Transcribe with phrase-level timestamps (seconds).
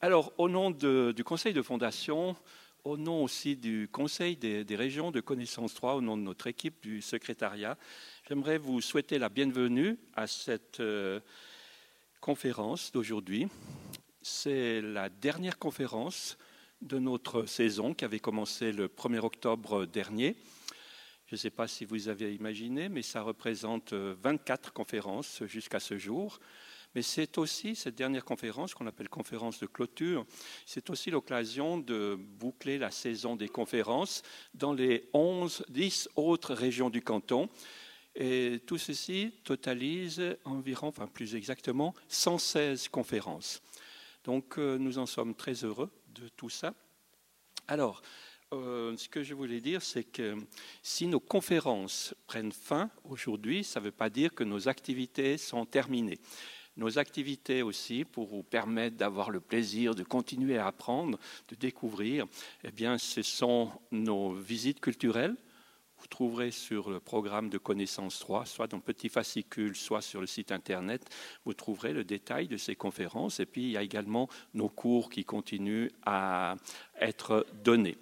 [0.00, 2.36] Alors, au nom du Conseil de fondation,
[2.84, 6.80] au nom aussi du Conseil des, régions de Connaissance 3, au nom de notre équipe
[6.80, 7.76] du secrétariat,
[8.28, 11.18] j'aimerais vous souhaiter la bienvenue à cette euh,
[12.20, 13.48] conférence d'aujourd'hui.
[14.22, 16.38] C'est la dernière conférence
[16.80, 20.36] de notre saison qui avait commencé le 1er octobre dernier.
[21.26, 25.98] Je ne sais pas si vous avez imaginé, mais ça représente 24 conférences jusqu'à ce
[25.98, 26.38] jour.
[26.94, 30.24] Mais c'est aussi cette dernière conférence qu'on appelle conférence de clôture,
[30.64, 34.22] c'est aussi l'occasion de boucler la saison des conférences
[34.54, 37.48] dans les 11, 10 autres régions du canton.
[38.14, 43.62] Et tout ceci totalise environ, enfin plus exactement, 116 conférences.
[44.24, 46.74] Donc euh, nous en sommes très heureux de tout ça.
[47.68, 48.02] Alors,
[48.54, 50.34] euh, ce que je voulais dire, c'est que
[50.82, 55.66] si nos conférences prennent fin aujourd'hui, ça ne veut pas dire que nos activités sont
[55.66, 56.18] terminées
[56.78, 62.24] nos activités aussi pour vous permettre d'avoir le plaisir de continuer à apprendre, de découvrir.
[62.64, 65.36] Eh bien, ce sont nos visites culturelles.
[65.98, 70.28] Vous trouverez sur le programme de connaissance 3, soit dans petit fascicule, soit sur le
[70.28, 71.04] site internet,
[71.44, 73.40] vous trouverez le détail de ces conférences.
[73.40, 76.54] Et puis, il y a également nos cours qui continuent à
[77.00, 77.98] être donnés.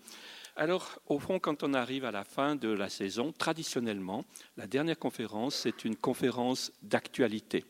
[0.57, 4.27] Alors, au fond, quand on arrive à la fin de la saison, traditionnellement,
[4.59, 7.65] la dernière conférence, c'est une conférence d'actualité.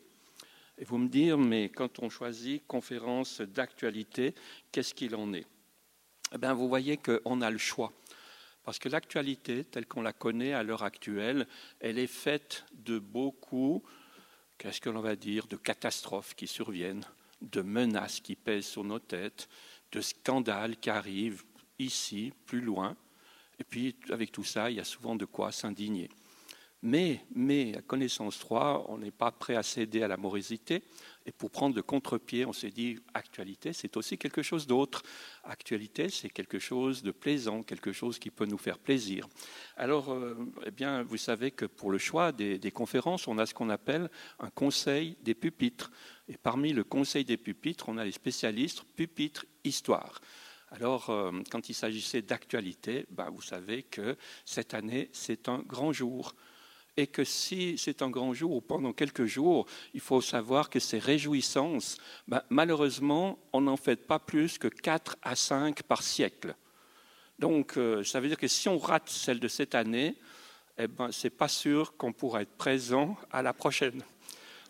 [0.77, 4.35] Et vous me dire, mais quand on choisit conférence d'actualité,
[4.71, 5.47] qu'est-ce qu'il en est?
[6.33, 7.93] Eh bien, Vous voyez qu'on a le choix.
[8.63, 11.47] Parce que l'actualité, telle qu'on la connaît à l'heure actuelle,
[11.79, 13.81] elle est faite de beaucoup,
[14.57, 17.05] qu'est-ce que l'on va dire, de catastrophes qui surviennent,
[17.41, 19.47] de menaces qui pèsent sur nos têtes,
[19.93, 21.43] de scandales qui arrivent
[21.79, 22.97] ici, plus loin.
[23.59, 26.09] Et puis, avec tout ça, il y a souvent de quoi s'indigner.
[26.83, 30.83] Mais, mais à connaissance 3, on n'est pas prêt à céder à la morosité.
[31.25, 35.01] Et pour prendre le contre-pied, on s'est dit, actualité, c'est aussi quelque chose d'autre.
[35.43, 39.27] Actualité, c'est quelque chose de plaisant, quelque chose qui peut nous faire plaisir.
[39.75, 40.35] Alors, euh,
[40.67, 44.09] eh bien, vous savez que pour le choix des, conférences, on a ce qu'on appelle
[44.39, 45.91] un conseil des pupitres.
[46.29, 50.21] Et parmi le conseil des pupitres, on a les spécialistes pupitres histoire.
[50.69, 54.15] Alors, euh, quand il s'agissait d'actualité, ben, vous savez que
[54.45, 56.35] cette année, c'est un grand jour
[56.97, 60.79] et que si c'est un grand jour ou pendant quelques jours, il faut savoir que
[60.79, 61.97] ces réjouissances,
[62.27, 66.55] ben, malheureusement, on n'en fait pas plus que 4 à 5 par siècle.
[67.37, 70.15] Donc, euh, ça veut dire que si on rate celle de cette année,
[70.79, 74.01] eh ben, ce n'est pas sûr qu'on pourra être présent à la prochaine.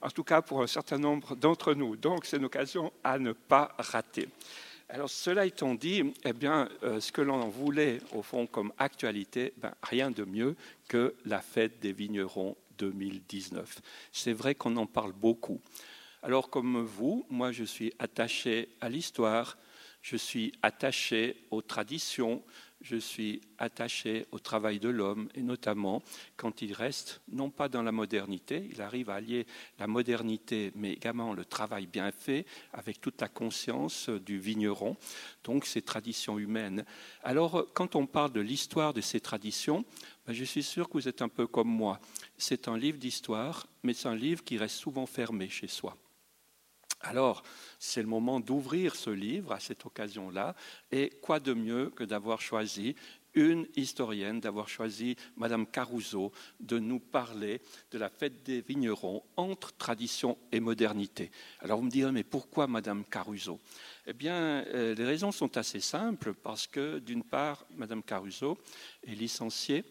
[0.01, 1.95] En tout cas, pour un certain nombre d'entre nous.
[1.95, 4.27] Donc, c'est une occasion à ne pas rater.
[4.89, 9.73] Alors, cela étant dit, eh euh, ce que l'on voulait, au fond, comme actualité, ben,
[9.83, 10.55] rien de mieux
[10.87, 13.81] que la fête des vignerons 2019.
[14.13, 15.59] C'est vrai qu'on en parle beaucoup.
[16.23, 19.57] Alors, comme vous, moi, je suis attaché à l'histoire,
[20.01, 22.41] je suis attaché aux traditions,
[22.81, 26.03] je suis attaché au travail de l'homme, et notamment
[26.35, 29.45] quand il reste, non pas dans la modernité, il arrive à allier
[29.79, 34.95] la modernité, mais également le travail bien fait, avec toute la conscience du vigneron,
[35.43, 36.85] donc ces traditions humaines.
[37.23, 39.85] Alors, quand on parle de l'histoire de ces traditions,
[40.25, 41.99] ben, je suis sûr que vous êtes un peu comme moi.
[42.37, 45.97] C'est un livre d'histoire, mais c'est un livre qui reste souvent fermé chez soi.
[47.01, 47.43] Alors,
[47.79, 50.55] c'est le moment d'ouvrir ce livre à cette occasion-là.
[50.91, 52.95] Et quoi de mieux que d'avoir choisi
[53.37, 59.77] une historienne, d'avoir choisi Madame Caruso, de nous parler de la fête des vignerons entre
[59.77, 61.29] tradition et modernité.
[61.59, 63.59] Alors vous me direz, mais pourquoi Madame Caruso?
[64.07, 68.57] Eh bien, euh, les raisons sont assez simples, parce que d'une part, Madame Caruso
[69.05, 69.85] est licenciée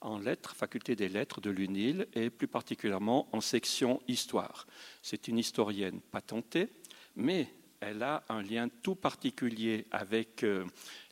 [0.00, 4.66] en lettres, faculté des lettres de l'UNIL, et plus particulièrement en section histoire.
[5.02, 6.68] C'est une historienne patentée,
[7.16, 7.48] mais
[7.80, 10.64] elle a un lien tout particulier avec euh,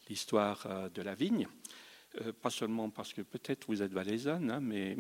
[0.09, 1.47] l'histoire euh, de la vigne.
[2.21, 4.97] Euh, pas seulement parce que peut-être vous êtes valaisanne, hein, mais,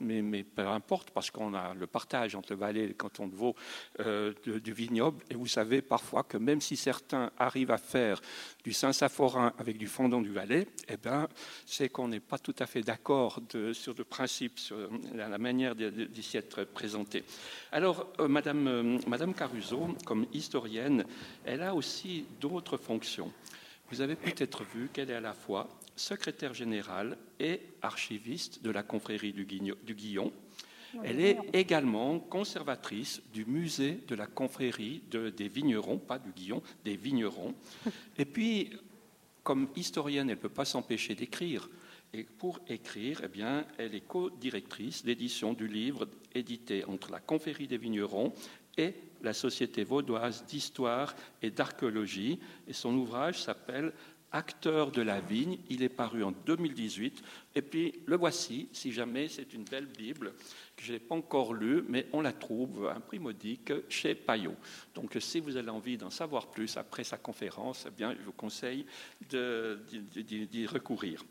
[0.00, 3.34] mais, peu importe, parce qu'on a le partage entre le Valais et le canton de
[3.34, 3.54] Vaud
[4.44, 5.22] du vignoble.
[5.30, 8.20] Et vous savez parfois que même si certains arrivent à faire
[8.64, 11.28] du Saint-Saphorin avec du fondant du Valais, eh ben,
[11.66, 13.40] c'est qu'on n'est pas tout à fait d'accord
[13.72, 14.76] sur le principe, sur
[15.14, 17.24] la, manière d'y être présenté.
[17.72, 21.04] Alors, euh, Madame, euh, Madame Caruso, comme historienne,
[21.44, 23.32] elle a aussi d'autres fonctions.
[23.90, 28.82] Vous avez peut-être vu qu'elle est à la fois secrétaire générale et archiviste de la
[28.82, 30.32] confrérie du, Guillon.
[31.04, 36.96] Elle est également conservatrice du musée de la confrérie des vignerons, pas du Guillon, des
[36.96, 37.54] vignerons.
[38.18, 38.70] Et puis,
[39.42, 41.68] comme historienne, elle ne peut pas s'empêcher d'écrire.
[42.14, 47.66] Et pour écrire, eh bien, elle est co-directrice d'édition du livre édité entre la confrérie
[47.66, 48.34] des vignerons
[48.76, 52.38] et la Société vaudoise d'histoire et d'archéologie.
[52.68, 53.92] Et son ouvrage s'appelle
[54.32, 55.58] Acteur de la vigne.
[55.68, 57.22] Il est paru en 2018.
[57.54, 60.32] Et puis le voici, si jamais c'est une belle Bible
[60.76, 64.14] que je n'ai pas encore lue, mais on la trouve à un prix modique chez
[64.14, 64.56] Payot.
[64.94, 68.32] Donc si vous avez envie d'en savoir plus après sa conférence, eh bien, je vous
[68.32, 68.86] conseille
[69.30, 71.24] d'y recourir.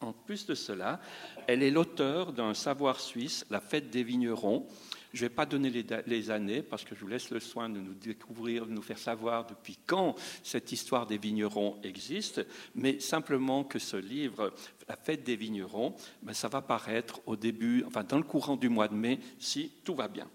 [0.00, 1.00] En plus de cela,
[1.48, 4.66] elle est l'auteur d'un savoir suisse, La fête des vignerons.
[5.14, 5.70] Je ne vais pas donner
[6.06, 8.98] les, années parce que je vous laisse le soin de nous découvrir, de nous faire
[8.98, 12.44] savoir depuis quand cette histoire des vignerons existe,
[12.74, 14.52] mais simplement que ce livre,
[14.88, 18.68] La fête des vignerons, ben, ça va paraître au début, enfin dans le courant du
[18.68, 20.28] mois de mai, si tout va bien.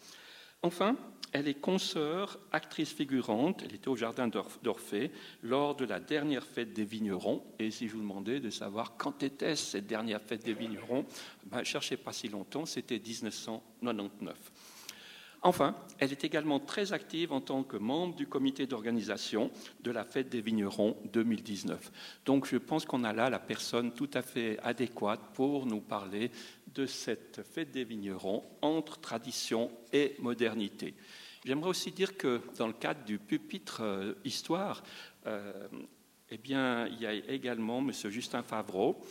[0.61, 0.95] Enfin,
[1.33, 3.63] elle est consoeur, actrice figurante.
[3.65, 7.43] Elle était au Jardin d'Orphée lors de la dernière fête des vignerons.
[7.59, 11.05] Et si je vous demandais de savoir quand était cette dernière fête des vignerons,
[11.47, 14.35] ben, cherchez pas si longtemps, c'était 1999.
[15.45, 19.51] Enfin, elle est également très active en tant que membre du comité d'organisation
[19.81, 21.91] de la fête des vignerons 2019.
[22.25, 26.31] Donc je pense qu'on a là la personne tout à fait adéquate pour nous parler
[26.73, 30.93] de cette fête des vignerons entre tradition et modernité.
[31.45, 34.81] J'aimerais aussi dire que dans le cadre du pupitre euh, Histoire,
[35.27, 35.67] euh,
[36.29, 37.91] eh bien, il y a également M.
[37.91, 39.01] Justin Favreau,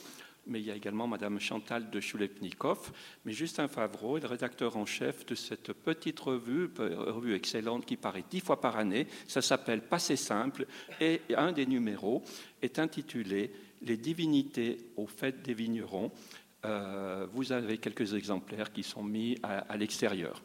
[0.46, 2.90] mais il y a également Mme Chantal de Choulepnikov.
[3.26, 7.96] Mais Justin Favreau est le rédacteur en chef de cette petite revue, revue excellente qui
[7.96, 9.06] paraît dix fois par année.
[9.28, 10.66] Ça s'appelle Passé simple
[11.00, 12.22] et un des numéros
[12.62, 13.52] est intitulé
[13.82, 16.10] Les divinités aux fêtes des vignerons.
[16.64, 20.42] Euh, vous avez quelques exemplaires qui sont mis à l'extérieur.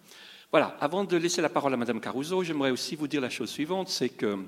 [0.52, 3.50] Voilà, avant de laisser la parole à Madame Caruso, j'aimerais aussi vous dire la chose
[3.50, 4.40] suivante, c'est que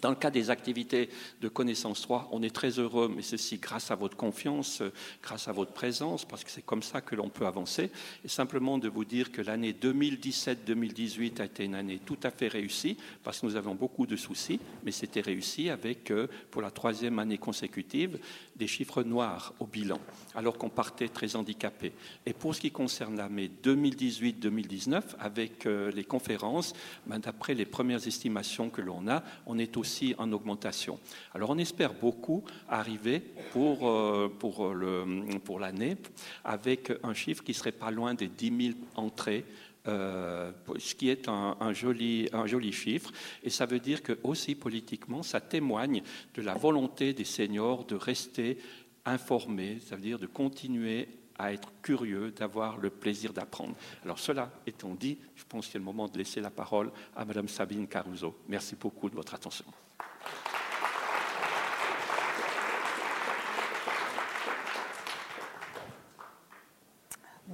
[0.00, 1.08] dans le cas des activités
[1.40, 4.82] de connaissance 3, on est très heureux, mais ceci grâce à votre confiance,
[5.22, 7.90] grâce à votre présence, parce que c'est comme ça que l'on peut avancer.
[8.24, 12.48] Et simplement de vous dire que l'année 2017-2018 a été une année tout à fait
[12.48, 16.70] réussie, parce que nous avons beaucoup de soucis, mais c'était réussi avec, euh, pour la
[16.70, 18.18] troisième année consécutive,
[18.56, 19.98] des chiffres noirs au bilan,
[20.34, 21.92] alors qu'on partait très handicapé.
[22.26, 26.72] Et pour ce qui concerne l'année 2018-2019, avec euh, les conférences,
[27.06, 30.98] ben, d'après les premières estimations que l'on a, on est aussi en augmentation.
[31.34, 33.20] Alors on espère beaucoup arriver
[33.52, 35.96] pour, euh, pour, l'année
[36.44, 39.44] avec un chiffre qui serait pas loin des 10 000 entrées
[39.86, 43.12] euh, ce qui est un, un, joli, un joli chiffre.
[43.42, 46.02] Et ça veut dire que aussi politiquement, ça témoigne
[46.34, 48.58] de la volonté des seniors de rester
[49.04, 51.08] informés, ça veut dire de continuer
[51.38, 53.74] à être curieux, d'avoir le plaisir d'apprendre.
[54.04, 57.24] Alors cela étant dit, je pense qu'il est le moment de laisser la parole à
[57.24, 58.36] Madame Sabine Caruso.
[58.48, 59.64] Merci beaucoup de votre attention.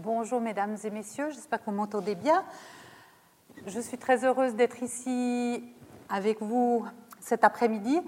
[0.03, 2.43] Bonjour mesdames et messieurs, j'espère que vous m'entendez bien.
[3.67, 5.63] Je suis très heureuse d'être ici
[6.09, 6.87] avec vous
[7.21, 8.01] cet après-midi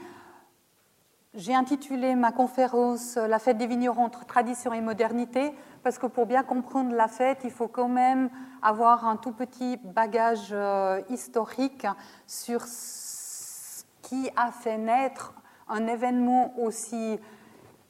[1.34, 6.26] j'ai intitulé ma conférence La fête des vignerons entre tradition et modernité, parce que pour
[6.26, 8.28] bien comprendre la fête, il faut quand même
[8.60, 11.86] avoir un tout petit bagage euh, historique
[12.26, 15.34] sur ce qui a fait naître
[15.68, 17.18] un événement aussi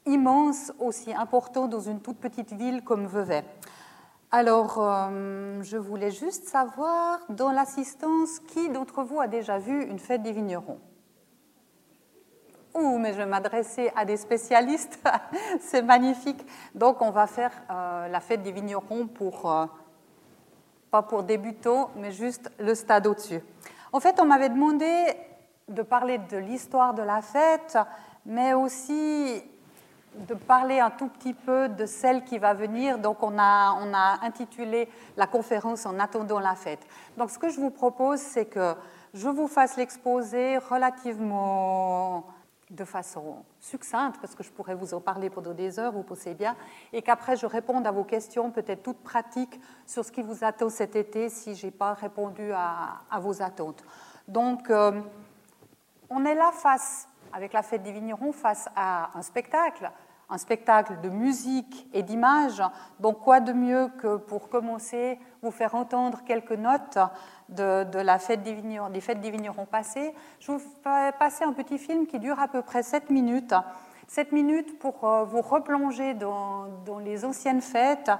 [0.07, 3.45] immense, aussi important dans une toute petite ville comme Vevey.
[4.35, 9.99] Alors, euh, je voulais juste savoir, dans l'assistance, qui d'entre vous a déjà vu une
[9.99, 10.81] fête des vignerons?
[12.75, 14.99] Ouh, mais je vais m'adresser à des spécialistes,
[15.61, 16.47] c'est magnifique.
[16.75, 19.67] Donc on va faire euh, la fête des vignerons pour, euh,
[20.91, 23.43] pas pour débutants, mais juste le stade au-dessus.
[23.93, 25.13] En fait, on m'avait demandé
[25.69, 27.77] de parler de l'histoire de la fête,
[28.25, 29.45] mais aussi
[30.15, 32.99] de parler un tout petit peu de celle qui va venir.
[32.99, 36.87] Donc on a, on a intitulé la conférence En attendant la fête.
[37.17, 38.75] Donc ce que je vous propose, c'est que
[39.15, 42.27] je vous fasse l'exposé relativement
[42.73, 46.35] de façon succincte, parce que je pourrais vous en parler pendant des heures, vous pensez
[46.35, 46.57] bien,
[46.93, 50.71] et qu'après je réponde à vos questions, peut-être toutes pratiques, sur ce qui vous attend
[50.71, 53.85] cet été, si je n'ai pas répondu à, vos attentes.
[54.27, 55.01] Donc, euh,
[56.09, 59.91] on est là face, avec la fête des vignerons, face à un spectacle,
[60.33, 62.63] un spectacle de musique et d'images.
[63.01, 66.99] Donc, quoi de mieux que pour commencer, vous faire entendre quelques notes
[67.51, 70.15] de, la fête des, vignerons, des fêtes des vignerons passées.
[70.41, 73.55] Je vous fais passer un petit film qui dure à peu près 7 minutes.
[74.09, 78.11] 7 minutes pour euh, vous replonger dans, dans les anciennes fêtes,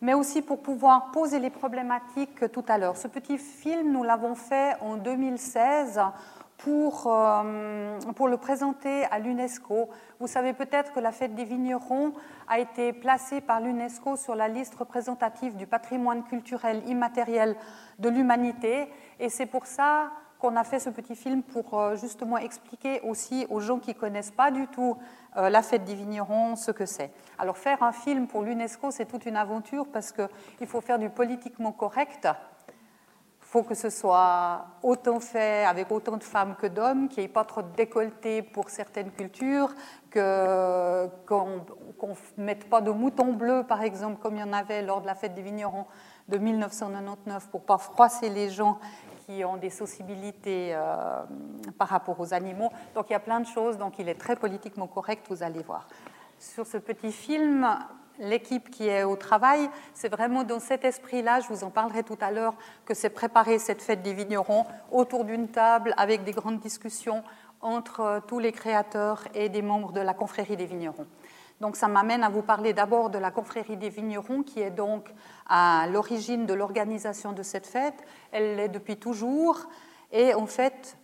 [0.00, 2.96] mais aussi pour pouvoir poser les problématiques tout à l'heure.
[2.96, 6.00] Ce petit film, nous l'avons fait en 2016
[6.62, 9.88] pour, euh, pour le présenter à l'UNESCO.
[10.20, 12.12] Vous savez peut-être que la fête des vignerons
[12.48, 17.56] a été placée par l'UNESCO sur la liste représentative du patrimoine culturel immatériel
[17.98, 18.88] de l'humanité.
[19.18, 23.46] Et c'est pour ça qu'on a fait ce petit film pour euh, justement expliquer aussi
[23.50, 24.96] aux gens qui ne connaissent pas du tout
[25.36, 27.10] euh, la fête des vignerons ce que c'est.
[27.38, 31.10] Alors faire un film pour l'UNESCO, c'est toute une aventure parce qu'il faut faire du
[31.10, 32.28] politiquement correct
[33.52, 37.28] faut que ce soit autant fait avec autant de femmes que d'hommes, qu'il n'y ait
[37.28, 39.74] pas trop de décolleté pour certaines cultures,
[40.10, 41.10] qu'on
[42.38, 45.06] ne mette pas de moutons bleus, par exemple, comme il y en avait lors de
[45.06, 45.84] la fête des vignerons
[46.28, 48.78] de 1999, pour pas froisser les gens
[49.26, 51.22] qui ont des sensibilités euh,
[51.76, 52.70] par rapport aux animaux.
[52.94, 55.62] Donc il y a plein de choses, donc il est très politiquement correct, vous allez
[55.62, 55.88] voir.
[56.38, 57.68] Sur ce petit film,
[58.22, 62.18] l'équipe qui est au travail, c'est vraiment dans cet esprit-là, je vous en parlerai tout
[62.20, 62.54] à l'heure,
[62.86, 67.22] que c'est préparé cette fête des vignerons autour d'une table avec des grandes discussions
[67.60, 71.06] entre euh, tous les créateurs et des membres de la confrérie des vignerons.
[71.60, 75.12] Donc ça m'amène à vous parler d'abord de la confrérie des vignerons qui est donc
[75.48, 78.04] à l'origine de l'organisation de cette fête.
[78.32, 79.68] Elle l'est depuis toujours
[80.10, 80.96] et en fait,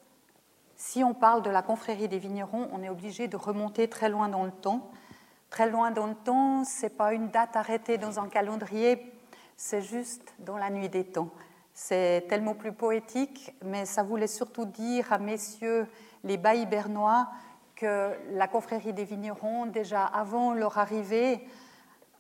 [0.75, 4.29] si on parle de la confrérie des vignerons, on est obligé de remonter très loin
[4.29, 4.91] dans le temps
[5.51, 9.13] Très loin dans le temps, ce n'est pas une date arrêtée dans un calendrier,
[9.57, 11.31] c'est juste dans la nuit des temps.
[11.73, 15.87] C'est tellement plus poétique, mais ça voulait surtout dire à messieurs
[16.25, 17.29] les baillis bernois
[17.77, 21.47] que la confrérie des vignerons, déjà avant leur arrivée,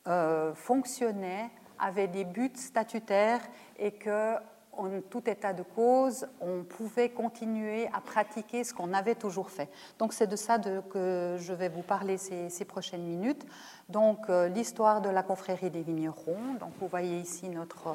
[0.06, 3.42] euh, fonctionnait, avait des buts statutaires
[3.78, 4.37] et que
[4.78, 9.68] en tout état de cause, on pouvait continuer à pratiquer ce qu'on avait toujours fait.
[9.99, 13.44] Donc c'est de ça que je vais vous parler ces, prochaines minutes.
[13.88, 16.54] Donc euh, l'histoire de la confrérie des vignerons.
[16.61, 17.94] Donc vous voyez ici notre,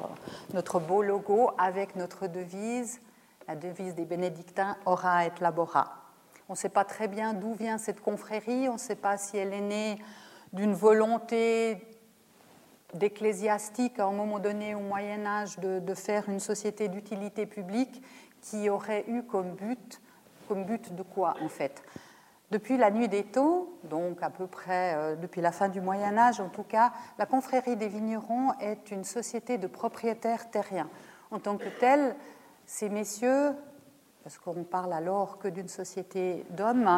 [0.52, 3.00] notre beau logo avec notre devise,
[3.48, 5.92] la devise des bénédictins Ora et Labora.
[6.48, 9.38] On ne sait pas très bien d'où vient cette confrérie, on ne sait pas si
[9.38, 9.98] elle est née
[10.52, 11.93] d'une volonté
[12.94, 18.02] d'ecclésiastique à un moment donné au Moyen Âge de, faire une société d'utilité publique
[18.40, 20.00] qui aurait eu comme but,
[20.50, 21.82] de quoi en fait?
[22.50, 26.16] Depuis la nuit des temps, donc à peu près euh, depuis la fin du Moyen
[26.16, 30.88] Âge en tout cas, la confrérie des vignerons est une société de propriétaires terriens.
[31.30, 32.14] En tant que telle,
[32.66, 33.52] ces messieurs,
[34.22, 36.96] parce qu'on parle alors que d'une société d'hommes,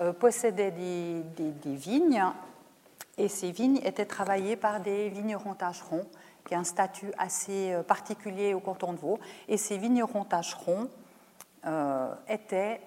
[0.00, 2.22] euh, possédaient des vignes
[3.20, 6.06] et ces vignes étaient travaillées par des vignerons tâcherons,
[6.46, 9.18] qui ont un statut assez euh, particulier au canton de Vaud.
[9.46, 10.88] Et ces vignerons tâcherons
[11.66, 12.80] euh, étaient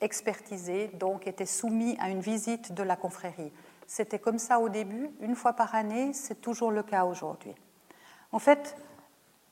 [0.00, 3.50] expertisés, donc étaient soumis à une visite de la confrérie.
[3.88, 7.54] C'était comme ça au début, une fois par année, c'est toujours le cas aujourd'hui.
[8.30, 8.76] En fait,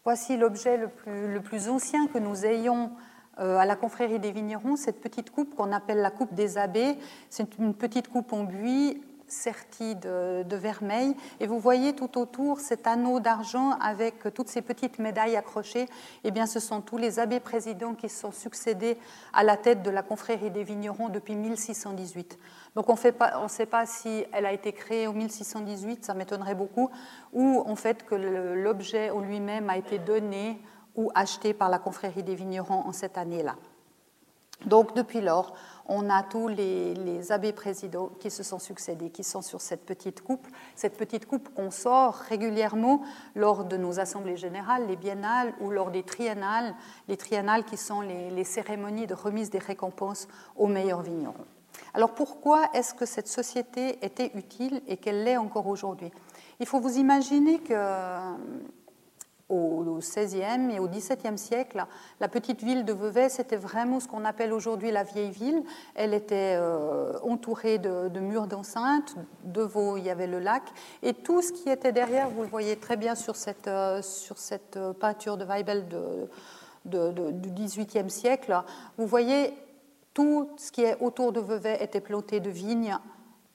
[0.04, 2.92] voici l'objet le plus, le plus, ancien que nous ayons
[3.40, 6.96] euh, à la confrérie des vignerons, cette petite coupe qu'on appelle la coupe des abbés.
[7.28, 9.02] C'est une petite coupe en buis
[9.32, 11.16] sertie de, vermeil.
[11.40, 15.86] Et vous voyez tout autour cet anneau d'argent avec toutes ces petites médailles accrochées.
[16.24, 18.98] Eh bien, ce sont tous les abbés présidents qui sont succédés
[19.32, 22.38] à la tête de la confrérie des vignerons depuis 1618.
[22.74, 26.90] Donc on ne sait pas si elle a été créée en 1618, ça m'étonnerait beaucoup,
[27.32, 30.60] ou en fait que l'objet en lui-même a été donné
[30.94, 33.56] ou acheté par la confrérie des vignerons en cette année-là.
[34.66, 35.54] Donc depuis lors,
[35.86, 40.22] on a tous les, abbés présidents qui se sont succédés, qui sont sur cette petite
[40.22, 40.46] coupe.
[40.74, 43.02] Cette petite coupe qu'on sort régulièrement
[43.34, 46.74] lors de nos assemblées générales, les biennales ou lors des triennales,
[47.08, 51.46] les triennales qui sont les, cérémonies de remise des récompenses aux meilleurs vignerons.
[51.94, 56.10] Alors pourquoi est-ce que cette société était utile et qu'elle l'est encore aujourd'hui?
[56.60, 57.74] Il faut vous imaginer que
[59.52, 61.84] au XVIe et au XVIIe siècle,
[62.20, 65.62] la petite ville de Vevey, c'était vraiment ce qu'on appelle aujourd'hui la vieille ville.
[65.94, 69.14] Elle était euh, entourée de, murs d'enceinte.
[69.44, 70.62] Devant, il y avait le lac.
[71.02, 74.38] Et tout ce qui était derrière, vous le voyez très bien sur cette, euh, sur
[74.38, 75.86] cette euh, peinture de Weibel
[76.84, 78.62] du XVIIIe siècle,
[78.96, 79.54] vous voyez
[80.14, 82.96] tout ce qui est autour de Vevey était planté de vignes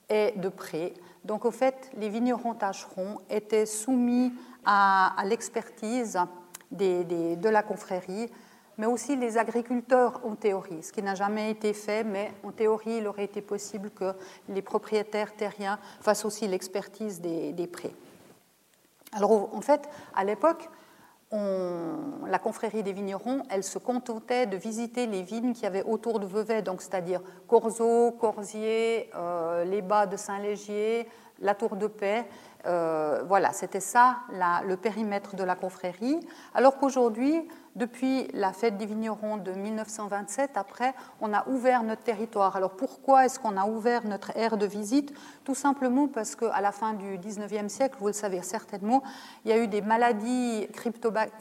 [0.10, 0.94] et de prés.
[1.24, 4.34] Donc, au fait, les vignerons tâcherons étaient soumis
[4.66, 6.18] à, l'expertise
[6.72, 8.30] de la confrérie,
[8.78, 12.98] mais aussi les agriculteurs en théorie, ce qui n'a jamais été fait, mais en théorie,
[12.98, 14.14] il aurait été possible que
[14.50, 17.96] les propriétaires terriens fassent aussi l'expertise des, des prés.
[19.14, 20.70] Alors en fait, à l'époque,
[21.31, 26.25] la confrérie des vignerons, elle se contentait de visiter les vignes qui avaient autour de
[26.25, 31.07] Vevey, donc c'est-à-dire Corzo, Corsier, euh, les bas de Saint-Légier,
[31.39, 32.25] la tour de paix.
[32.67, 34.17] Euh, voilà, c'était ça
[34.65, 36.19] le périmètre de la confrérie.
[36.53, 42.55] Alors qu'aujourd'hui, depuis la fête des vignerons de 1927, après, on a ouvert notre territoire.
[42.55, 45.13] Alors pourquoi est-ce qu'on a ouvert notre aire de visite?
[45.45, 49.03] Tout simplement parce qu'à la fin du 19e siècle, vous le savez certainement,
[49.45, 50.67] il y a eu des maladies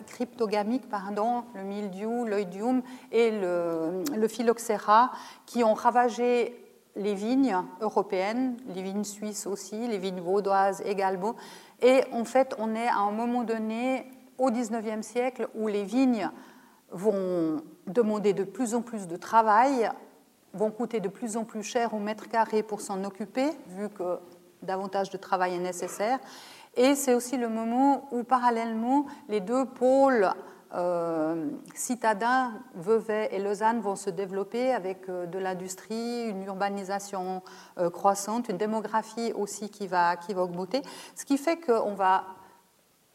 [0.07, 5.11] cryptogamiques, pardon, le mildiou, l'oïdium et le, le phylloxéra,
[5.47, 6.66] qui ont ravagé
[6.97, 11.37] les vignes européennes, les vignes suisses aussi, les vignes vaudoises également.
[11.83, 16.31] Et en fait, on est à un moment donné au XIXe siècle où les vignes
[16.91, 19.91] vont demander de plus en plus de travail,
[20.53, 24.19] vont coûter de plus en plus cher au mètre carré pour s'en occuper, vu que
[24.63, 26.19] davantage de travail est nécessaire.
[26.77, 30.31] Et c'est aussi le moment où, parallèlement, les deux pôles
[30.75, 37.43] euh, citadins, Vevey et Lausanne vont se développer avec euh, de l'industrie, une urbanisation
[37.79, 40.83] euh, croissante, une démographie aussi qui va, qui va augmenter,
[41.15, 42.25] ce qui fait qu'on va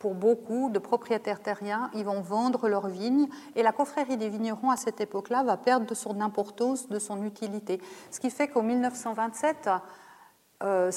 [0.01, 4.71] pour beaucoup de propriétaires terriens, ils vont vendre leurs vignes et la confrérie des vignerons
[4.71, 7.79] à cette époque-là va perdre de son importance, de son utilité.
[8.09, 9.69] Ce qui fait qu'en 1927,
[10.63, 10.89] euh,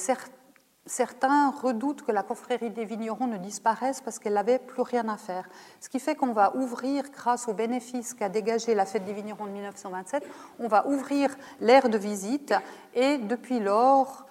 [0.87, 5.17] certains redoutent que la confrérie des vignerons ne disparaisse parce qu'elle n'avait plus rien à
[5.17, 5.49] faire.
[5.81, 9.47] Ce qui fait qu'on va ouvrir, grâce aux bénéfices qu'a dégagé la fête des vignerons
[9.47, 10.26] de 1927,
[10.59, 12.55] on va ouvrir l'aire de visite
[12.95, 14.26] et depuis lors,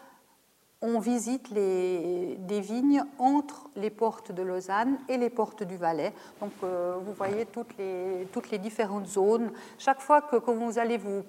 [0.83, 6.13] on visite les, des vignes entre les portes de Lausanne et les portes du Valais.
[6.41, 9.51] Donc euh, vous voyez toutes les, différentes zones.
[9.79, 11.23] Chaque fois que, vous allez vous,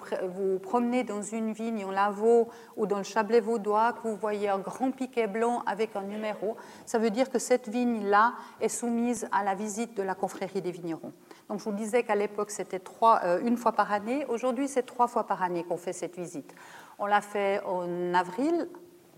[0.61, 4.59] promener dans une vigne en Lavaux ou dans le Chablais vaudois, que vous voyez un
[4.59, 9.45] grand piquet blanc avec un numéro, ça veut dire que cette vigne-là est soumise à
[9.45, 11.13] la visite de la confrérie des vignerons.
[11.49, 14.27] Donc je vous disais qu'à l'époque c'était euh, une fois par année.
[14.29, 16.55] Aujourd'hui c'est trois fois par année qu'on fait cette visite.
[16.99, 18.69] On l'a fait en avril,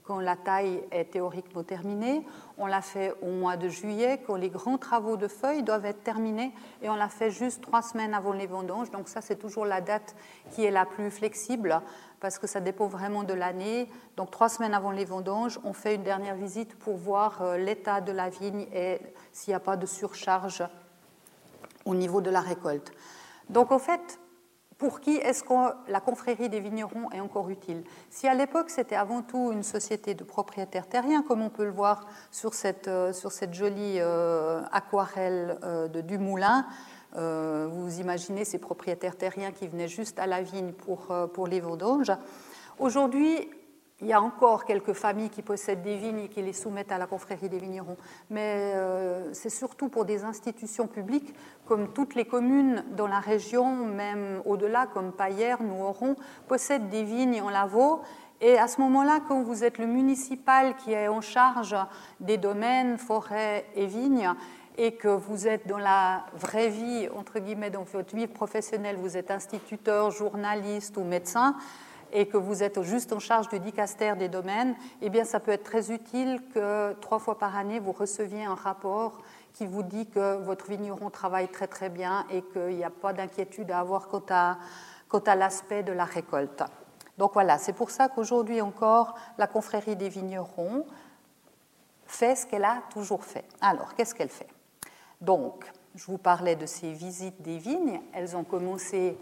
[0.06, 2.24] quand la taille est théoriquement terminée.
[2.58, 6.02] On l'a fait au mois de juillet, quand les grands travaux de feuilles doivent être
[6.02, 8.90] terminés, et on l'a fait juste trois semaines avant les vendanges.
[8.90, 10.14] Donc ça, c'est toujours la date
[10.52, 11.80] qui est la plus flexible,
[12.20, 13.90] parce que ça dépend vraiment de l'année.
[14.16, 18.00] Donc trois semaines avant les vendanges, on fait une dernière visite pour voir euh, l'état
[18.00, 19.00] de la vigne et
[19.32, 20.62] s'il n'y a pas de surcharge
[21.84, 22.92] au niveau de la récolte.
[23.48, 24.18] Donc en fait,
[24.78, 27.82] pour qui est-ce que la confrérie des vignerons est encore utile?
[28.10, 31.70] Si à l'époque c'était avant tout une société de propriétaires terriens, comme on peut le
[31.70, 33.12] voir sur cette, euh,
[33.52, 36.66] jolie euh, aquarelle euh, de Dumoulin,
[37.14, 42.12] vous imaginez ces propriétaires terriens qui venaient juste à la vigne pour, pour les vendanges.
[42.78, 43.48] Aujourd'hui,
[44.02, 46.98] il y a encore quelques familles qui possèdent des vignes et qui les soumettent à
[46.98, 47.96] la confrérie des vignerons,
[48.28, 53.86] mais euh, c'est surtout pour des institutions publiques, comme toutes les communes dans la région,
[53.86, 56.14] même au-delà, comme Payerne ou Oron,
[56.46, 58.02] possèdent des vignes en Lavaux.
[58.42, 61.74] Et à ce moment-là, quand vous êtes le municipal qui est en charge
[62.20, 64.30] des domaines, forêts et vignes,
[64.78, 69.16] et que vous êtes dans la vraie vie, entre guillemets, dans votre vie professionnelle, vous
[69.16, 71.56] êtes instituteur, journaliste ou médecin,
[72.16, 75.50] et que vous êtes juste en charge du dicaster des domaines, eh bien, ça peut
[75.50, 79.18] être très utile que trois fois par année, vous receviez un rapport
[79.52, 83.12] qui vous dit que votre vigneron travaille très très bien et qu'il n'y a pas
[83.12, 84.56] d'inquiétude à avoir quant à,
[85.08, 86.62] quant à l'aspect de la récolte.
[87.18, 90.86] Donc voilà, c'est pour ça qu'aujourd'hui encore, la confrérie des vignerons
[92.06, 93.44] fait ce qu'elle a toujours fait.
[93.60, 94.48] Alors, qu'est-ce qu'elle fait?
[95.20, 98.00] Donc, je vous parlais de ces visites des vignes.
[98.14, 99.18] Elles ont commencé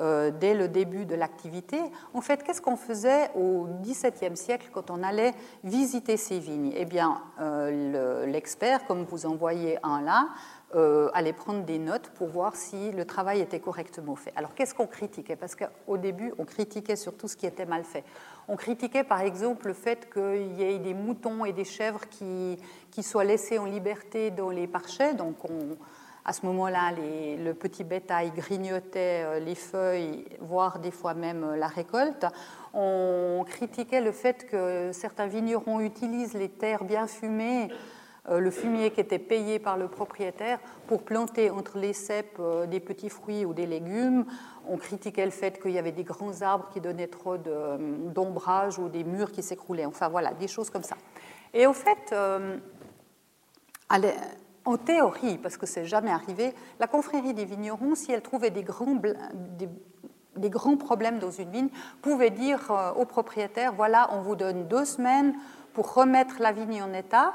[0.00, 1.80] euh, dès le début de l'activité.
[2.14, 6.72] En fait, qu'est-ce qu'on faisait au XVIIe siècle quand on allait visiter ces vignes?
[6.76, 10.28] Eh bien, euh, l'expert, comme vous en voyez un là,
[10.74, 14.32] euh, allait prendre des notes pour voir si le travail était correctement fait.
[14.34, 15.36] Alors, qu'est-ce qu'on critiquait?
[15.36, 18.02] Parce qu'au début, on critiquait surtout ce qui était mal fait.
[18.48, 22.58] On critiquait par exemple le fait qu'il y ait des moutons et des chèvres qui,
[22.90, 25.14] qui soient laissés en liberté dans les parchets.
[25.14, 25.76] Donc, on
[26.24, 31.56] à ce moment-là, le petit bétail grignotait euh, les feuilles, voire des fois même euh,
[31.56, 32.24] la récolte.
[32.72, 37.68] On critiquait le fait que certains vignerons utilisent les terres bien fumées,
[38.30, 42.80] euh, le fumier qui était payé par le propriétaire, pour planter entre les cèpes des
[42.80, 44.24] petits fruits ou des légumes.
[44.66, 48.88] On critiquait le fait qu'il y avait des grands arbres qui donnaient trop d'ombrage ou
[48.88, 49.84] des murs qui s'écroulaient.
[49.84, 50.96] Enfin voilà, des choses comme ça.
[51.52, 52.14] Et au fait,
[54.64, 58.62] en théorie, parce que c'est jamais arrivé, la confrérie des vignerons, si elle trouvait des
[58.62, 58.96] grands,
[60.36, 61.68] des, grands problèmes dans une vigne,
[62.02, 65.34] pouvait dire euh, au propriétaire voilà, on vous donne deux semaines
[65.74, 67.34] pour remettre la vigne en état,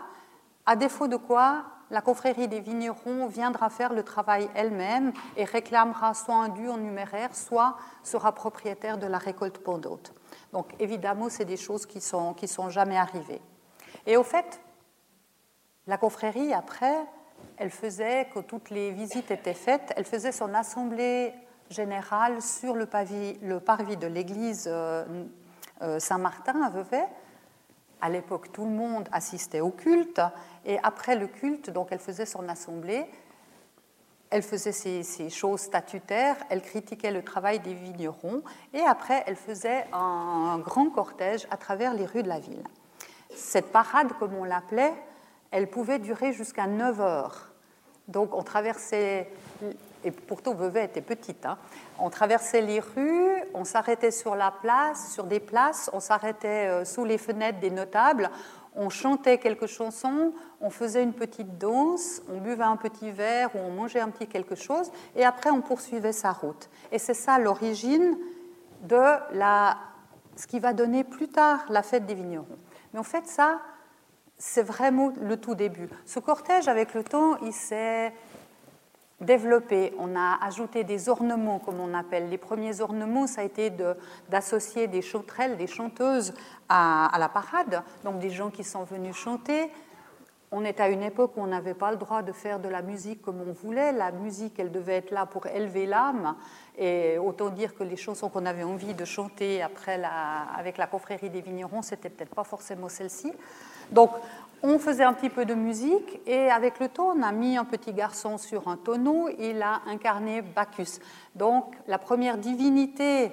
[0.66, 6.14] à défaut de quoi la confrérie des vignerons viendra faire le travail elle-même et réclamera
[6.14, 10.14] soit un dû en numéraire, soit sera propriétaire de la récolte pendante.
[10.54, 13.42] Donc évidemment, c'est des choses qui sont, qui sont jamais arrivées.
[14.06, 14.62] Et au fait,
[15.88, 16.96] la confrérie, après,
[17.60, 21.34] elle faisait, quand toutes les visites étaient faites, elle faisait son assemblée
[21.70, 25.26] générale sur le, parvis de l'église euh,
[25.82, 27.06] euh, Saint-Martin à Vevey.
[28.02, 30.22] À l'époque, tout le monde assistait au culte,
[30.66, 33.06] et après le culte, donc elle faisait son assemblée,
[34.30, 38.42] elle faisait ses, choses statutaires, elle critiquait le travail des vignerons,
[38.74, 42.64] et après, elle faisait un, grand cortège à travers les rues de la ville.
[43.36, 44.94] Cette parade, comme on l'appelait,
[45.52, 47.49] elle pouvait durer jusqu'à 9 heures.
[48.10, 49.32] Donc, on traversait,
[50.04, 51.58] et pourtant Vevey était petite, hein,
[52.00, 56.86] on traversait les rues, on s'arrêtait sur la place, sur des places, on s'arrêtait euh,
[56.86, 58.32] sous les fenêtres des notables,
[58.76, 63.60] on chantait quelques chansons, on faisait une petite danse, on buvait un petit verre ou
[63.60, 66.70] on mangeait un petit quelque chose, et après on poursuivait sa route.
[66.92, 68.18] Et c'est ça l'origine
[68.82, 69.78] de la,
[70.36, 72.58] ce qui va donner plus tard la fête des vignerons.
[72.94, 73.60] Mais en fait, ça,
[74.40, 75.90] c'est vraiment le tout début.
[76.06, 78.14] Ce cortège, avec le temps, il s'est
[79.20, 79.94] développé.
[80.00, 82.30] On a ajouté des ornements, comme on appelle.
[82.30, 83.70] Les premiers ornements, ça a été
[84.30, 86.34] d'associer des chautrelles, des chanteuses
[86.70, 89.70] à, la parade, donc des gens qui sont venus chanter.
[90.52, 92.82] On est à une époque où on n'avait pas le droit de faire de la
[92.82, 93.92] musique comme on voulait.
[93.92, 96.36] La musique, elle devait être là pour élever l'âme.
[96.78, 100.02] Et autant dire que les chansons qu'on avait envie de chanter après
[100.58, 103.32] avec la confrérie des vignerons, c'était peut-être pas forcément celle-ci.
[103.92, 104.12] Donc,
[104.62, 107.66] on faisait un petit peu de musique et avec le temps, on a mis un
[107.66, 109.30] petit garçon sur un tonneau.
[109.40, 111.00] Il a incarné Bacchus.
[111.36, 113.32] Donc, la première divinité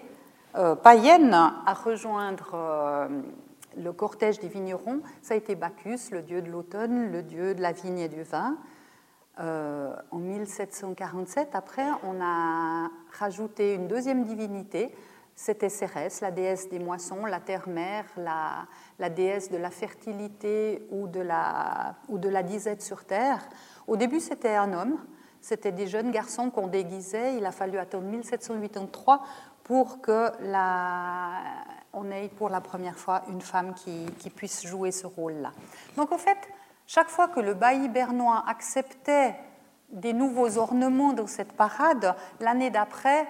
[0.57, 3.09] euh, païenne à rejoindre euh,
[3.77, 7.61] le cortège des vignerons, ça a été Bacchus, le dieu de l'automne, le dieu de
[7.61, 8.57] la vigne et du vin.
[9.39, 12.89] Euh, en 1747, après, on a
[13.19, 14.95] rajouté une deuxième divinité,
[15.37, 21.21] c'était Cérès, la déesse des moissons, la terre-mère, la, déesse de la fertilité ou de
[21.21, 23.47] la, ou de la disette sur terre.
[23.87, 24.99] Au début, c'était un homme,
[25.43, 27.37] c'était des jeunes garçons qu'on déguisait.
[27.37, 29.23] Il a fallu attendre 1783
[29.63, 31.43] pour que la,
[31.93, 35.53] on ait pour la première fois une femme qui, qui puisse jouer ce rôle-là.
[35.99, 36.39] Donc en fait,
[36.87, 39.35] chaque fois que le bailli bernois acceptait
[39.91, 43.29] des nouveaux ornements dans cette parade, l'année d'après,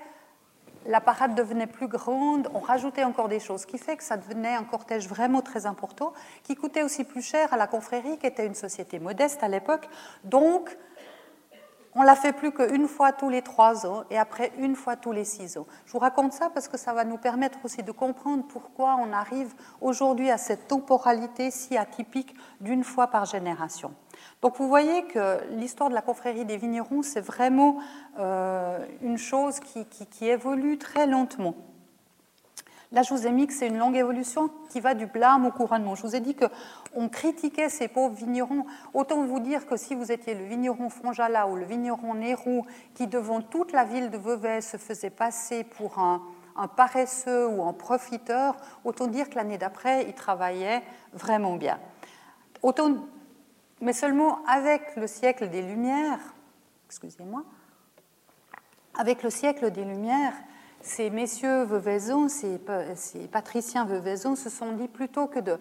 [0.86, 4.16] la parade devenait plus grande, on rajoutait encore des choses, ce qui fait que ça
[4.16, 8.26] devenait un cortège vraiment très important, qui coûtait aussi plus cher à la confrérie, qui
[8.26, 9.88] était une société modeste à l'époque.
[10.24, 10.76] Donc,
[11.96, 15.12] on l'a fait plus qu'une fois tous les trois ans et après une fois tous
[15.12, 15.66] les six ans.
[15.86, 19.12] Je vous raconte ça parce que ça va nous permettre aussi de comprendre pourquoi on
[19.14, 23.94] arrive aujourd'hui à cette temporalité si atypique d'une fois par génération.
[24.42, 27.78] Donc vous voyez que l'histoire de la confrérie des vignerons, c'est vraiment
[28.18, 31.54] euh, une chose qui évolue très lentement.
[32.92, 35.50] Là, je vous ai mis que c'est une longue évolution qui va du blâme au
[35.50, 35.96] couronnement.
[35.96, 38.64] Je vous ai dit qu'on critiquait ces pauvres vignerons.
[38.94, 43.08] Autant vous dire que si vous étiez le vigneron Fronjala ou le vigneron Nérou, qui
[43.08, 46.22] devant toute la ville de Vevey se faisait passer pour un,
[46.76, 51.80] paresseux ou un profiteur, autant dire que l'année d'après, il travaillait vraiment bien.
[52.62, 52.94] Autant,
[53.80, 56.20] mais seulement avec le siècle des Lumières,
[56.86, 57.42] excusez-moi,
[58.96, 60.34] avec le siècle des Lumières,
[60.86, 62.60] ces messieurs Veuvaison, ces,
[63.32, 65.58] patriciens Veuvaison se sont dit plutôt que de,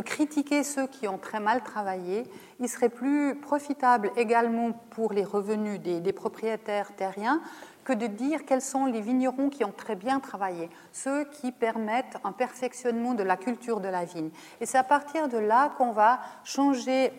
[0.00, 2.24] critiquer ceux qui ont très mal travaillé,
[2.60, 7.40] il serait plus profitable également pour les revenus des, propriétaires terriens
[7.84, 12.16] que de dire quels sont les vignerons qui ont très bien travaillé, ceux qui permettent
[12.22, 14.30] un perfectionnement de la culture de la vigne.
[14.60, 17.12] Et c'est à partir de là qu'on va changer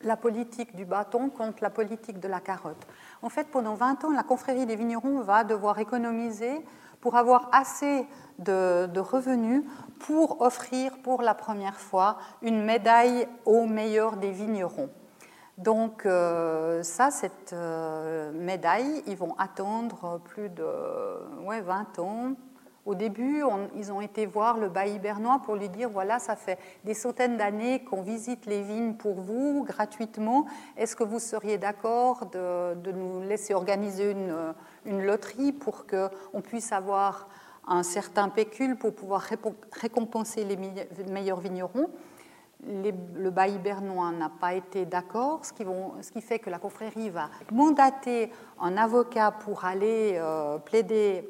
[0.00, 2.86] la politique du bâton contre la politique de la carotte.
[3.22, 6.64] En fait, pendant 20 ans, la confrérie des vignerons va devoir économiser
[7.00, 8.06] pour avoir assez
[8.38, 9.62] de, revenus
[10.00, 14.90] pour offrir pour la première fois une médaille au meilleur des vignerons.
[15.56, 20.66] Donc euh, ça, cette euh, médaille, ils vont attendre plus de
[21.44, 22.32] ouais, 20 ans
[22.86, 23.42] au début,
[23.74, 27.36] ils ont été voir le bailli bernois pour lui dire voilà, ça fait des centaines
[27.36, 30.46] d'années qu'on visite les vignes pour vous gratuitement.
[30.76, 37.28] Est-ce que vous seriez d'accord de, nous laisser organiser une, loterie pour qu'on puisse avoir
[37.66, 39.26] un certain pécule pour pouvoir
[39.72, 40.56] récompenser les
[41.10, 41.90] meilleurs vignerons?
[42.64, 47.28] Le bailli bernois n'a pas été d'accord, ce, ce, qui fait que la confrérie va
[47.52, 51.28] mandater un avocat pour aller euh, plaider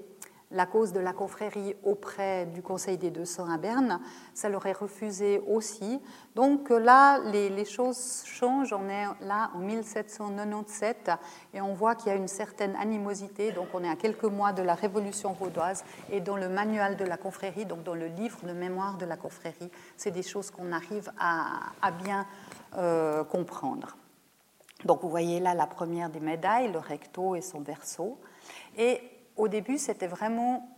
[0.52, 4.00] la cause de la confrérie auprès du Conseil des 200 à Berne.
[4.32, 6.00] Ça leur est refusé aussi.
[6.34, 8.72] Donc là, les, choses changent.
[8.72, 11.10] On est là en 1797
[11.54, 13.50] et on voit qu'il y a une certaine animosité.
[13.52, 17.04] Donc on est à quelques mois de la Révolution vaudoise et dans le manual de
[17.04, 20.70] la confrérie, donc dans le livre de mémoire de la confrérie, c'est des choses qu'on
[20.72, 22.26] arrive à, bien
[22.76, 23.96] euh, comprendre.
[24.84, 28.20] Donc vous voyez là la première des médailles, le recto et son verso.
[28.76, 29.00] Et
[29.36, 30.68] au début, c'était vraiment,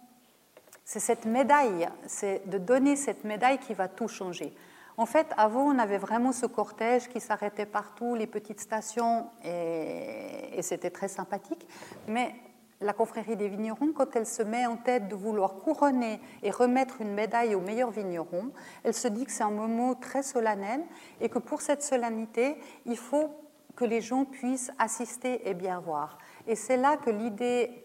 [0.84, 4.54] c'est cette médaille, c'est de donner cette médaille qui va tout changer.
[4.98, 10.60] En fait, avant, on avait vraiment ce cortège qui s'arrêtait partout, les petites stations, et,
[10.60, 11.68] c'était très sympathique.
[12.08, 12.34] Mais
[12.80, 17.00] la confrérie des vignerons, quand elle se met en tête de vouloir couronner et remettre
[17.00, 18.50] une médaille aux meilleurs vignerons,
[18.82, 20.82] elle se dit que c'est un moment très solennel
[21.20, 23.30] et que pour cette solennité, il faut
[23.76, 26.18] que les gens puissent assister et bien voir.
[26.48, 27.84] Et c'est là que l'idée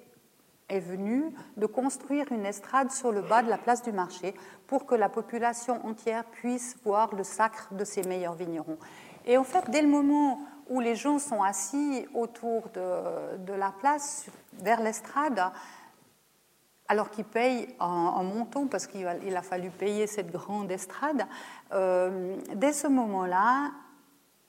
[0.74, 1.26] est venue
[1.58, 4.34] de construire une estrade sur le bas de la place du marché
[4.68, 8.78] pour que la population entière puisse voir le sacre de ses meilleurs vignerons.
[9.26, 14.26] Et en fait, dès le moment où les gens sont assis autour de, la place,
[14.54, 15.42] vers l'estrade,
[16.88, 21.26] alors qu'ils payent en, montant, parce qu'il a, fallu payer cette grande estrade,
[21.72, 23.72] euh, dès ce moment-là,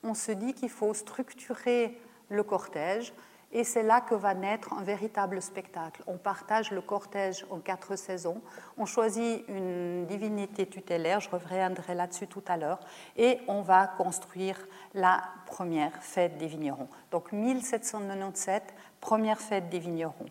[0.03, 3.13] on se dit qu'il faut structurer le cortège,
[3.55, 6.03] et c'est là que va naître un véritable spectacle.
[6.07, 8.43] On partage le cortège en quatre saisons,
[8.77, 12.81] on choisit une divinité tutélaire, je reviendrai là-dessus tout à l'heure,
[13.17, 14.59] et on va construire
[14.93, 16.89] la première fête des vignerons.
[17.13, 20.27] Donc 1797, première fête des vignerons.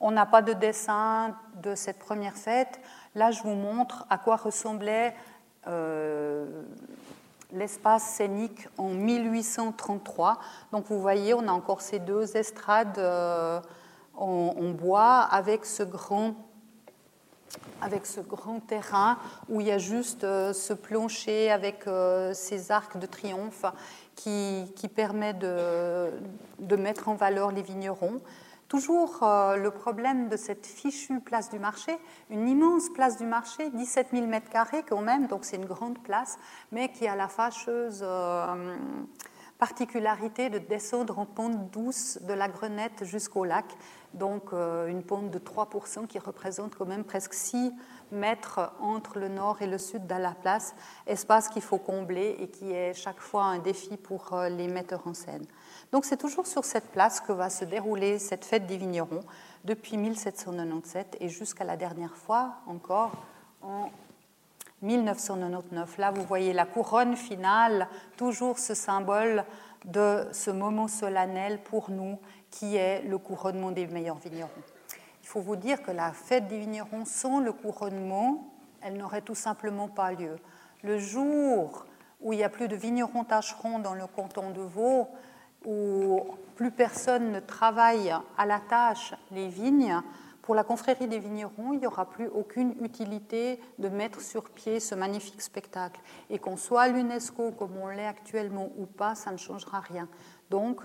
[0.00, 2.80] On n'a pas de dessin de cette première fête.
[3.14, 5.14] Là, je vous montre à quoi ressemblait
[5.66, 6.64] euh,
[7.54, 10.38] l'espace scénique en 1833.
[10.72, 13.60] Donc vous voyez, on a encore ces deux estrades euh,
[14.14, 16.34] en, bois avec ce grand
[17.80, 19.16] avec ce grand terrain
[19.48, 23.64] où il y a juste euh, ce plancher avec euh, ces arcs de triomphe
[24.16, 26.10] qui, permet de,
[26.76, 28.20] mettre en valeur les vignerons.
[28.74, 31.96] Toujours euh, le problème de cette fichue place du marché,
[32.28, 36.02] une immense place du marché, 17 000 mètres carrés quand même, donc c'est une grande
[36.02, 36.40] place,
[36.72, 38.74] mais qui a la fâcheuse euh,
[39.60, 43.66] particularité de descendre en pente douce de la Grenette jusqu'au lac,
[44.12, 47.72] donc euh, une pente de 3% qui représente quand même presque 6
[48.10, 50.74] mètres entre le nord et le sud de la place,
[51.06, 55.14] espace qu'il faut combler et qui est chaque fois un défi pour les metteurs en
[55.14, 55.46] scène.
[55.94, 59.20] Donc c'est toujours sur cette place que va se dérouler cette fête des vignerons
[59.62, 63.12] depuis 1797 et jusqu'à la dernière fois encore
[63.62, 63.92] en
[64.82, 65.98] 1999.
[65.98, 69.44] Là, vous voyez la couronne finale, toujours ce symbole
[69.84, 72.18] de ce moment solennel pour nous
[72.50, 74.50] qui est le couronnement des meilleurs vignerons.
[75.22, 78.52] Il faut vous dire que la fête des vignerons sans le couronnement,
[78.82, 80.38] elle n'aurait tout simplement pas lieu.
[80.82, 81.86] Le jour
[82.20, 85.06] où il n'y a plus de vignerons tâcherons dans le canton de Vaud,
[85.64, 86.22] où
[86.56, 90.00] plus personne ne travaille à la tâche les vignes,
[90.44, 94.78] pour la confrérie des vignerons, il n'y aura plus aucune utilité de mettre sur pied
[94.78, 96.02] ce magnifique spectacle.
[96.28, 100.06] Et qu'on soit à l'UNESCO comme on l'est actuellement ou pas, ça ne changera rien.
[100.50, 100.82] Donc,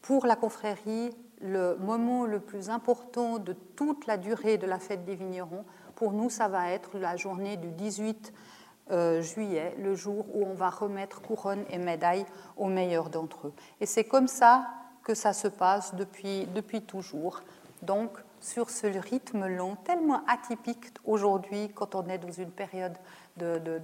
[0.00, 1.10] pour la confrérie,
[1.42, 6.12] le moment le plus important de toute la durée de la fête des vignerons, pour
[6.12, 8.32] nous, ça va être la journée du 18
[8.90, 13.52] euh, juillet, le jour où on va remettre couronne et médaille aux meilleurs d'entre eux.
[13.80, 14.66] Et c'est comme ça
[15.04, 17.40] que ça se passe depuis, depuis toujours.
[17.82, 22.96] Donc, sur ce rythme long, tellement atypique aujourd'hui quand on est dans une période
[23.36, 23.78] de, de,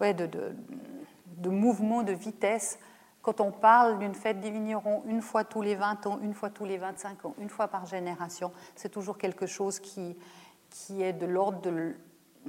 [0.00, 2.78] de, mouvement, de vitesse,
[3.22, 6.50] quand on parle d'une fête des vignerons une fois tous les 20 ans, une fois
[6.50, 10.16] tous les 25 ans, une fois par génération, c'est toujours quelque chose qui,
[10.70, 11.96] qui est de l'ordre de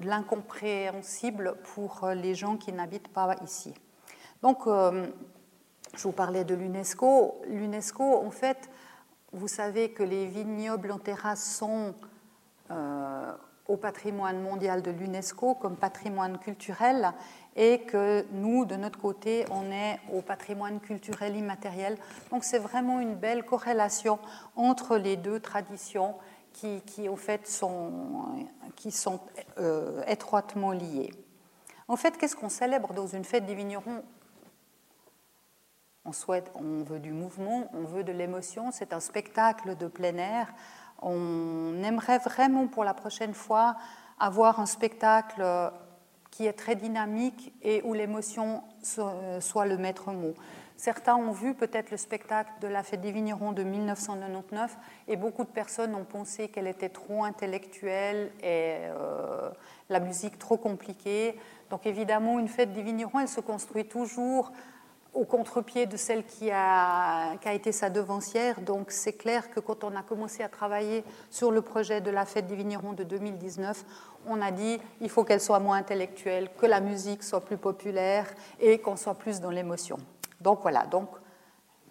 [0.04, 3.74] l'incompréhensible pour euh, les gens qui n'habitent pas ici.
[4.42, 5.08] Donc, euh,
[5.96, 7.42] je vous parlais de l'UNESCO.
[7.48, 8.70] L'UNESCO, en fait,
[9.32, 11.94] vous savez que les vignobles en terrasse sont
[12.72, 13.34] euh,
[13.68, 17.12] au patrimoine mondial de l'UNESCO comme patrimoine culturel
[17.56, 21.98] et que nous, de notre côté, on est au patrimoine culturel immatériel.
[22.32, 24.20] Donc c'est vraiment une belle corrélation
[24.56, 26.16] entre les deux traditions
[26.56, 29.20] qui, qui au fait, sont, qui sont
[29.58, 31.12] euh, étroitement liées.
[31.90, 34.04] En fait, qu'est-ce qu'on célèbre dans une fête des vignerons?
[36.06, 40.16] On, souhaite, on veut du mouvement, on veut de l'émotion, c'est un spectacle de plein
[40.16, 40.54] air.
[41.02, 43.76] On aimerait vraiment pour la prochaine fois
[44.18, 45.44] avoir un spectacle
[46.32, 50.34] qui est très dynamique et où l'émotion soit le maître mot.
[50.78, 55.44] Certains ont vu peut-être le spectacle de la fête des vignerons de 1999 et beaucoup
[55.44, 59.50] de personnes ont pensé qu'elle était trop intellectuelle et euh,
[59.90, 61.40] la musique trop compliquée.
[61.70, 64.52] Donc évidemment, une fête des vignerons, elle se construit toujours
[65.14, 68.60] au contre-pied de celle qui a, été sa devancière.
[68.60, 72.26] Donc c'est clair que quand on a commencé à travailler sur le projet de la
[72.26, 73.86] fête des vignerons de 2019,
[74.28, 78.28] on a dit il faut qu'elle soit moins intellectuelle, que la musique soit plus populaire
[78.60, 79.98] et qu'on soit plus dans l'émotion.
[80.46, 81.10] Donc voilà, donc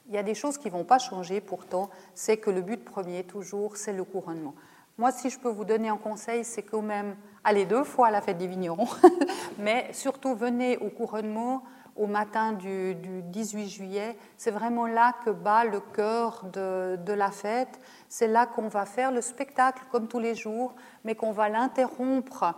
[0.06, 2.84] il y a des choses qui ne vont pas changer pourtant, c'est que le but
[2.84, 4.54] premier toujours, c'est le couronnement.
[4.96, 8.10] Moi, si je peux vous donner un conseil, c'est quand même aller deux fois à
[8.12, 8.86] la fête des vignerons,
[9.58, 11.64] mais surtout venez au couronnement
[11.96, 14.16] au matin du, 18 juillet.
[14.36, 17.80] C'est vraiment là que bat le cœur de, de la fête.
[18.08, 22.54] C'est là qu'on va faire le spectacle comme tous les jours, mais qu'on va l'interrompre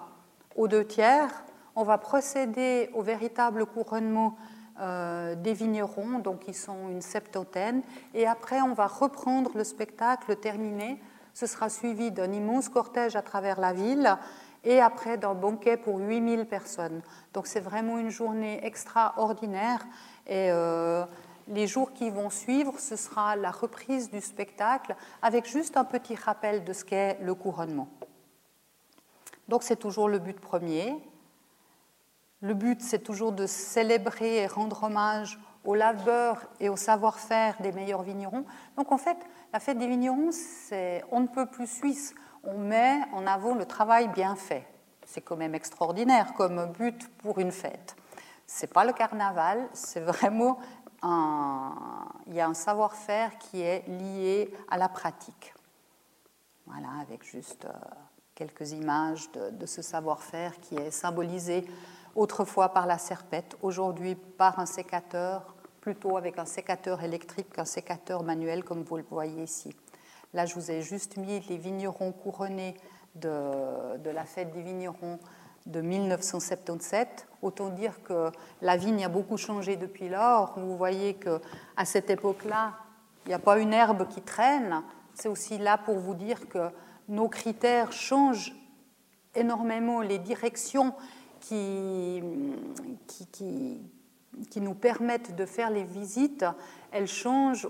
[0.56, 1.30] aux deux tiers.
[1.74, 4.36] On va procéder au véritable couronnement
[4.80, 7.82] euh, des vignerons, donc ils sont une septantaine,
[8.14, 11.00] et après on va reprendre le spectacle terminé.
[11.32, 14.16] Ce sera suivi d'un immense cortège à travers la ville
[14.64, 17.02] et après d'un banquet pour 8000 personnes.
[17.32, 19.86] Donc c'est vraiment une journée extraordinaire
[20.26, 21.04] et euh,
[21.48, 26.16] les jours qui vont suivre, ce sera la reprise du spectacle avec juste un petit
[26.16, 27.88] rappel de ce qu'est le couronnement.
[29.48, 30.96] Donc c'est toujours le but premier.
[32.42, 37.72] Le but, c'est toujours de célébrer et rendre hommage au labeur et au savoir-faire des
[37.72, 38.44] meilleurs vignerons.
[38.76, 39.16] Donc en fait,
[39.52, 42.14] la fête des vignerons, c'est on ne peut plus suisse.
[42.44, 44.66] On met en avant le travail bien fait.
[45.04, 47.96] C'est quand même extraordinaire comme but pour une fête.
[48.46, 50.58] C'est pas le carnaval, c'est vraiment
[51.02, 51.72] un,
[52.26, 55.54] il y a un savoir-faire qui est lié à la pratique.
[56.66, 57.72] Voilà, avec juste euh,
[58.34, 61.64] quelques images de, de ce savoir-faire qui est symbolisé
[62.16, 68.24] autrefois par la serpette, aujourd'hui par un sécateur, plutôt avec un sécateur électrique qu'un sécateur
[68.24, 69.76] manuel, comme vous le voyez ici.
[70.34, 72.74] Là, je vous ai juste mis les vignerons couronnés
[73.14, 75.18] de, de la fête des vignerons
[75.66, 77.28] de 1977.
[77.42, 78.30] Autant dire que
[78.62, 80.58] la vigne a beaucoup changé depuis lors.
[80.58, 82.72] Vous voyez qu'à cette époque-là,
[83.24, 84.82] il n'y a pas une herbe qui traîne.
[85.14, 86.70] C'est aussi là pour vous dire que
[87.08, 88.54] nos critères changent
[89.34, 90.94] énormément, les directions
[91.46, 92.22] qui,
[93.06, 93.80] qui,
[94.50, 96.44] qui, nous permettent de faire les visites,
[96.90, 97.68] elles changent,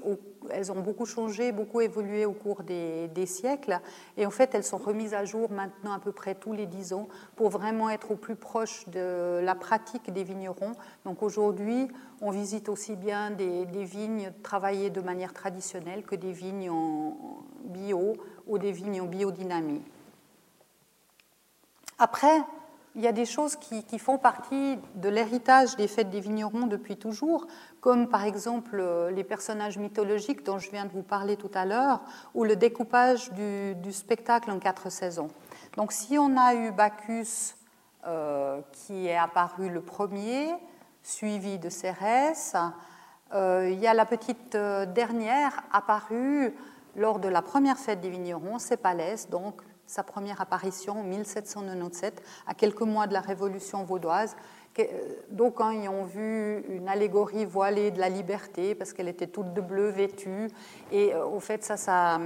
[0.50, 3.80] elles ont beaucoup changé, beaucoup évolué au cours des, siècles,
[4.16, 6.92] et en fait elles sont remises à jour maintenant à peu près tous les dix
[6.92, 10.72] ans pour vraiment être au plus proche de la pratique des vignerons.
[11.04, 11.88] Donc aujourd'hui,
[12.22, 17.16] on visite aussi bien des, des vignes travaillées de manière traditionnelle que des vignes en
[17.64, 18.14] bio
[18.46, 19.82] ou des vignes en biodynamie.
[21.98, 22.42] Après,
[22.96, 26.96] il y a des choses qui, font partie de l'héritage des fêtes des vignerons depuis
[26.96, 27.46] toujours,
[27.80, 31.66] comme par exemple euh, les personnages mythologiques dont je viens de vous parler tout à
[31.66, 32.00] l'heure,
[32.34, 35.28] ou le découpage du, spectacle en quatre saisons.
[35.76, 37.54] Donc si on a eu Bacchus
[38.06, 40.48] euh, qui est apparu le premier,
[41.02, 42.56] suivi de Cérès,
[43.34, 46.54] euh, il y a la petite dernière apparue
[46.96, 52.22] lors de la première fête des vignerons, c'est Palès, donc sa première apparition en 1797,
[52.46, 54.36] à quelques mois de la Révolution vaudoise.
[54.78, 54.84] Euh,
[55.30, 59.60] d'aucuns y ont vu une allégorie voilée de la liberté parce qu'elle était toute de
[59.60, 60.48] bleu vêtue.
[60.92, 62.20] Et euh, au fait, ça, ça,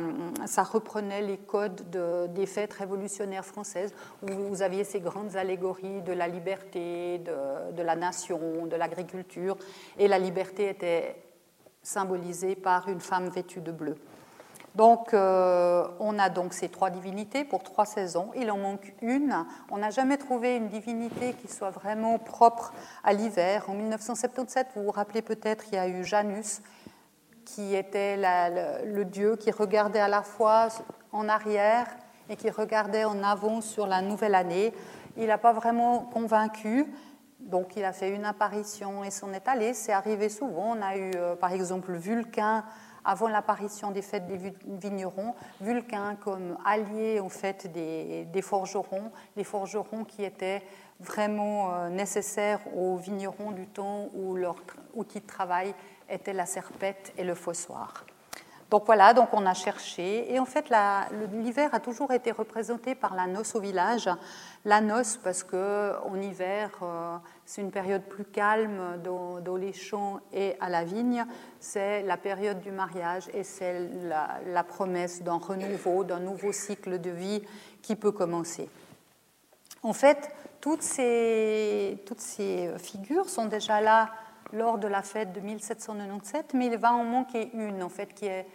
[0.47, 6.03] ça reprenait les codes de, des fêtes révolutionnaires françaises où vous aviez ces grandes allégories
[6.03, 9.57] de la liberté, de la nation, de l'agriculture.
[9.99, 11.17] Et la liberté était
[11.83, 13.97] symbolisée par une femme vêtue de bleu.
[14.75, 18.31] Donc, euh, on a donc ces trois divinités pour trois saisons.
[18.37, 19.45] Il en manque une.
[19.71, 23.65] On n'a jamais trouvé une divinité qui soit vraiment propre à l'hiver.
[23.69, 26.63] En 1977, vous vous rappelez peut-être, il y a eu Janus,
[27.45, 30.69] qui était le, dieu qui regardait à la fois
[31.11, 31.87] en arrière
[32.29, 34.73] et qui regardait en avant sur la nouvelle année.
[35.17, 36.87] Il n'a pas vraiment convaincu.
[37.41, 39.75] Donc, il a fait une apparition et s'en est allé.
[39.75, 40.77] C'est arrivé souvent.
[40.77, 42.65] On a eu, euh, par exemple, Vulcain
[43.05, 50.05] avant l'apparition des fêtes des vignerons, Vulcain comme allié en fait des, forgerons, les forgerons
[50.05, 50.63] qui étaient
[50.99, 54.57] vraiment euh, nécessaires aux vignerons du temps où leur
[54.95, 55.75] outil de travail
[56.09, 58.05] était la serpette et le fossoir.
[58.71, 60.33] Donc voilà, donc on a cherché.
[60.33, 60.71] Et en fait,
[61.33, 64.09] l'hiver a toujours été représenté par la noce au village.
[64.65, 67.17] La noce, parce qu'en hiver, euh,
[67.51, 71.27] c'est une période plus calme dans, les champs et à la vigne.
[71.59, 73.89] C'est la période du mariage et c'est
[74.47, 77.43] la, promesse d'un renouveau, d'un nouveau cycle de vie
[77.83, 78.71] qui peut commencer.
[79.83, 84.13] En fait, toutes ces, toutes ces figures sont déjà là
[84.53, 88.27] lors de la fête de 1797, mais il va en manquer une, en fait, qui
[88.27, 88.47] est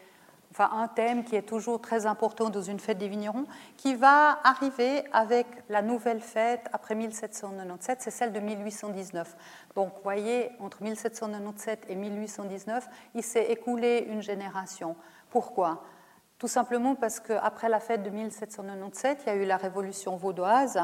[0.58, 3.46] enfin un thème qui est toujours très important dans une fête des vignerons,
[3.76, 9.36] qui va arriver avec la nouvelle fête après 1797, c'est celle de 1819.
[9.76, 14.96] Donc, vous voyez, entre 1797 et 1819, il s'est écoulé une génération.
[15.30, 15.84] Pourquoi?
[16.38, 20.80] Tout simplement parce qu'après la fête de 1797, il y a eu la révolution vaudoise,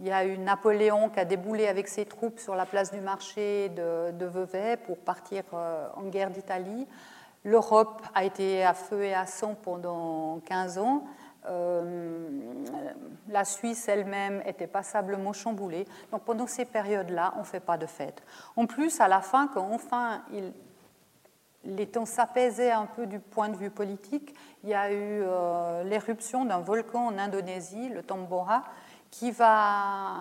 [0.00, 3.00] il y a eu Napoléon qui a déboulé avec ses troupes sur la place du
[3.00, 6.88] marché de, de Vevey pour partir euh, en guerre d'Italie.
[7.44, 11.04] L'Europe a été à feu et à sang pendant 15 ans.
[11.46, 12.26] Euh,
[13.28, 15.86] la Suisse elle-même était passablement chamboulée.
[16.10, 18.22] Donc pendant ces périodes-là, on ne fait pas de fête.
[18.56, 20.22] En plus, à la fin, quand enfin
[21.64, 25.84] les temps s'apaisaient un peu du point de vue politique, il y a eu euh,
[25.84, 28.64] l'éruption d'un volcan en Indonésie, le Tambora,
[29.10, 30.14] qui va,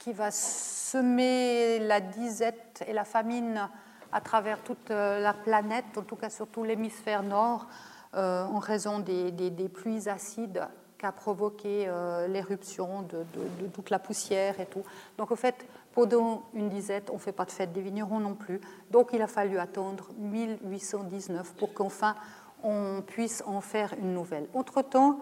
[0.00, 3.68] qui va semer la disette et la famine
[4.12, 7.66] à travers toute euh, la planète, en tout cas sur tout l'hémisphère nord,
[8.14, 10.66] euh, en raison des, pluies acides
[10.98, 13.24] qu'a provoqué euh, l'éruption de,
[13.72, 14.82] toute la poussière et tout.
[15.16, 18.34] Donc, en fait, pendant une disette, on ne fait pas de fête des vignerons non
[18.34, 18.60] plus.
[18.90, 22.14] Donc, il a fallu attendre 1819 pour qu'enfin
[22.62, 24.46] on puisse en faire une nouvelle.
[24.52, 25.18] Entre-temps,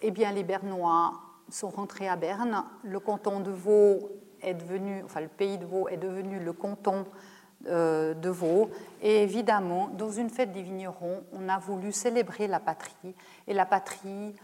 [0.00, 1.12] eh bien, les Bernois
[1.48, 2.64] sont rentrés à Berne.
[2.82, 4.10] Le canton de Vaud
[4.42, 7.04] est devenu, enfin, le pays de Vaud est devenu le canton
[7.64, 8.70] de Vaud.
[9.02, 13.14] Et évidemment, dans une fête des vignerons, on a voulu célébrer la patrie.
[13.46, 14.34] Et la patrie,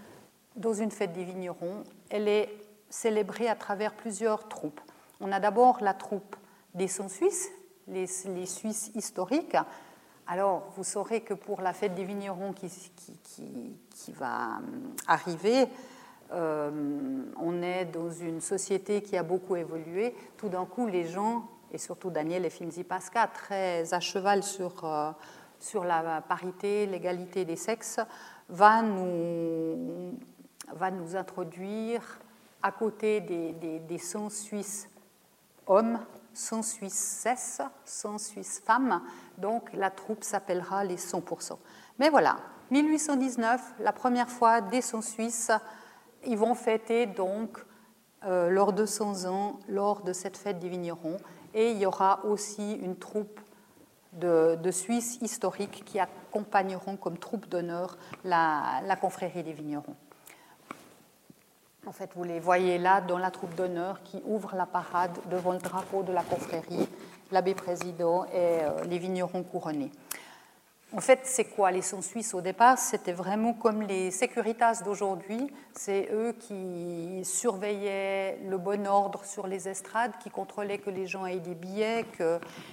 [0.57, 2.49] dans une fête des vignerons, elle est
[2.89, 4.81] célébrée à travers plusieurs troupes.
[5.21, 6.37] On a d'abord la troupe
[6.75, 7.51] des sons suisses,
[7.89, 9.57] les, Suisses historiques.
[10.27, 12.71] Alors, vous saurez que pour la fête des vignerons qui,
[13.95, 14.61] qui, va
[15.07, 15.67] arriver,
[16.33, 16.71] euh,
[17.37, 20.15] on est dans une société qui a beaucoup évolué.
[20.37, 25.11] Tout d'un coup, les gens et surtout Daniel Finzi Pasca, très à cheval sur, euh,
[25.59, 27.99] sur la parité, l'égalité des sexes,
[28.49, 30.17] va nous,
[30.73, 32.21] va nous introduire
[32.63, 34.89] à côté des, des, des sons suisses
[35.67, 35.99] hommes,
[36.33, 37.27] sons suisses
[37.85, 39.03] sons suisses femmes.
[39.37, 41.59] Donc la troupe s'appellera les 100%.
[41.99, 42.37] Mais voilà,
[42.71, 45.51] 1819, la première fois des sons suisses,
[46.25, 47.59] ils vont fêter donc
[48.25, 51.17] euh, de 100 ans, lors de cette fête des vignerons
[51.55, 53.41] et il y aura aussi une troupe
[54.13, 59.95] de, Suisses historiques qui accompagneront comme troupe d'honneur la, confrérie des vignerons.
[61.87, 65.53] En fait, vous les voyez là dans la troupe d'honneur qui ouvre la parade devant
[65.53, 66.89] le drapeau de la confrérie,
[67.31, 69.91] l'abbé président et euh, les vignerons couronnés.
[70.97, 72.79] En fait, c'est quoi les sons suisses au départ?
[72.79, 75.53] C'était vraiment comme les sécuritas d'aujourd'hui.
[75.73, 81.27] C'est eux qui surveillaient le bon ordre sur les estrades, qui contrôlaient que les gens
[81.27, 82.07] aient des billets,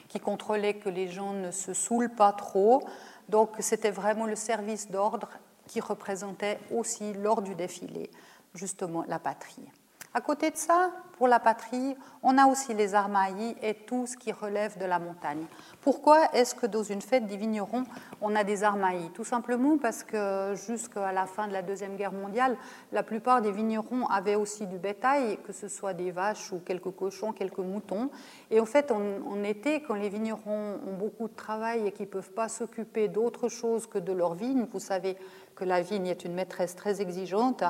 [0.08, 2.84] qui contrôlaient que les gens ne se saoulent pas trop.
[3.28, 5.30] Donc c'était vraiment le service d'ordre
[5.66, 8.12] qui représentait aussi lors du défilé
[8.54, 9.68] justement la patrie.
[10.14, 10.92] À côté de ça,
[11.22, 15.00] pour la patrie, on a aussi les armaillis et tout ce qui relève de la
[15.00, 15.46] montagne.
[15.80, 17.84] Pourquoi est-ce que dans une fête des vignerons,
[18.20, 19.12] on a des armaillis?
[19.12, 22.58] Tout simplement parce que jusqu'à la fin de la Deuxième Guerre mondiale,
[22.92, 26.92] la plupart des vignerons avaient aussi du bétail, que ce soit des vaches ou quelques
[26.92, 28.10] cochons, quelques moutons.
[28.50, 32.12] Et en fait, en, été, quand les vignerons ont beaucoup de travail et qu'ils ne
[32.12, 35.16] peuvent pas s'occuper d'autre chose que de leur vigne, vous savez,
[35.56, 37.64] que la vigne est une maîtresse très exigeante,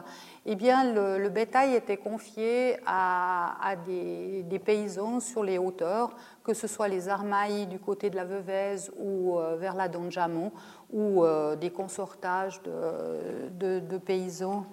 [0.45, 6.87] eh bien, le, bétail était confié à, des, paysans sur les hauteurs, que ce soit
[6.87, 10.51] les Armailles du côté de la Veuvez ou euh, vers la Donjamon,
[10.91, 14.65] ou euh, des consortages de, paysans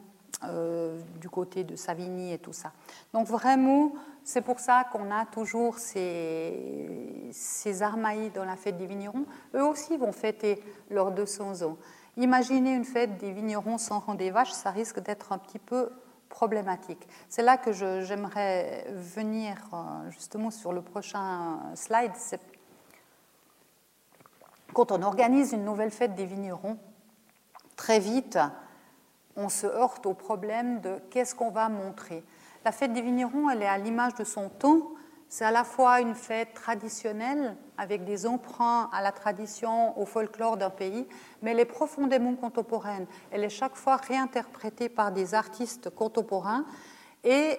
[0.44, 2.72] euh, du côté de Savigny et tout ça.
[3.12, 3.92] Donc vraiment,
[4.22, 9.24] c'est pour ça qu'on a toujours ces, ces Armailles dans la fête des vignerons.
[9.54, 11.76] Eux aussi vont fêter leurs 200 ans.
[12.18, 15.88] Imaginez une fête des vignerons sans rang des vaches, ça risque d'être un petit peu
[16.28, 17.06] problématique.
[17.28, 22.10] C'est là que j'aimerais venir euh, justement sur le prochain slide.
[24.74, 26.76] Quand on organise une nouvelle fête des vignerons,
[27.76, 28.36] très vite,
[29.36, 32.24] on se heurte au problème de qu'est-ce qu'on va montrer.
[32.64, 34.90] La fête des vignerons, elle est à l'image de son temps.
[35.28, 40.56] C'est à la fois une fête traditionnelle avec des emprunts à la tradition, au folklore
[40.56, 41.06] d'un pays,
[41.40, 43.06] mais elle est profondément contemporaine.
[43.30, 46.66] Elle est chaque fois réinterprétée par des artistes contemporains
[47.24, 47.58] et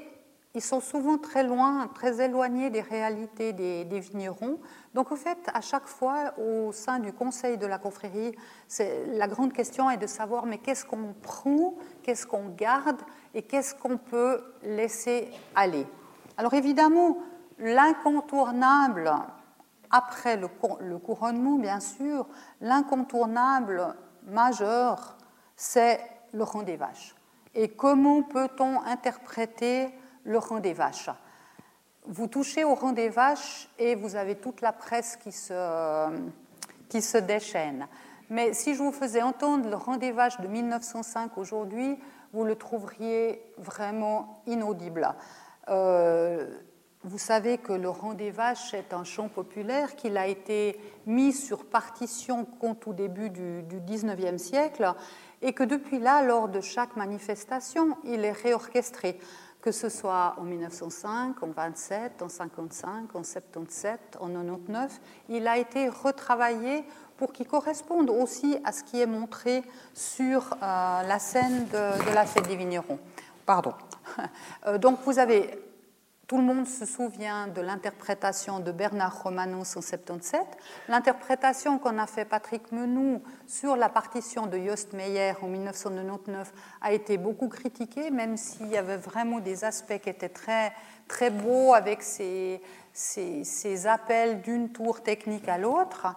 [0.56, 4.58] ils sont souvent très loin, très éloignés des réalités des, vignerons.
[4.96, 8.36] Donc, en fait, à chaque fois, au sein du conseil de la confrérie,
[9.14, 13.00] la grande question est de savoir mais qu'est-ce qu'on prend, qu'est-ce qu'on garde
[13.36, 15.86] et qu'est-ce qu'on peut laisser aller?
[16.36, 17.20] Alors, évidemment,
[17.60, 19.12] l'incontournable
[19.92, 20.48] après le,
[20.98, 22.28] couronnement, bien sûr,
[22.62, 23.96] l'incontournable
[24.28, 25.18] majeur,
[25.56, 26.00] c'est
[26.34, 27.16] le rang des vaches.
[27.56, 29.90] Et comment peut-on interpréter
[30.24, 31.10] le rang des vaches?
[32.06, 36.10] Vous touchez au rang des vaches et vous avez toute la presse qui se,
[36.88, 37.88] qui se déchaîne.
[38.30, 42.00] Mais si je vous faisais entendre le rang des vaches de 1905 aujourd'hui,
[42.32, 45.16] vous le trouveriez vraiment inaudible.
[45.68, 46.48] Euh,
[47.04, 51.32] vous savez que le rang des vaches est un chant populaire qu'il a été mis
[51.32, 54.94] sur partition compte au début du, du 19e siècle
[55.42, 59.18] et que depuis là, lors de chaque manifestation, il est réorchestré,
[59.62, 65.00] que ce soit en 1905, en 27, en 55, en 77, en 99.
[65.30, 66.84] Il a été retravaillé
[67.18, 72.26] pour qu'il corresponde aussi à ce qui est montré sur euh, la scène de, la
[72.26, 73.00] fête des vignerons.
[73.46, 73.74] Pardon.
[74.66, 75.52] Euh, donc vous avez,
[76.30, 80.40] tout le monde se souvient de l'interprétation de Bernard Romanos en 77,
[80.88, 86.94] l'interprétation qu'on a fait Patrick Menou sur la partition de Jost Meyer en 1999 a
[86.94, 90.72] été beaucoup critiquée, même s'il y avait vraiment des aspects qui étaient très,
[91.08, 92.62] très beaux avec ces,
[92.94, 96.16] ces appels d'une tour technique à l'autre.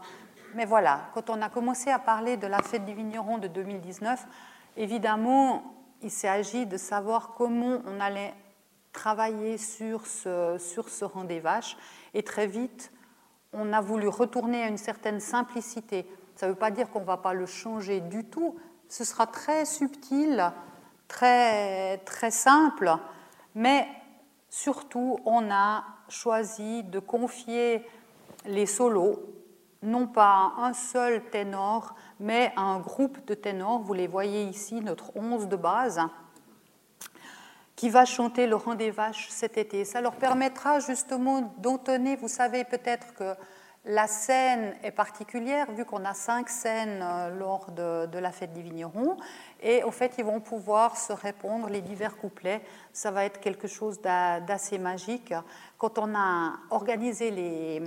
[0.55, 4.27] Mais voilà, quand on a commencé à parler de la fête du vigneron de 2019,
[4.77, 5.63] évidemment,
[6.03, 8.35] il s'agit de savoir comment on allait
[8.93, 11.43] travailler sur ce, sur ce rang des.
[12.15, 12.93] Et très vite,
[13.53, 16.07] on a voulu retourner à une certaine simplicité.
[16.37, 18.57] Ça ne veut pas dire qu'on ne va pas le changer du tout.
[18.89, 20.53] Ce sera très subtil,
[21.09, 22.97] très, très simple,
[23.55, 23.87] mais
[24.49, 27.87] surtout, on a choisi de confier
[28.45, 29.19] les solos
[29.83, 33.81] non pas un seul ténor, mais un groupe de ténors.
[33.81, 36.01] Vous les voyez ici, notre onze de base,
[37.83, 39.85] qui va chanter le rang des vaches cet été.
[39.85, 43.35] Ça leur permettra justement d'entonner, vous savez peut-être que
[43.85, 48.63] la scène est particulière, vu qu'on a cinq scènes euh, lors de, la fête des
[48.63, 49.17] vignerons,
[49.61, 52.63] et en fait, ils vont pouvoir se répondre les divers couplets.
[52.93, 55.35] Ça va être quelque chose d'assez magique.
[55.77, 57.83] Quand on a organisé les,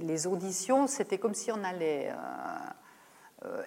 [0.00, 2.14] les, auditions, c'était comme si on allait euh,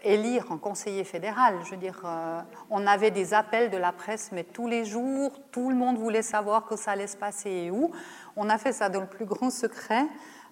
[0.04, 1.56] élire un conseiller fédéral.
[1.66, 5.32] Je veux dire, euh, on avait des appels de la presse, mais tous les jours,
[5.52, 7.92] tout le monde voulait savoir que ça allait se passer et où.
[8.36, 10.06] On a fait ça dans le plus grand secret.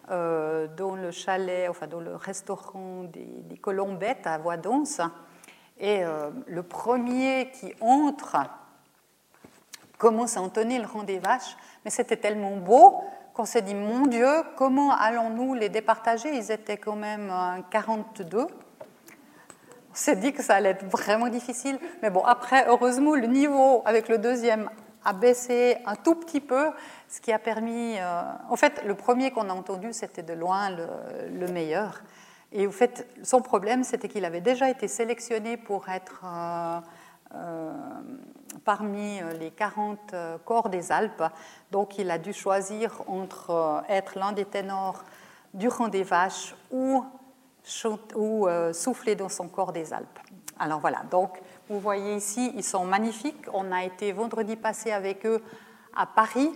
[0.08, 5.02] dans le chalet, enfin dans le restaurant des, Colombettes à Voidance.
[5.80, 6.04] Et
[6.46, 8.38] le premier qui entre
[9.98, 13.02] commence à entonner le rang des vaches, mais c'était tellement beau
[13.34, 16.30] qu'on s'est dit, mon Dieu, comment allons-nous les départager?
[16.34, 17.32] Ils étaient quand même
[17.70, 18.48] 42.
[19.96, 21.80] On s'est dit que ça allait être vraiment difficile.
[22.02, 24.70] Mais bon, après, heureusement, le niveau avec le deuxième
[25.06, 26.72] a baissé un tout petit peu,
[27.08, 27.96] ce qui a permis...
[27.98, 32.02] Euh, en fait, le premier qu'on a entendu, c'était de loin le, meilleur.
[32.52, 36.24] Et en fait, son problème, c'était qu'il avait déjà été sélectionné pour être...
[36.26, 36.80] Euh,
[37.34, 37.72] euh,
[38.64, 41.24] parmi les 40 euh, corps des Alpes.
[41.72, 45.04] Donc il a dû choisir entre être l'un des ténors
[45.54, 47.04] du rang des vaches ou,
[48.16, 50.20] ou souffler dans son corps des Alpes.
[50.58, 53.46] Alors voilà, donc vous voyez ici, ils sont magnifiques.
[53.54, 55.42] On a été vendredi passé avec eux
[55.96, 56.50] à Paris.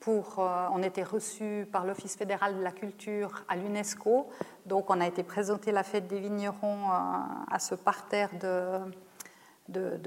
[0.00, 4.28] Pour, on était reçus par l'Office fédéral de la culture à l'UNESCO.
[4.66, 8.80] Donc on a été présenté la fête des vignerons à ce parterre de,
[9.68, 9.98] de,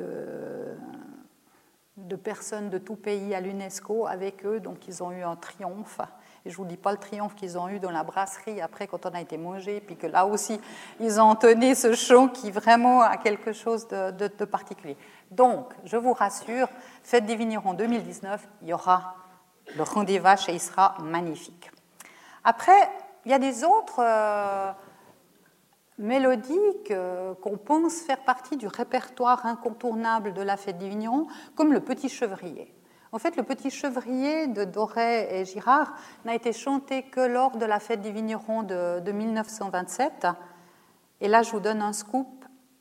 [1.98, 4.60] de, personnes de tout pays à l'UNESCO avec eux.
[4.60, 6.00] Donc ils ont eu un triomphe.
[6.48, 9.06] Et je vous dis pas le triomphe qu'ils ont eu dans la brasserie après quand
[9.06, 10.62] on a été mangé, puis que là aussi,
[11.02, 14.96] ils ont entonné ce chant qui vraiment a quelque chose de, particulier.
[15.30, 16.70] Donc, je vous rassure,
[17.04, 19.16] Fête des vignerons 2019, il y aura
[19.76, 21.70] le rang des vaches et il sera magnifique.
[22.46, 22.90] Après,
[23.26, 24.00] il y a des autres...
[24.00, 24.72] Euh,
[26.00, 26.94] mélodiques
[27.42, 31.26] qu'on pense faire partie du répertoire incontournable de la fête des vignerons,
[31.56, 32.72] comme le Petit Chevrier.
[33.12, 35.94] En fait, le Petit Chevrier de Doré et Girard
[36.26, 40.28] n'a été chanté que lors de la fête des vignerons de, de 1927.
[41.22, 42.28] Et là, je vous donne un scoop,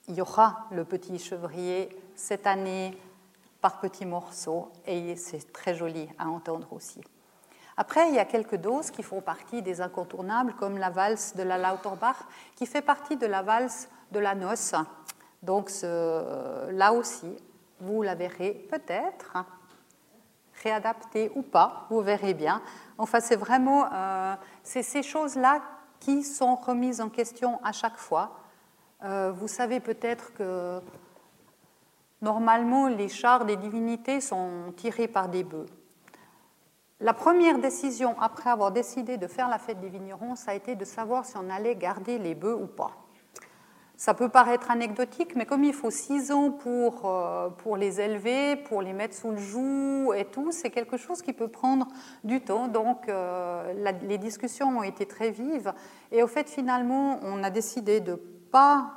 [0.09, 2.97] il y aura le Petit Chevrier cette année
[3.61, 7.01] par petits morceaux, et c'est très joli à entendre aussi.
[7.77, 11.43] Après, il y a quelques doses qui font partie des incontournables, comme la valse de
[11.43, 12.17] la Lauterbach,
[12.57, 14.75] qui fait partie de la valse de la noce.
[15.43, 17.37] Donc là aussi,
[17.81, 19.37] vous la verrez peut-être
[20.63, 22.63] réadaptée ou pas, vous verrez bien.
[22.99, 25.61] Enfin, c'est vraiment euh, ces choses-là
[26.01, 28.33] qui sont remises en question à chaque fois.
[29.05, 30.81] Euh, vous savez peut-être que
[32.23, 35.67] normalement, les chars des divinités sont tirés par des bœufs.
[37.01, 40.75] la première décision après avoir décidé de faire la fête des vignerons, ça a été
[40.75, 43.06] de savoir si on allait garder les bœufs ou pas.
[43.99, 48.57] Ça peut paraître anecdotique, mais comme il faut six ans pour, euh, pour les élever,
[48.57, 51.89] pour les mettre sous le joug et tout, c'est quelque chose qui peut prendre
[52.23, 52.69] du temps.
[52.69, 53.73] Donc euh,
[54.03, 55.73] les discussions ont été très vives.
[56.13, 58.93] Et au fait, finalement, on a décidé de ne pas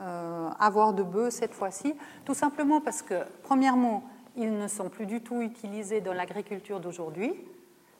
[0.00, 1.94] euh, avoir de bœufs cette fois-ci,
[2.26, 4.04] tout simplement parce que, premièrement,
[4.36, 7.34] ils ne sont plus du tout utilisés dans l'agriculture d'aujourd'hui.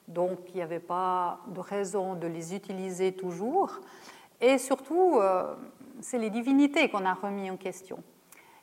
[0.07, 3.81] Donc il n'y avait pas de raison de les utiliser toujours.
[4.43, 5.21] Et surtout,
[6.03, 8.03] c'est les divinités qu'on a remis en question.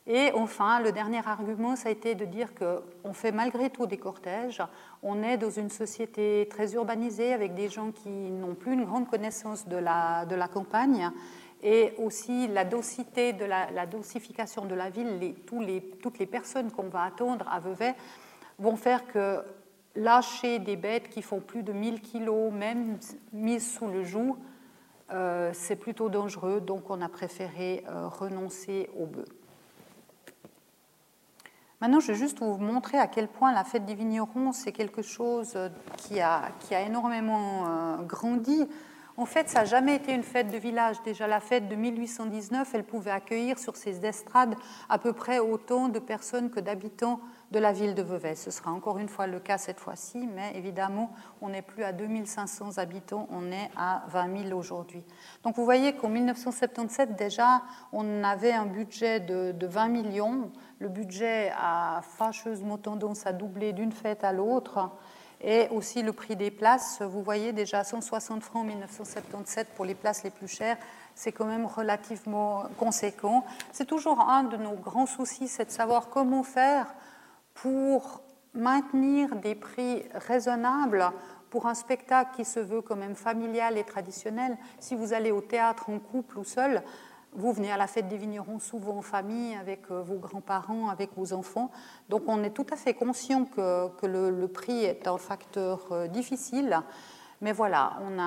[0.08, 3.98] Et enfin, le dernier argument, ça a été de dire qu'on fait malgré tout des
[3.98, 4.62] cortèges.
[5.04, 9.08] On est dans une société très urbanisée avec des gens qui n'ont plus une grande
[9.08, 11.12] connaissance de la, de la campagne.
[11.62, 17.04] Et aussi la docité, de la, dosification de la ville, toutes les personnes qu'on va
[17.04, 17.94] attendre à Vevey
[18.58, 19.44] vont faire que
[19.96, 22.98] lâcher des bêtes qui font plus de 1000 kilos, même
[23.34, 24.38] mises sous le joug,
[25.12, 29.28] euh, c'est plutôt dangereux, donc on a préféré euh, renoncer au bœuf.
[31.82, 35.02] Maintenant, je vais juste vous montrer à quel point la fête des vignerons, c'est quelque
[35.02, 38.68] chose euh, qui a, qui a énormément grandi.
[39.18, 41.02] En fait, ça n'a jamais été une fête de village.
[41.04, 44.56] Déjà, la fête de 1819, elle pouvait accueillir sur ses estrades
[44.88, 47.20] à peu près autant de personnes que d'habitants
[47.52, 48.36] de la ville de Vevey.
[48.36, 51.92] Ce sera encore une fois le cas cette fois-ci, mais évidemment, on n'est plus à
[51.92, 55.04] 2500 habitants, on est à 20 000 aujourd'hui.
[55.44, 60.52] Donc vous voyez qu'en 1977, déjà, on avait un budget de, 20 millions.
[60.80, 64.90] Le budget a fâcheusement tendance à doubler d'une fête à l'autre.
[65.42, 69.96] Et aussi le prix des places, vous voyez déjà 160 francs en 1977 pour les
[69.96, 70.76] places les plus chères,
[71.16, 73.46] c'est quand même relativement conséquent.
[73.72, 76.88] C'est toujours un de nos grands soucis, c'est de savoir comment faire
[77.62, 78.22] pour
[78.54, 81.12] maintenir des prix raisonnables
[81.50, 84.58] pour un spectacle qui se veut quand même familial et traditionnel.
[84.80, 86.84] Si vous allez au théâtre en couple ou seul,
[87.34, 91.12] vous venez à la fête des vignerons souvent en famille, avec euh, vos grands-parents, avec
[91.16, 91.70] vos enfants.
[92.10, 96.82] Donc on est tout à fait conscient que, le, prix est un facteur euh, difficile.
[97.42, 98.20] Mais voilà, on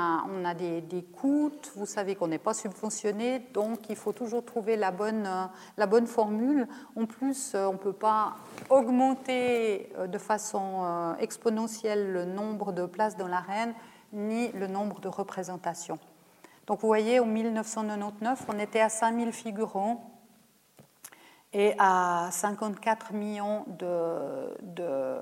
[0.45, 4.91] a, des coûts, vous savez qu'on n'est pas subventionné, donc il faut toujours trouver la
[4.91, 5.45] bonne, euh,
[5.77, 6.67] la bonne formule.
[6.97, 8.37] En plus, euh, on ne peut pas
[8.71, 13.75] augmenter euh, de façon exponentielle le nombre de places dans l'arène,
[14.15, 15.99] ni le nombre de représentations.
[16.67, 20.11] Donc vous voyez, en 1999, on était à 5000 figurants
[21.53, 25.17] et à 54 millions de, de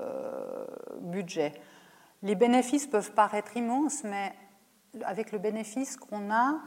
[1.01, 1.53] budget.
[2.23, 4.33] Les bénéfices peuvent paraître immenses, mais
[5.05, 6.59] avec le bénéfice qu'on a,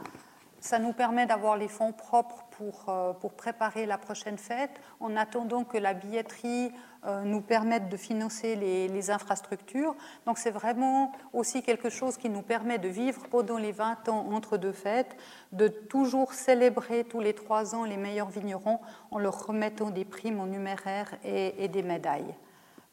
[0.59, 5.63] ça nous permet d'avoir les fonds propres pour, euh, préparer la prochaine fête, en attendant
[5.63, 6.71] que la billetterie
[7.05, 9.95] euh, nous permette de financer les, infrastructures.
[10.25, 14.25] Donc c'est vraiment aussi quelque chose qui nous permet de vivre pendant les 20 ans
[14.31, 15.15] entre deux fêtes,
[15.51, 18.79] de toujours célébrer tous les trois ans les meilleurs vignerons
[19.11, 22.35] en leur remettant des primes en numéraire et des médailles.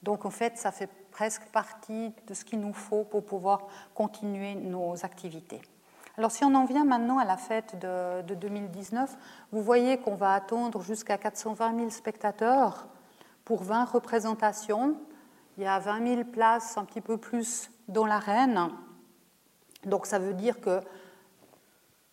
[0.02, 4.54] Donc en fait, ça fait presque partie de ce qu'il nous faut pour pouvoir continuer
[4.54, 5.60] nos activités.
[6.18, 9.16] Alors si on en vient maintenant à la fête de, 2019,
[9.50, 12.86] vous voyez qu'on va attendre jusqu'à 420 000 spectateurs
[13.44, 14.96] pour 20 représentations.
[15.56, 18.70] Il y a 20 000 places, un petit peu plus, dans l'arène.
[19.84, 20.80] Donc ça veut dire que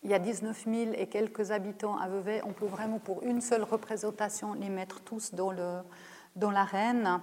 [0.02, 2.40] il y a 19 000 et quelques habitants à Vevey.
[2.46, 5.52] On peut vraiment, pour une seule représentation, les mettre tous dans
[6.50, 7.20] l'arène.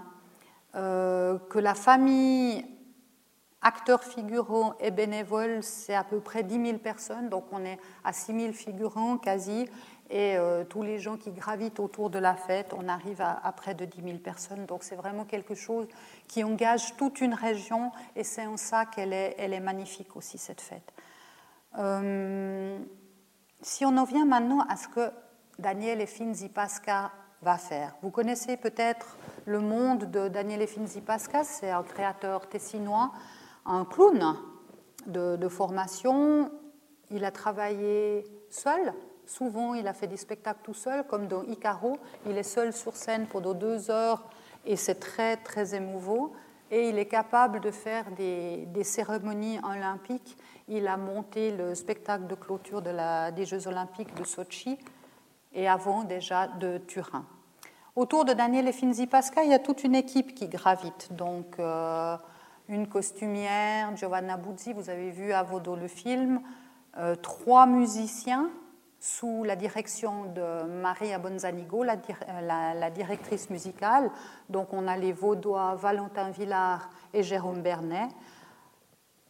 [0.77, 2.65] Euh, que la famille
[3.61, 8.13] acteurs figurants et bénévoles, c'est à peu près 10 000 personnes, donc on est à
[8.13, 9.67] 6 000 figurants quasi,
[10.09, 13.73] et euh, tous les gens qui gravitent autour de la fête, on arrive à, près
[13.73, 14.65] de 10 000 personnes.
[14.65, 15.87] Donc c'est vraiment quelque chose
[16.27, 20.93] qui engage toute une région, et c'est en ça qu'elle est, magnifique aussi, cette fête.
[21.77, 22.79] Euh,
[23.61, 25.11] si on en vient maintenant à ce que
[25.59, 27.11] Daniel et Finzi Pasca
[27.41, 27.95] va faire.
[28.01, 33.11] Vous connaissez peut-être le monde de Daniele Finzi Pasca, c'est un créateur tessinois,
[33.65, 34.35] un clown
[35.05, 36.51] de, formation.
[37.11, 38.93] Il a travaillé seul,
[39.25, 42.95] souvent il a fait des spectacles tout seul, comme dans Icaro, il est seul sur
[42.95, 44.23] scène pendant deux heures
[44.65, 46.31] et c'est très très émouvant.
[46.69, 50.37] Et il est capable de faire des, cérémonies olympiques.
[50.67, 54.77] Il a monté le spectacle de clôture des Jeux olympiques de Sochi
[55.53, 57.25] et avant déjà de Turin.
[57.95, 61.13] Autour de Daniel Finzi Pasca, il y a toute une équipe qui gravite.
[61.13, 62.15] Donc, euh,
[62.69, 66.41] une costumière, Giovanna Buzzi, vous avez vu à Vaudot le film,
[66.97, 68.49] euh, trois musiciens,
[68.99, 71.97] sous la direction de Maria Bonzanigo, la,
[72.73, 74.09] la, directrice musicale.
[74.49, 78.09] Donc on a les Vaudois Valentin Villard et Jérôme Bernet.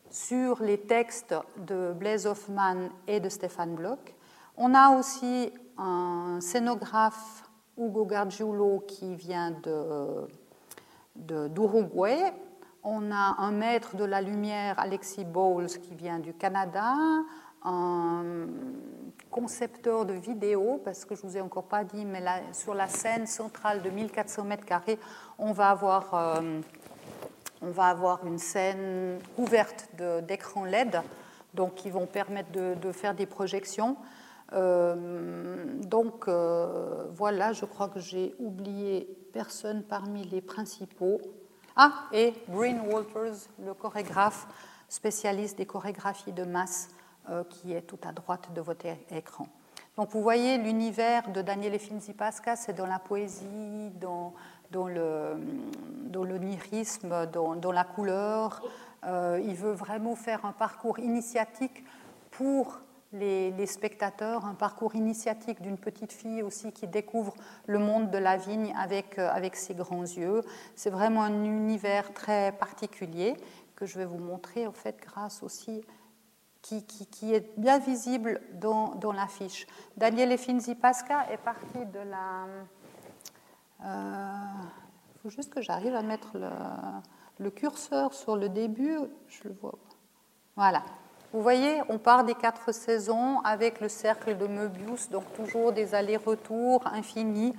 [0.10, 4.16] Sur les textes de Blaise Hoffman et de Stéphane Bloch.
[4.56, 7.44] On a aussi un scénographe,
[7.78, 9.52] Hugo Gargiulo, qui vient
[11.16, 12.16] d'Uruguay.
[12.16, 12.32] De,
[12.84, 16.94] on a un maître de la lumière, Alexis Bowles, qui vient du Canada,
[17.64, 18.48] un
[19.30, 22.24] concepteur de vidéo, parce que je ne vous ai encore pas dit, mais
[22.54, 24.98] sur la scène centrale de 1400 mètres carrés,
[25.38, 26.62] on va avoir, euh,
[28.24, 29.90] une scène ouverte
[30.24, 31.02] d'écrans LED,
[31.54, 33.98] donc qui vont permettre de, faire des projections.
[34.54, 41.20] Euh, donc euh, voilà, je crois que j'ai oublié personne parmi les principaux.
[41.76, 44.48] Ah, et Bryn Walters, le chorégraphe
[44.90, 46.90] spécialiste des chorégraphies de masse
[47.30, 49.48] euh, qui est tout à droite de votre écran.
[49.98, 54.34] Donc vous voyez l'univers de Daniele Finzi-Pasca, c'est dans la poésie, dans,
[54.72, 58.62] dans l'onirisme, dans, la couleur.
[59.04, 61.84] Il veut vraiment faire un parcours initiatique
[62.30, 62.80] pour
[63.18, 67.34] les, spectateurs, un parcours initiatique d'une petite fille aussi qui découvre
[67.66, 70.42] le monde de la vigne avec, euh, avec ses grands yeux.
[70.76, 73.36] C'est vraiment un univers très particulier
[73.76, 75.84] que je vais vous montrer en fait grâce aussi
[76.62, 79.68] qui, est bien visible dans, dans l'affiche.
[79.96, 82.46] Daniele Finzi Pasca est parti de la.
[83.80, 84.34] Il euh,
[85.22, 86.50] faut juste que j'arrive à mettre le,
[87.38, 88.98] le, curseur sur le début.
[89.28, 89.78] Je le vois.
[90.56, 90.84] Voilà.
[91.34, 95.94] Vous voyez, on part des quatre saisons avec le cercle de Möbius, donc toujours des
[95.94, 97.54] allers-retours infinis.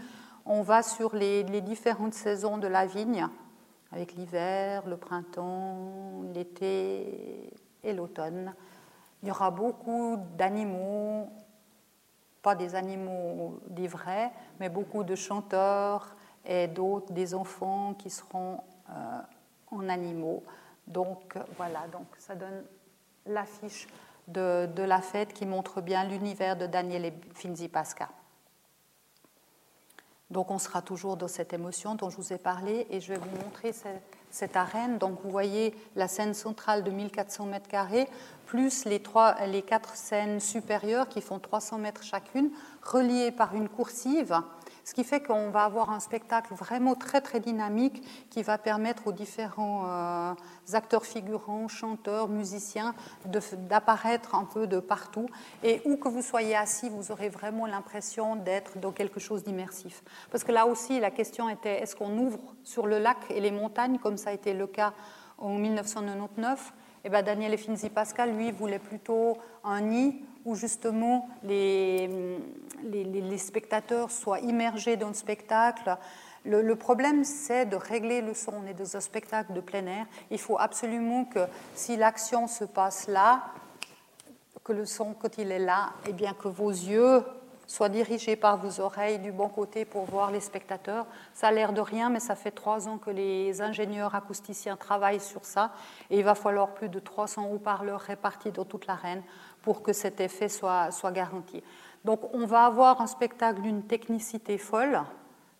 [0.46, 3.28] On va sur les, différentes saisons de la vigne,
[3.92, 7.52] avec l'hiver, le printemps, l'été
[7.84, 8.54] et l'automne.
[9.22, 11.28] Il y aura beaucoup d'animaux,
[12.40, 16.16] pas des animaux des vrais, mais beaucoup de chanteurs
[16.46, 19.20] et d'autres, des enfants qui seront euh,
[19.72, 20.42] en animaux.
[20.86, 22.64] Donc voilà, donc ça donne
[23.28, 23.86] l'affiche
[24.28, 28.08] de, la fête qui montre bien l'univers de Daniel Finzi Pasca.
[30.30, 33.18] Donc on sera toujours dans cette émotion dont je vous ai parlé et je vais
[33.18, 34.98] vous montrer cette, cette arène.
[34.98, 38.08] Donc vous voyez la scène centrale de 1400 mètres carrés,
[38.46, 42.50] plus les, trois, les quatre scènes supérieures qui font 300 mètres chacune,
[42.82, 44.38] reliées par une coursive
[44.88, 49.08] ce qui fait qu'on va avoir un spectacle vraiment très très dynamique qui va permettre
[49.08, 50.32] aux différents euh,
[50.72, 52.94] acteurs figurants, chanteurs, musiciens
[53.26, 55.26] d'apparaître un peu de partout.
[55.62, 60.02] Et où que vous soyez assis, vous aurez vraiment l'impression d'être dans quelque chose d'immersif.
[60.30, 63.50] Parce que là aussi, la question était est-ce qu'on ouvre sur le lac et les
[63.50, 64.94] montagnes, comme ça a été le cas
[65.36, 66.72] en 1999
[67.04, 71.98] et bien Daniel Finzi Pascal, lui, voulait plutôt un nid où justement les,
[73.36, 75.96] spectateurs soient immergés dans le spectacle.
[76.44, 78.54] Le, problème, c'est de régler le son.
[78.64, 80.06] On est dans un spectacle de plein air.
[80.30, 81.40] Il faut absolument que
[81.74, 83.42] si l'action se passe là,
[84.64, 87.22] que le son, quand il est là, eh bien que vos yeux
[87.68, 91.06] soient dirigés par vos oreilles du bon côté pour voir les spectateurs.
[91.34, 95.20] Ça a l'air de rien, mais ça fait trois ans que les ingénieurs acousticiens travaillent
[95.20, 95.72] sur ça.
[96.10, 99.22] Et il va falloir plus de 300 haut-parleurs répartis dans toute l'arène
[99.68, 101.62] pour que cet effet soit, soit garanti.
[102.02, 105.02] Donc on va avoir un spectacle d'une technicité folle.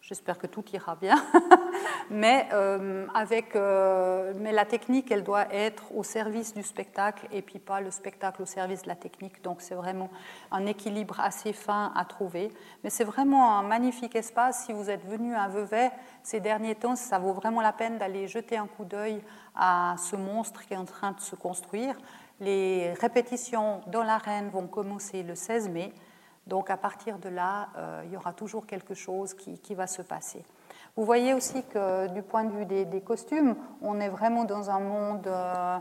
[0.00, 1.22] J'espère que tout ira bien.
[2.10, 7.42] mais, euh, avec, euh, mais la technique, elle doit être au service du spectacle et
[7.42, 9.42] puis pas le spectacle au service de la technique.
[9.42, 10.08] Donc c'est vraiment
[10.50, 12.50] un équilibre assez fin à trouver.
[12.82, 14.64] Mais c'est vraiment un magnifique espace.
[14.64, 15.90] Si vous êtes venu à Vevey
[16.22, 19.20] ces derniers temps, ça vaut vraiment la peine d'aller jeter un coup d'œil
[19.54, 21.94] à ce monstre qui est en train de se construire.
[22.40, 25.92] Les répétitions dans l'arène vont commencer le 16 mai.
[26.46, 30.02] Donc à partir de là, euh, il y aura toujours quelque chose qui, va se
[30.02, 30.44] passer.
[30.96, 34.80] Vous voyez aussi que du point de vue des, costumes, on est vraiment dans un
[34.80, 35.78] monde euh,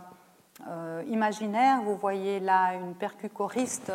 [0.67, 1.81] euh, imaginaire.
[1.83, 3.91] Vous voyez là une percuchoriste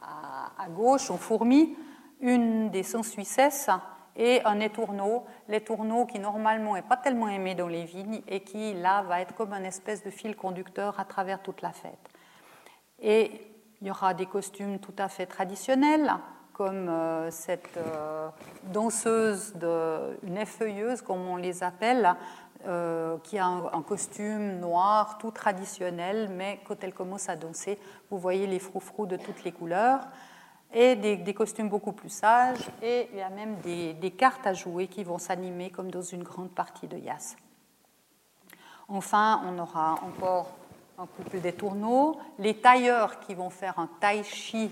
[0.00, 1.76] à, gauche, en fourmi,
[2.20, 3.68] une des sans suissesses
[4.16, 8.74] et un étourneau, l'étourneau qui normalement n'est pas tellement aimé dans les vignes et qui
[8.74, 12.10] là va être comme un espèce de fil conducteur à travers toute la fête.
[13.00, 13.30] Et
[13.80, 16.12] il y aura des costumes tout à fait traditionnels,
[16.52, 18.28] comme euh, cette euh,
[18.64, 22.14] danseuse, de, une effeuilleuse comme on les appelle,
[22.68, 27.76] euh, qui a un, costume noir tout traditionnel, mais quand elle commence à danser,
[28.08, 30.00] vous voyez les froufrous de toutes les couleurs
[30.72, 34.86] et des, costumes beaucoup plus sages, et il y a même des, cartes à jouer
[34.86, 37.36] qui vont s'animer comme dans une grande partie de Yas.
[38.88, 40.50] Enfin, on aura encore
[40.98, 44.70] un couple des tourneaux, les tailleurs qui vont faire un tai chi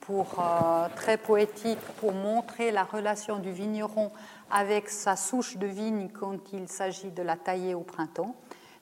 [0.00, 4.12] pour, euh, très poétique pour montrer la relation du vigneron
[4.50, 8.34] avec sa souche de vigne quand il s'agit de la tailler au printemps.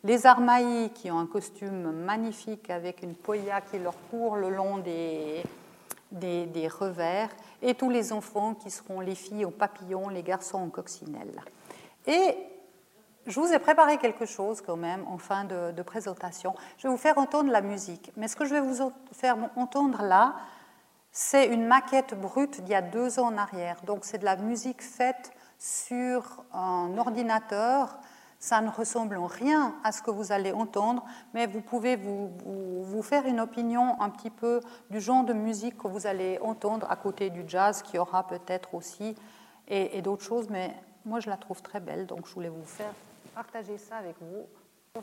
[0.02, 4.76] Les Armaïs qui ont un costume magnifique avec une poya qui leur court le long
[4.76, 5.42] des,
[6.12, 7.30] des, revers,
[7.62, 11.40] et tous les enfants qui seront les filles aux papillons, les garçons en coccinelle.
[12.06, 12.36] Et
[13.26, 16.54] je vous ai préparé quelque chose quand même en fin de, de, présentation.
[16.78, 20.02] Je vais vous faire entendre la musique, mais ce que je vais vous faire entendre
[20.02, 20.36] là,
[21.10, 23.76] c'est une maquette brute d'il y a deux ans en arrière.
[23.86, 27.96] Donc c'est de la musique faite sur un ordinateur.
[28.38, 33.02] Ça ne ressemble en rien à ce que vous allez entendre, mais vous pouvez vous,
[33.02, 34.60] faire une opinion un petit peu
[34.90, 38.74] du genre de musique que vous allez entendre à côté du jazz, qui aura peut-être
[38.74, 39.14] aussi,
[39.68, 40.74] et, d'autres choses, mais
[41.04, 42.92] moi je la trouve très belle, donc je voulais vous faire
[43.34, 44.46] partager ça avec vous.
[44.94, 45.00] La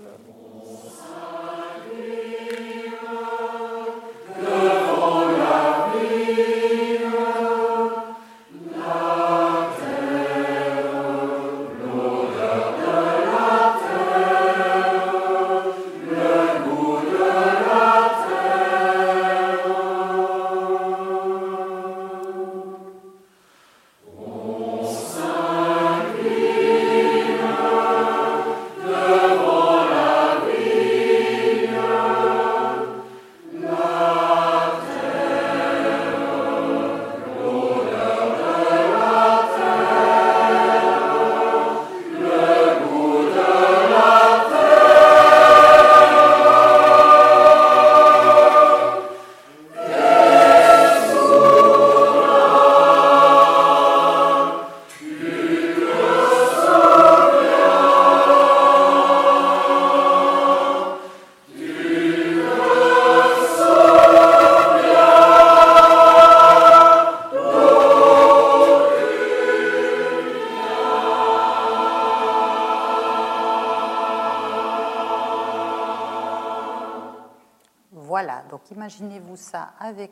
[78.91, 80.11] imaginez-vous ça avec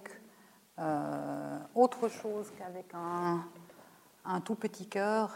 [0.79, 3.43] euh, autre chose qu'avec un,
[4.23, 5.35] un, tout petit cœur.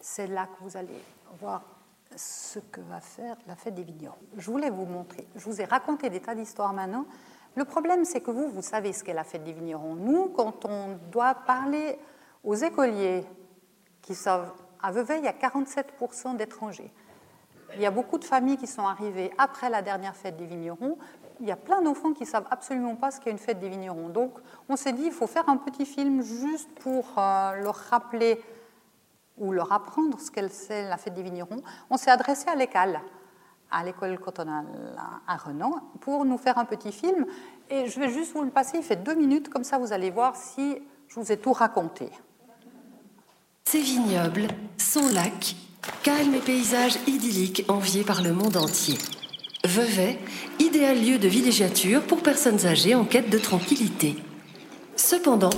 [0.00, 1.02] C'est là que vous allez
[1.40, 1.62] voir
[2.14, 4.18] ce que va faire la fête des vignerons.
[4.36, 7.06] Je voulais vous montrer, je vous ai raconté des tas d'histoires maintenant.
[7.54, 9.94] Le problème, c'est que vous, vous savez ce qu'est la fête des vignerons.
[9.94, 11.98] Nous, quand on doit parler
[12.44, 13.24] aux écoliers
[14.02, 14.52] qui savent,
[14.82, 16.92] à Vevey, il y a 47% d'étrangers.
[17.76, 20.98] Il y a beaucoup de familles qui sont arrivées après la dernière fête des vignerons,
[21.40, 23.68] il y a plein d'enfants qui ne savent absolument pas ce qu'est une fête des
[23.68, 24.08] vignerons.
[24.08, 24.34] Donc,
[24.68, 28.40] on s'est dit, il faut faire un petit film juste pour euh, leur rappeler
[29.38, 31.62] ou leur apprendre ce qu'elle c'est la fête des vignerons.
[31.88, 33.00] On s'est adressé à l'école,
[33.70, 34.66] à l'école cantonale
[35.26, 37.24] à Renan, pour nous faire un petit film.
[37.70, 40.10] Et je vais juste vous le passer, il fait deux minutes, comme ça vous allez
[40.10, 40.78] voir si
[41.08, 42.10] je vous ai tout raconté.
[43.64, 45.56] Ces vignobles, son lac,
[46.02, 48.98] calme et paysage idyllique enviés par le monde entier.
[49.64, 50.18] Vevey,
[50.58, 54.16] idéal lieu de villégiature pour personnes âgées en quête de tranquillité.
[54.96, 55.50] Cependant,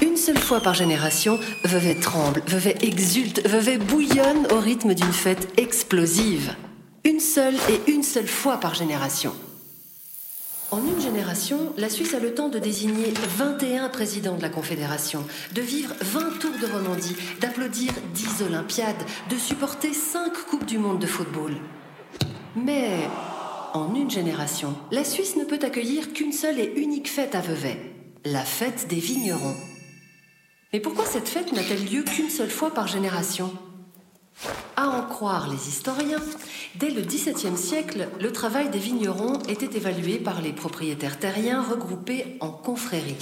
[0.00, 5.48] une seule fois par génération, Vevey tremble, Vevey exulte, Vevey bouillonne au rythme d'une fête
[5.58, 6.54] explosive.
[7.04, 9.34] Une seule et une seule fois par génération.
[10.70, 15.24] En une génération, la Suisse a le temps de désigner 21 présidents de la Confédération,
[15.54, 21.00] de vivre 20 tours de Romandie, d'applaudir 10 Olympiades, de supporter 5 Coupes du Monde
[21.00, 21.56] de football.
[22.54, 23.08] Mais
[23.78, 27.78] en une génération, la Suisse ne peut accueillir qu'une seule et unique fête à Vevey,
[28.24, 29.56] la fête des vignerons.
[30.72, 33.52] Mais pourquoi cette fête n'a-t-elle lieu qu'une seule fois par génération?
[34.76, 36.22] À en croire les historiens,
[36.76, 42.36] dès le XVIIe siècle, le travail des vignerons était évalué par les propriétaires terriens regroupés
[42.40, 43.16] en confréries.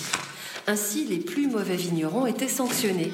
[0.67, 3.13] Ainsi, les plus mauvais vignerons étaient sanctionnés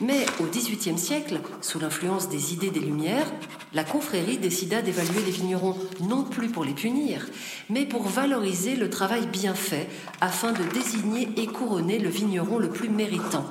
[0.00, 3.30] mais au XVIIIe siècle, sous l'influence des idées des Lumières,
[3.72, 7.26] la confrérie décida d'évaluer les vignerons non plus pour les punir,
[7.70, 9.88] mais pour valoriser le travail bien fait
[10.20, 13.46] afin de désigner et couronner le vigneron le plus méritant.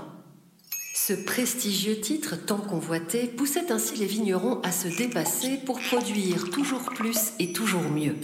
[0.94, 6.86] Ce prestigieux titre tant convoité poussait ainsi les vignerons à se dépasser pour produire toujours
[6.86, 8.16] plus et toujours mieux.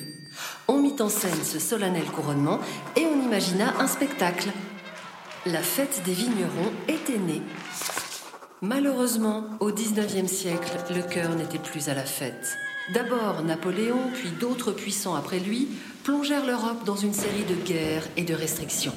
[0.68, 2.60] On mit en scène ce solennel couronnement
[2.96, 4.50] et on imagina un spectacle.
[5.46, 7.42] La fête des vignerons était née
[8.64, 12.60] Malheureusement, au XIXe siècle, le cœur n'était plus à la fête.
[12.94, 15.68] D'abord Napoléon, puis d'autres puissants après lui,
[16.04, 18.94] plongèrent l'Europe dans une série de guerres et de restrictions.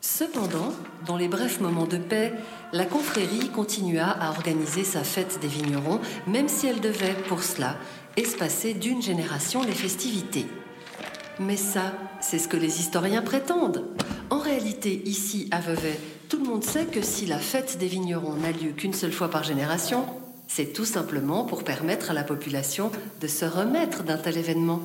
[0.00, 0.72] Cependant,
[1.04, 2.32] dans les brefs moments de paix,
[2.72, 7.76] la confrérie continua à organiser sa fête des vignerons, même si elle devait, pour cela,
[8.16, 10.46] espacer d'une génération les festivités.
[11.38, 11.92] Mais ça,
[12.22, 13.84] c'est ce que les historiens prétendent.
[14.30, 15.98] En réalité, ici, à Vevey,
[16.28, 19.30] tout le monde sait que si la fête des vignerons n'a lieu qu'une seule fois
[19.30, 20.04] par génération,
[20.48, 24.80] c'est tout simplement pour permettre à la population de se remettre d'un tel événement.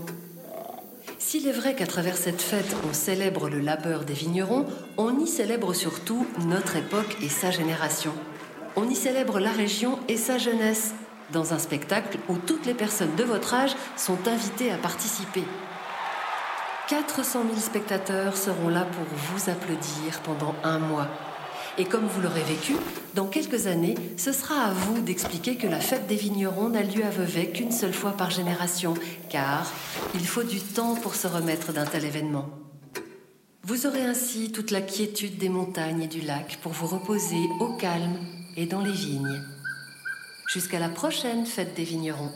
[1.18, 4.66] S'il est vrai qu'à travers cette fête, on célèbre le labeur des vignerons,
[4.98, 8.12] on y célèbre surtout notre époque et sa génération.
[8.76, 10.94] On y célèbre la région et sa jeunesse,
[11.32, 15.44] dans un spectacle où toutes les personnes de votre âge sont invitées à participer.
[16.88, 21.08] 400 000 spectateurs seront là pour vous applaudir pendant un mois.
[21.78, 22.76] Et comme vous l'aurez vécu,
[23.15, 27.03] dans quelques années, ce sera à vous d'expliquer que la fête des vignerons n'a lieu
[27.05, 28.93] à Vevey qu'une seule fois par génération,
[29.30, 29.72] car
[30.13, 32.49] il faut du temps pour se remettre d'un tel événement.
[33.63, 37.78] Vous aurez ainsi toute la quiétude des montagnes et du lac pour vous reposer au
[37.78, 38.19] calme
[38.57, 39.41] et dans les vignes.
[40.47, 42.32] Jusqu'à la prochaine fête des vignerons.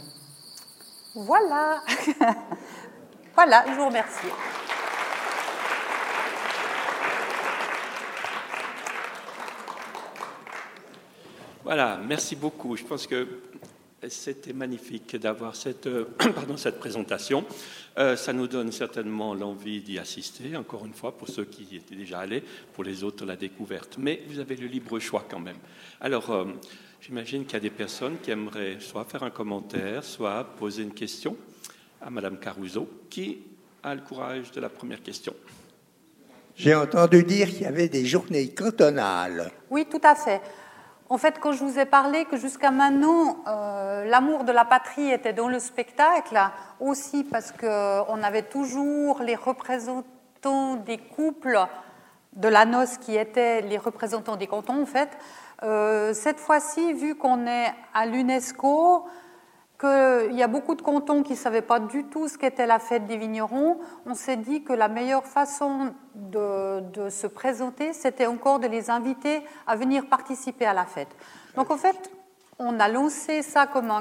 [1.13, 1.81] Voilà.
[3.35, 4.27] voilà, je vous remercie.
[11.65, 12.77] Voilà, merci beaucoup.
[12.77, 13.27] Je pense que
[14.07, 16.05] c'était magnifique d'avoir cette, euh,
[16.35, 17.43] pardon, cette présentation.
[17.97, 21.77] Euh, ça nous donne certainement l'envie d'y assister, encore une fois, pour ceux qui y
[21.77, 22.43] étaient déjà allés,
[22.73, 23.95] pour les autres, la découverte.
[23.97, 25.57] Mais vous avez le libre choix quand même.
[26.01, 26.45] Alors, euh,
[27.01, 30.93] j'imagine qu'il y a des personnes qui aimeraient soit faire un commentaire, soit poser une
[30.93, 31.35] question
[31.99, 33.39] à Madame Caruso, qui
[33.81, 35.33] a le courage de la première question.
[36.55, 39.51] J'ai entendu dire qu'il y avait des journées cantonales.
[39.71, 40.41] Oui, tout à fait.
[41.07, 45.11] En fait, quand je vous ai parlé que jusqu'à maintenant, euh, l'amour de la patrie
[45.11, 46.39] était dans le spectacle,
[46.79, 51.59] aussi parce qu'on avait toujours les représentants des couples
[52.33, 55.09] de la noce qui étaient les représentants des cantons, en fait.
[55.61, 59.05] Euh, cette fois-ci, vu qu'on est à l'UNESCO,
[59.85, 62.79] qu'il y a beaucoup de cantons qui ne savaient pas du tout ce qu'était la
[62.79, 68.59] fête des vignerons, on s'est dit que la meilleure façon de, se présenter, c'était encore
[68.59, 71.09] de les inviter à venir participer à la fête.
[71.55, 72.11] Donc en fait,
[72.57, 73.91] on a lancé ça comme,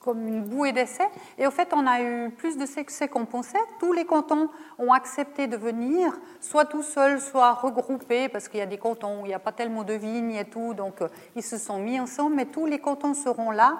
[0.00, 1.04] comme une bouée d'essai,
[1.38, 3.58] et en fait, on a eu plus de succès qu'on pensait.
[3.78, 8.62] Tous les cantons ont accepté de venir, soit tout seuls, soit regroupés, parce qu'il y
[8.62, 11.08] a des cantons où il n'y a pas tellement de vignes et tout, donc euh,
[11.36, 13.78] ils se sont mis ensemble, mais tous les cantons seront là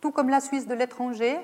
[0.00, 1.40] tout comme la Suisse de l'étranger,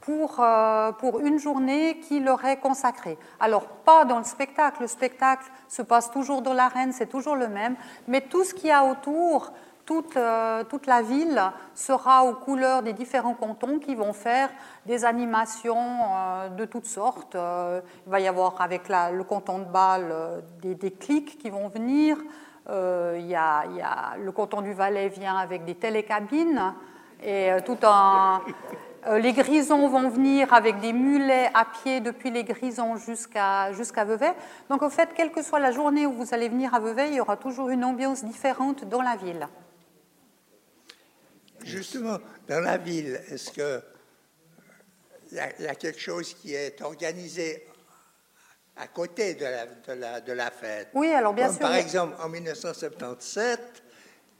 [0.00, 3.18] pour, euh, pour une journée qui leur est consacrée.
[3.38, 7.48] Alors, pas dans le spectacle, le spectacle se passe toujours dans l'arène, c'est toujours le
[7.48, 7.76] même,
[8.08, 9.52] mais tout ce qu'il y a autour,
[9.84, 11.42] toute, euh, toute, la ville
[11.74, 14.50] sera aux couleurs des différents cantons qui vont faire
[14.86, 17.34] des animations euh, de toutes sortes.
[17.34, 22.16] il va y avoir avec le canton de Bâle des, des, clics qui vont venir.
[22.68, 26.74] il, y a, y a, le canton du Valais vient avec des télécabines.
[27.22, 28.40] Et euh, tout en,
[29.06, 34.04] euh, les grisons vont venir avec des mulets à pied depuis les grisons jusqu'à jusqu'à
[34.04, 34.32] Vevey.
[34.68, 37.14] Donc, en fait, quelle que soit la journée où vous allez venir à Vevey, il
[37.14, 39.48] y aura toujours une ambiance différente dans la ville.
[41.64, 42.18] Justement,
[42.48, 43.82] dans la ville, est-ce que
[45.32, 47.64] il y, a quelque chose qui est organisé
[48.76, 50.88] à côté de la, de la, de la fête?
[50.92, 51.60] Oui, alors bien sûr.
[51.60, 53.60] Par exemple, en 1977,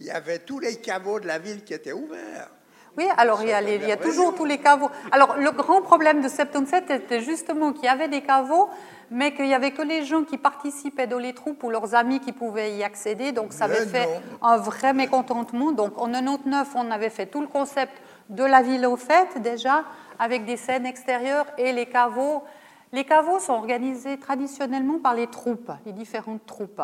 [0.00, 2.50] il y avait tous les caveaux de la ville qui étaient ouverts.
[2.98, 4.90] Oui, alors il y, a toujours tous les caveaux.
[5.12, 8.68] Alors le grand problème de 77 était justement qu'il y avait des caveaux,
[9.10, 12.20] mais qu'il n'y avait que les gens qui participaient dans les troupes ou leurs amis
[12.20, 13.32] qui pouvaient y accéder.
[13.32, 14.08] Donc ça avait fait
[14.42, 15.72] un vrai mécontentement.
[15.72, 17.92] Donc en 99, on avait fait tout le concept
[18.28, 19.84] de la ville aux fêtes déjà,
[20.18, 22.42] avec des scènes extérieures et les caveaux.
[22.92, 26.82] Les caveaux sont organisés traditionnellement par les troupes, les différentes troupes.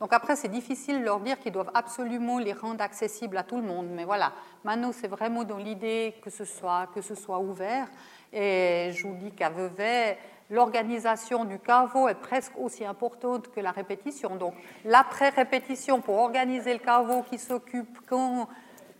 [0.00, 3.56] Donc après, c'est difficile de leur dire qu'ils doivent absolument les rendre accessibles à tout
[3.56, 3.88] le monde.
[3.90, 4.32] Mais voilà,
[4.62, 7.88] maintenant, c'est vraiment dans l'idée que ce soit, que ce soit ouvert.
[8.32, 10.16] Et je vous dis qu'à Vevey,
[10.50, 14.36] l'organisation du caveau est presque aussi importante que la répétition.
[14.36, 18.48] Donc l'après-répétition pour organiser le caveau qui s'occupe quand,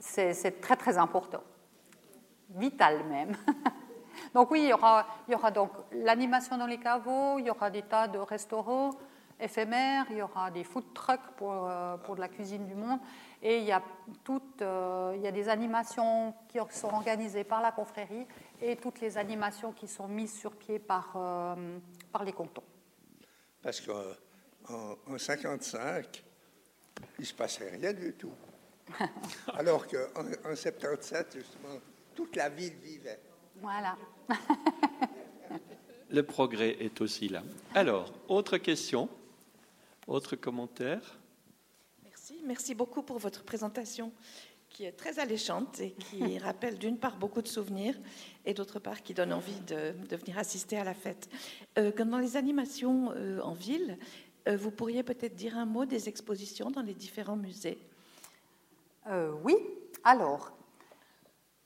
[0.01, 1.42] c'est très très important.
[2.51, 3.36] Vital même.
[4.34, 7.51] donc oui, il y aura, il y aura donc l'animation dans les caveaux, il y
[7.51, 8.90] aura des tas de restaurants,
[9.41, 12.99] éphémère, il y aura des food trucks pour, euh, pour de la cuisine du monde,
[13.43, 13.82] et il y, a
[14.24, 18.26] toutes, euh, il y a des animations qui sont organisées par la confrérie
[18.61, 21.78] et toutes les animations qui sont mises sur pied par, euh,
[22.12, 22.64] par les cantons.
[23.62, 24.74] Parce qu'en
[25.07, 26.24] en 55,
[27.18, 28.32] il ne se passait rien du tout.
[29.55, 31.78] Alors qu'en en 77, justement,
[32.14, 33.20] toute la ville vivait.
[33.61, 33.97] Voilà.
[36.11, 37.43] Le progrès est aussi là.
[37.74, 39.09] Alors, autre question
[40.09, 41.18] autre commentaire
[42.04, 44.12] Merci, merci beaucoup pour votre présentation
[44.68, 47.94] qui est très alléchante et qui rappelle d'une part beaucoup de souvenirs
[48.44, 51.28] et d'autre part qui donne envie de, venir assister à la fête.
[51.78, 53.98] Euh, dans les animations euh, en ville,
[54.48, 57.78] Euh, vous pourriez peut-être dire un mot des expositions dans les différents musées
[59.06, 59.56] euh, Oui,
[60.04, 60.52] alors,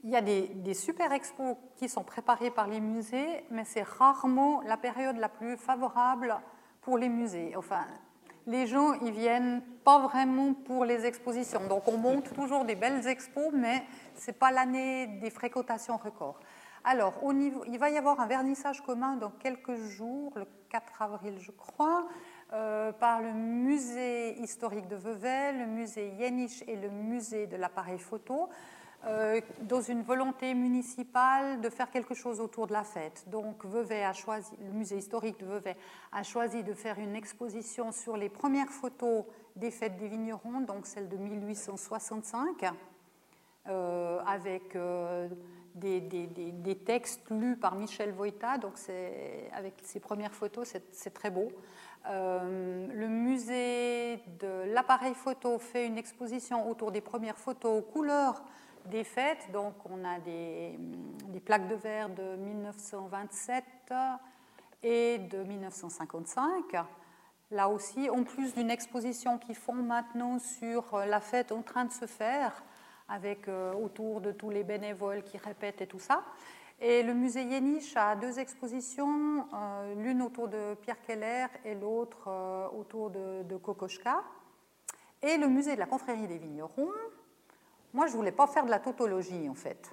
[0.03, 3.83] il y a des, des, super expos qui sont préparés par les musées, mais c'est
[3.83, 6.35] rarement la période la plus favorable
[6.81, 7.55] pour les musées.
[7.57, 7.87] Enfin,
[8.47, 11.67] les gens, ils viennent pas vraiment pour les expositions.
[11.69, 13.85] Donc, on monte toujours des belles expos, mais
[14.17, 16.41] ce n'est pas l'année des fréquentations records.
[16.85, 17.15] Alors,
[17.69, 22.09] il va y avoir un vernissage commun dans quelques jours, le 4 avril, je crois,
[22.53, 28.01] euh, par le musée historique de Vevey, le musée Yéniche et le musée de l'appareil
[28.01, 28.49] photo.
[29.05, 33.25] Euh, dans une volonté municipale de faire quelque chose autour de la fête.
[33.27, 35.77] Donc Vevey a choisi, le musée historique de Vevey
[36.13, 39.25] a choisi de faire une exposition sur les premières photos
[39.57, 42.65] des fêtes des vignerons, donc celle de 1865,
[43.67, 45.29] euh, avec euh,
[45.75, 48.57] des, textes lus par Michel Voïta.
[48.57, 48.75] Donc
[49.53, 51.49] avec ces premières photos, c'est très beau.
[52.07, 58.45] Le musée de l'appareil photo fait une exposition autour des premières photos couleurs
[58.87, 59.51] des fêtes.
[59.53, 60.79] Donc, on a des,
[61.45, 63.65] plaques de verre de 1927
[64.83, 66.77] et de 1955.
[67.51, 71.93] Là aussi, en plus d'une exposition qu'ils font maintenant sur la fête en train de
[71.93, 72.63] se faire,
[73.09, 76.25] avec euh, autour de tous les bénévoles qui répètent et tout ça.
[76.81, 82.29] Et le musée Yéniche a deux expositions, euh, l'une autour de Pierre Keller et l'autre
[82.29, 84.23] euh, autour de Kokoschka.
[85.23, 86.91] Et le musée de la confrérie des vignerons
[87.93, 89.91] moi, je ne voulais pas faire de la tautologie, en fait.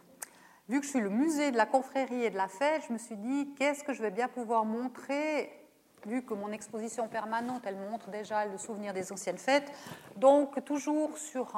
[0.67, 2.97] Vu que je suis le musée de la confrérie et de la fête, je me
[2.97, 5.51] suis dit, qu'est-ce que je vais bien pouvoir montrer
[6.05, 9.69] vu que mon exposition permanente, elle montre déjà le souvenir des anciennes fêtes.
[10.15, 11.53] Donc, toujours sur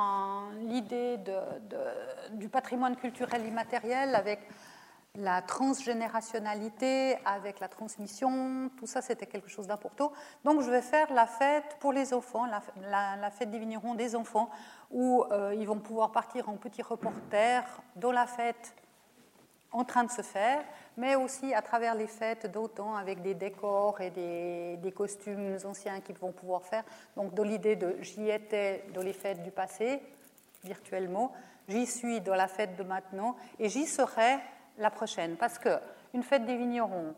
[0.62, 1.20] l'idée
[2.32, 4.39] du patrimoine culturel immatériel avec
[5.16, 10.12] la transgénérationnalité, avec la transmission, tout ça c'était quelque chose d'important.
[10.45, 14.49] Donc je vais faire la fête pour les enfants, la, fête des vignerons des enfants,
[14.89, 17.64] où euh, ils vont pouvoir partir en petit reporter
[17.97, 18.74] dans la fête
[19.74, 20.64] en train de se faire,
[20.97, 26.01] mais aussi à travers les fêtes d'autant avec des décors et des, des, costumes anciens
[26.01, 26.84] qu'ils vont pouvoir faire.
[27.16, 30.01] Donc dans l'idée de j'y étais dans les fêtes du passé,
[30.64, 31.32] virtuellement,
[31.68, 34.39] j'y suis dans la fête de maintenant, et j'y serai
[34.78, 35.70] la prochaine, parce que
[36.14, 37.16] une fête des vignerons,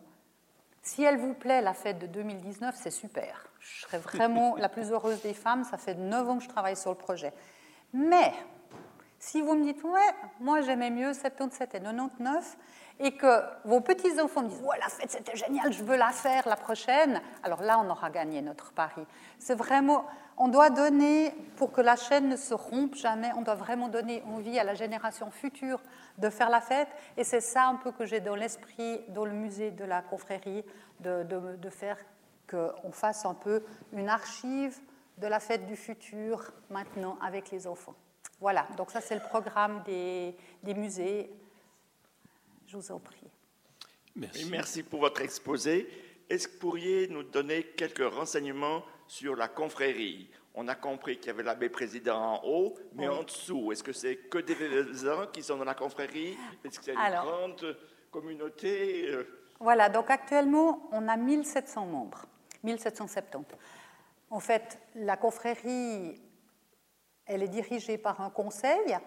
[0.82, 3.48] si elle vous plaît, la fête de 2019, c'est super.
[3.60, 5.64] Je serais vraiment la plus heureuse des femmes.
[5.64, 7.34] Ça fait 9 ans que je travaille sur le projet.
[7.94, 8.34] Mais
[9.34, 12.56] si vous me dites, ouais, moi j'aimais mieux 77 et 99,
[13.00, 16.48] et que vos petits-enfants me disent, ouais, la fête c'était génial, je veux la faire
[16.48, 19.02] la prochaine, alors là on aura gagné notre pari.
[19.40, 20.06] C'est vraiment,
[20.38, 24.22] on doit donner, pour que la chaîne ne se rompe jamais, on doit vraiment donner
[24.28, 25.82] envie à la génération future
[26.20, 26.90] de faire la fête.
[27.18, 30.64] Et c'est ça un peu que j'ai dans l'esprit, dans le musée de la confrérie,
[31.00, 31.98] de, de, de faire
[32.48, 33.64] qu'on fasse un peu
[33.94, 34.80] une archive
[35.18, 37.96] de la fête du futur maintenant avec les enfants.
[38.44, 41.30] Voilà, donc ça c'est le programme des, des, musées.
[42.68, 43.32] Je vous en prie.
[44.18, 44.50] Merci.
[44.52, 45.88] Merci pour votre exposé.
[46.30, 50.30] Est-ce que vous pourriez nous donner quelques renseignements sur la confrérie?
[50.56, 53.94] On a compris qu'il y avait l'abbé président en haut, mais en dessous, est-ce que
[53.94, 54.56] c'est que des
[54.94, 56.38] gens qui sont dans la confrérie?
[56.66, 57.78] Est-ce que c'est une grande
[58.12, 59.24] communauté euh?
[59.62, 62.26] Voilà, donc actuellement, on a 1700 membres,
[62.62, 63.56] 1770.
[64.30, 66.22] En fait, la confrérie,
[67.26, 68.98] elle est dirigée par un conseil.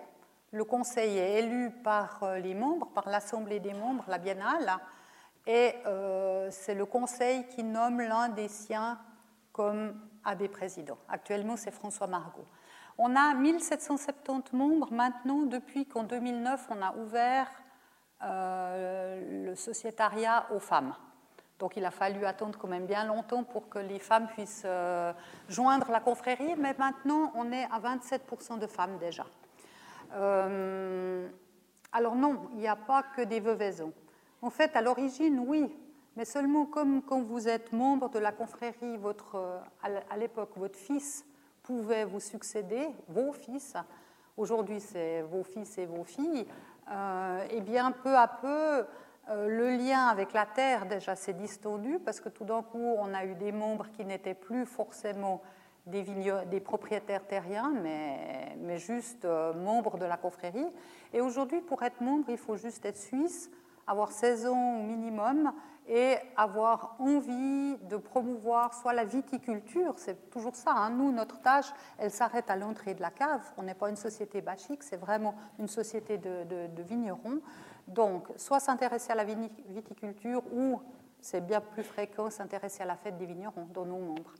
[0.52, 4.78] Le conseil est élu par euh, les membres, par l'assemblée des membres, la biennale,
[5.46, 8.98] et euh, c'est le conseil qui nomme l'un des siens
[9.52, 10.98] comme abbé président.
[11.08, 12.46] Actuellement, c'est François Margot.
[12.98, 17.48] On a 1770 membres maintenant depuis qu'en 2009, on a ouvert
[18.22, 20.94] euh, le sociétariat aux femmes.
[21.58, 25.12] Donc il a fallu attendre quand même bien longtemps pour que les femmes puissent euh,
[25.48, 29.24] joindre la confrérie, mais maintenant on est à 27% de femmes déjà.
[30.12, 31.26] Euh,
[31.92, 33.92] alors non, il n'y a pas que des veuvaisons.
[34.42, 35.74] En fait, à l'origine, oui,
[36.14, 40.78] mais seulement comme quand vous êtes membre de la confrérie, votre, euh, à l'époque, votre
[40.78, 41.24] fils
[41.62, 43.76] pouvait vous succéder, vos fils,
[44.36, 46.46] aujourd'hui c'est vos fils et vos filles,
[47.50, 48.86] et bien peu à peu,
[49.28, 53.12] euh, le lien avec la terre déjà s'est distendu parce que tout d'un coup, on
[53.14, 55.42] a eu des membres qui n'étaient plus forcément
[55.86, 60.66] des, propriétaires terriens, mais, juste membres de la confrérie.
[61.12, 63.50] Et aujourd'hui, pour être membre, il faut juste être suisse,
[63.86, 65.52] avoir 16 ans au minimum
[65.88, 70.90] et avoir envie de promouvoir soit la viticulture, c'est toujours ça, hein.
[70.90, 74.40] nous, notre tâche, elle s'arrête à l'entrée de la cave, on n'est pas une société
[74.40, 77.40] bachique, c'est vraiment une société de, vignerons,
[77.86, 80.80] donc soit s'intéresser à la viticulture ou,
[81.20, 84.34] c'est bien plus fréquent, s'intéresser à la fête des vignerons dans nos membres.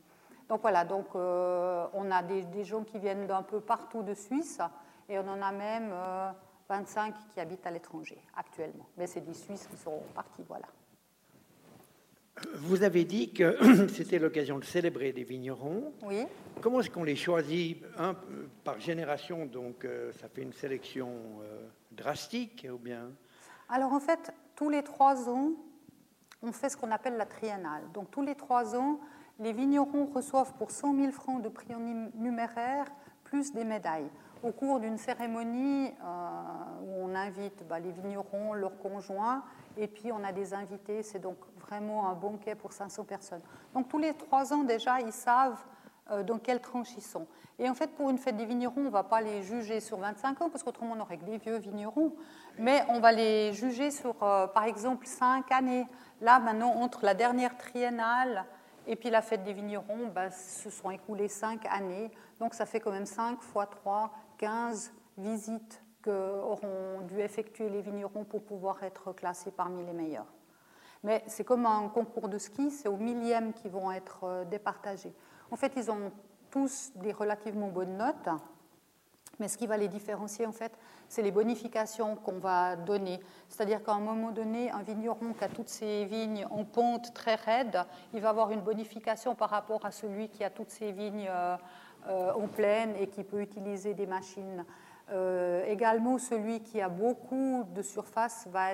[0.49, 4.59] Donc voilà, donc, on a des, des, gens qui viennent d'un peu partout de Suisse
[5.09, 5.91] et on en a même
[6.69, 8.87] 25 qui habitent à l'étranger actuellement.
[8.97, 10.67] Mais c'est des Suisses qui sont partis, voilà.
[12.55, 15.91] Vous avez dit que c'était l'occasion de célébrer des vignerons.
[16.03, 16.25] Oui.
[16.61, 18.15] Comment est-ce qu'on les choisit un,
[18.63, 19.45] par génération?
[19.45, 21.09] Donc, euh, ça fait une sélection
[21.41, 23.09] euh, drastique ou bien?
[23.69, 25.51] Alors, en fait, tous les trois ans,
[26.41, 27.83] on fait ce qu'on appelle la triennale.
[27.93, 28.99] Donc, tous les trois ans,
[29.39, 31.73] les vignerons reçoivent pour 100 000 francs de prix
[32.15, 32.85] numéraire
[33.23, 34.09] plus des médailles
[34.43, 36.41] au cours d'une cérémonie euh,
[36.81, 39.43] où on invite bah, les vignerons, leurs conjoints,
[39.75, 41.03] et puis on a des invités.
[41.03, 43.41] C'est donc vraiment un banquet pour 500 personnes.
[43.73, 45.63] Donc tous les trois ans déjà, ils savent
[46.25, 47.27] dans quelle tranche ils sont.
[47.59, 49.97] Et en fait, pour une fête des vignerons, on ne va pas les juger sur
[49.97, 52.13] 25 ans, parce qu'autrement on aurait que des vieux vignerons,
[52.59, 55.87] mais on va les juger sur, euh, par exemple, 5 années.
[56.21, 58.45] Là, maintenant, entre la dernière triennale
[58.85, 62.11] et puis la fête des vignerons, bah, se sont écoulées 5 années.
[62.39, 68.23] Donc ça fait quand même 5 fois 3, 15 visites qu'auront dû effectuer les vignerons
[68.23, 70.31] pour pouvoir être classés parmi les meilleurs.
[71.03, 75.13] Mais c'est comme un concours de ski, c'est au millième qu'ils vont être euh, départagés.
[75.51, 76.11] En fait, ils ont
[76.49, 78.29] tous des relativement bonnes notes,
[79.39, 80.71] mais ce qui va les différencier, en fait,
[81.09, 83.19] c'est les bonifications qu'on va donner.
[83.49, 87.35] C'est-à-dire qu'à un moment donné, un vigneron qui a toutes ses vignes en pente très
[87.35, 87.83] raide,
[88.13, 91.55] il va avoir une bonification par rapport à celui qui a toutes ses vignes euh,
[92.07, 94.65] euh, en pleine et qui peut utiliser des machines.
[95.11, 98.73] Euh, également, celui qui a beaucoup de surface va,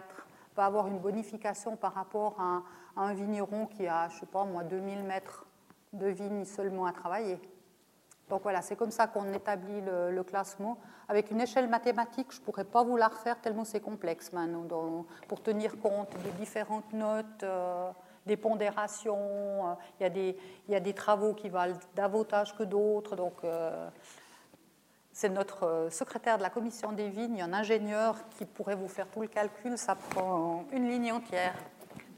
[0.57, 2.61] avoir une bonification par rapport à
[2.95, 5.45] un, vigneron qui a, je sais pas moi, 2000 mètres
[5.93, 7.39] de vigne seulement à travailler.
[8.29, 10.77] Donc voilà, c'est comme ça qu'on établit le, classement.
[11.07, 15.05] Avec une échelle mathématique, je ne pourrais pas vous la refaire tellement c'est complexe maintenant,
[15.27, 17.43] pour tenir compte des différentes notes.
[17.43, 17.91] Euh,
[18.25, 20.35] des pondérations, euh, il
[20.69, 23.17] y, a des, travaux qui valent davantage que d'autres.
[23.17, 23.89] Donc, euh,
[25.11, 29.21] c'est notre secrétaire de la commission des vignes, un ingénieur qui pourrait vous faire tout
[29.21, 31.53] le calcul, ça prend une ligne entière.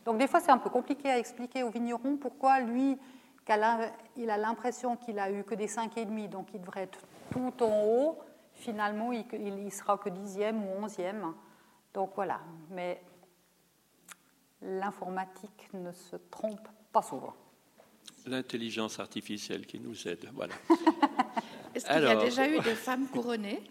[0.06, 2.98] Donc des fois c'est un peu compliqué à expliquer au vigneron pourquoi lui,
[4.18, 7.00] il a l'impression qu'il a eu que des 5,5, donc il devrait être
[7.32, 8.20] tout en haut,
[8.54, 11.34] finalement il ne sera que dixième ou onzième.
[11.94, 12.40] Donc voilà,
[12.72, 13.02] mais
[14.62, 17.34] l'informatique ne se trompe pas souvent.
[18.26, 20.54] L'intelligence artificielle qui nous aide, voilà.
[21.76, 23.62] Est-ce qu'il y a déjà eu des femmes couronnées?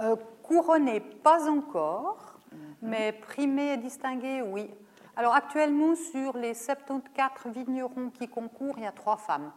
[0.00, 2.38] Euh, Couronnées, pas encore,
[2.82, 4.68] mais primées et distinguées, oui.
[5.16, 9.52] Alors actuellement, sur les 74 vignerons qui concourent, il y a trois femmes.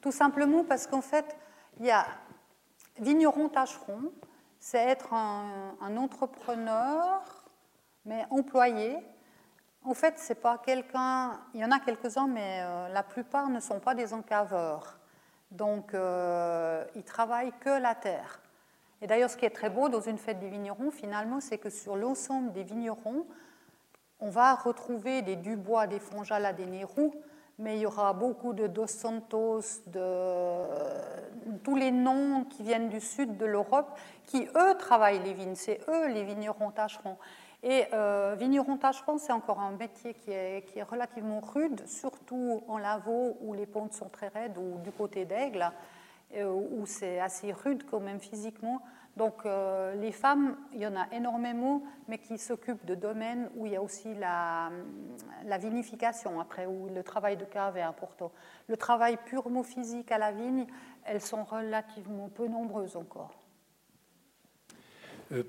[0.00, 1.36] Tout simplement parce qu'en fait,
[1.80, 2.06] il y a
[2.98, 4.12] vigneron tâcheron,
[4.60, 7.22] c'est être un, entrepreneur,
[8.04, 8.98] mais employé,
[9.84, 11.40] en fait, c'est pas quelqu'un.
[11.54, 14.98] Il y en a quelques-uns, mais euh, la plupart ne sont pas des encaveurs.
[15.50, 18.40] Donc, euh, ils travaillent que la terre.
[19.00, 21.70] Et d'ailleurs, ce qui est très beau dans une fête des vignerons, finalement, c'est que
[21.70, 23.24] sur l'ensemble des vignerons,
[24.20, 27.14] on va retrouver des Dubois, des Fonjala, des Nérou,
[27.58, 30.62] mais il y aura beaucoup de Dos Santos, de
[31.64, 35.56] tous les noms qui viennent du sud de l'Europe, qui eux travaillent les vignes.
[35.56, 37.16] C'est eux les vignerons tâcheront.
[37.62, 42.62] Et euh, vigneron tâcheron, c'est encore un métier qui est, qui est, relativement rude, surtout
[42.68, 45.72] en Lavaux où les pentes sont très raides ou du côté d'Aigle,
[46.36, 48.80] euh, où c'est assez rude quand même physiquement.
[49.18, 53.66] Donc euh, les femmes, il y en a énormément, mais qui s'occupent de domaines où
[53.66, 54.70] il y a aussi la,
[55.44, 58.30] la, vinification, après, où le travail de cave est important.
[58.68, 60.66] Le travail purement physique à la vigne,
[61.04, 63.34] elles sont relativement peu nombreuses encore.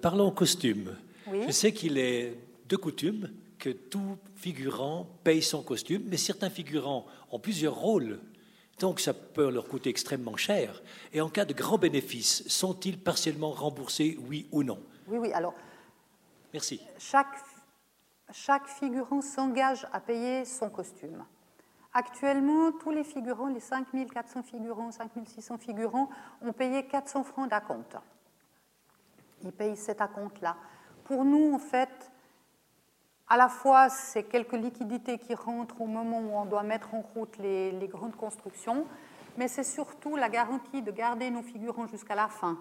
[0.02, 0.96] parlons costume.
[1.32, 2.36] Je sais qu'il est
[2.68, 3.30] de coutume
[3.60, 8.20] que tout figurant paye son costume, mais certains figurants ont plusieurs rôles,
[8.80, 10.82] donc ça peut leur coûter extrêmement cher.
[11.14, 14.80] Et en cas de grand bénéfice, sont-ils partiellement remboursés, oui ou non?
[15.08, 15.32] Oui, oui.
[15.34, 15.54] Alors,
[16.54, 16.82] merci.
[16.98, 17.28] Chaque,
[18.32, 21.24] chaque figurant s'engage à payer son costume.
[21.94, 26.10] Actuellement, tous les figurants, les 5400 figurants, 5600 figurants,
[26.42, 27.98] ont payé 400 francs d'acompte.
[29.44, 30.56] Ils payent cet acompte-là
[31.10, 32.09] pour nous, en fait,
[33.30, 37.02] à la fois, c'est quelques liquidités qui rentrent au moment où on doit mettre en
[37.14, 38.86] route les, grandes constructions,
[39.38, 42.58] mais c'est surtout la garantie de garder nos figurants jusqu'à la fin.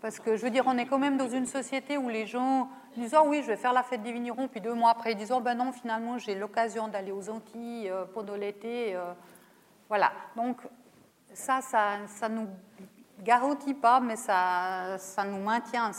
[0.00, 2.68] Parce que, je veux dire, on est quand même dans une société où les gens
[2.96, 5.18] disent Oh oui, je vais faire la fête des vignerons, puis deux mois après, ils
[5.18, 8.94] disent Oh ben non, finalement, j'ai l'occasion d'aller aux Antilles euh, pendant l'été.
[8.94, 9.12] Euh.
[9.88, 10.12] voilà.
[10.36, 10.58] Donc,
[11.32, 12.46] ça, ça, ça nous
[13.20, 15.90] garantit pas, mais ça, nous maintient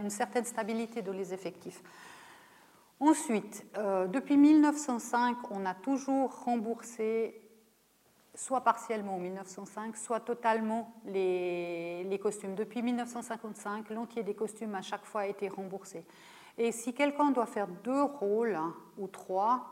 [0.00, 1.82] une certaine stabilité dans les effectifs.
[3.00, 7.40] Ensuite, euh, depuis 1905, on a toujours remboursé
[8.34, 12.54] soit partiellement en 1905, soit totalement les, costumes.
[12.54, 16.04] Depuis 1955, l'entier des costumes à chaque fois a été remboursé.
[16.56, 19.66] Et si quelqu'un doit faire deux rôles hein, ou trois,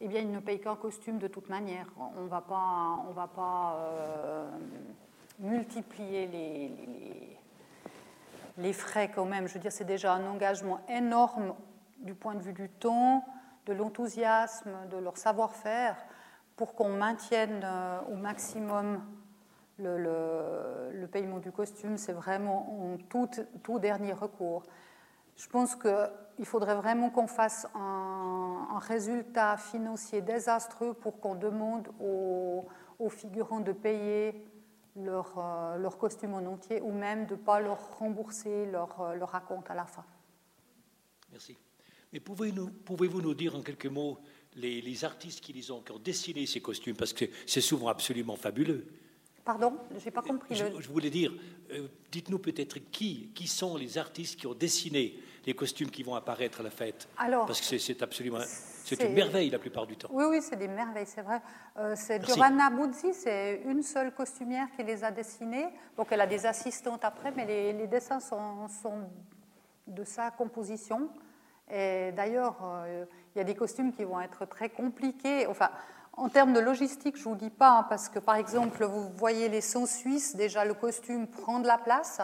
[0.00, 1.86] eh bien, il ne paye qu'un costume de toute manière.
[2.16, 4.50] On ne va pas, euh,
[5.38, 6.70] multiplier les,
[8.58, 9.48] les, frais quand même.
[9.48, 11.54] Je veux dire, c'est déjà un engagement énorme
[12.00, 13.24] du point de vue du temps,
[13.66, 15.96] de l'enthousiasme, de leur savoir-faire,
[16.56, 19.02] pour qu'on maintienne euh, au maximum
[19.78, 21.96] le, paiement du costume.
[21.96, 24.64] C'est vraiment en tout, dernier recours.
[25.36, 32.66] Je pense qu'il faudrait vraiment qu'on fasse un, résultat financier désastreux pour qu'on demande aux,
[32.98, 34.46] aux, figurants de payer
[34.96, 39.14] leur, euh, leur, costume en entier ou même de ne pas leur rembourser leur, euh,
[39.14, 40.04] leur raconte à la fin.
[41.30, 41.56] Merci.
[42.12, 44.18] Mais pouvez-vous pouvez nous dire en quelques mots
[44.56, 46.96] les, les artistes qui, les ont, qui ont dessiné ces costumes?
[46.96, 48.86] Parce que c'est souvent absolument fabuleux.
[49.44, 50.54] Pardon, je n'ai pas compris.
[50.54, 51.32] Je, je voulais dire,
[51.72, 56.14] euh, dites-nous peut-être qui, qui sont les artistes qui ont dessiné les costumes qui vont
[56.14, 58.40] apparaître à la fête Alors, Parce que c'est absolument.
[58.84, 60.08] C'est une merveille la plupart du temps.
[60.10, 61.40] Oui, oui, c'est des merveilles, c'est vrai.
[61.78, 65.68] Euh, c'est Giovanna Buzzi, c'est une seule costumière qui les a dessinés.
[65.96, 69.08] Donc elle a des assistantes après, mais les, les dessins sont, sont,
[69.86, 71.08] de sa composition.
[71.72, 75.46] Et d'ailleurs, euh, il y a des costumes qui vont être très compliqués.
[75.46, 75.70] Enfin,
[76.14, 79.08] en termes de logistique, je ne vous dis pas, hein, parce que par exemple, vous
[79.16, 82.20] voyez les sons suisses, déjà le costume prend de la place.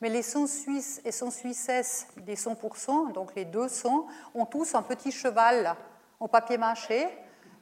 [0.00, 4.74] Mais les sons suisses et sons suissesses des 100%, donc les deux sons, ont tous
[4.74, 5.74] un petit cheval
[6.20, 7.08] en papier mâché.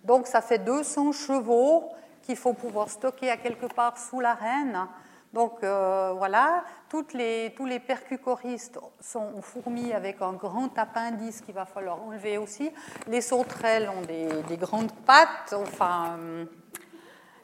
[0.04, 1.90] Donc ça fait 200 chevaux
[2.22, 4.86] qu'il faut pouvoir stocker à quelque part sous l'arène.
[5.32, 11.54] Donc euh, voilà, toutes les, tous les percuchoristes sont fourmis avec un grand appendice qu'il
[11.54, 12.70] va falloir enlever aussi.
[13.06, 16.18] Les sauterelles ont des, des grandes pattes, enfin,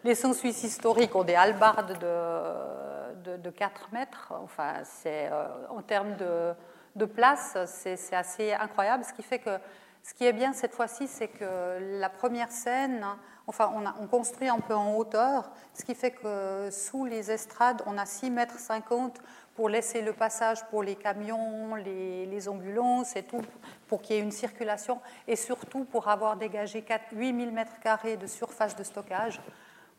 [0.04, 2.88] les sons suisses historiques ont des halbardes de
[3.36, 4.32] de, 4 mètres.
[4.42, 6.52] Enfin, c'est, euh, en termes de,
[6.96, 9.04] de place, c'est, assez incroyable.
[9.04, 9.58] Ce qui fait que
[10.02, 13.04] ce qui est bien cette fois-ci, c'est que la première scène,
[13.48, 17.98] enfin, on, construit un peu en hauteur, ce qui fait que sous les estrades, on
[17.98, 19.20] a 6 mètres 50
[19.56, 23.42] pour laisser le passage pour les camions, les, les ambulances et tout,
[23.88, 28.16] pour qu'il y ait une circulation, et surtout pour avoir dégagé 4, 8000 mètres carrés
[28.16, 29.40] de surface de stockage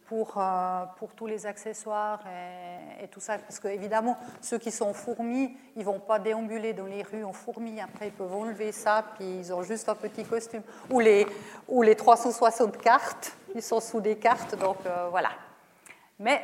[0.10, 2.20] pour, euh, pour tous les accessoires
[3.00, 3.38] et, tout ça.
[3.38, 7.24] Parce que, évidemment, ceux qui sont fourmis, ils ne vont pas déambuler dans les rues
[7.24, 7.80] en fourmis.
[7.80, 10.64] Après, ils peuvent enlever ça, puis ils ont juste un petit costume.
[10.90, 11.28] Ou les,
[11.68, 15.30] ou les 360 cartes, ils sont sous des cartes, donc euh, voilà.
[16.18, 16.42] Mais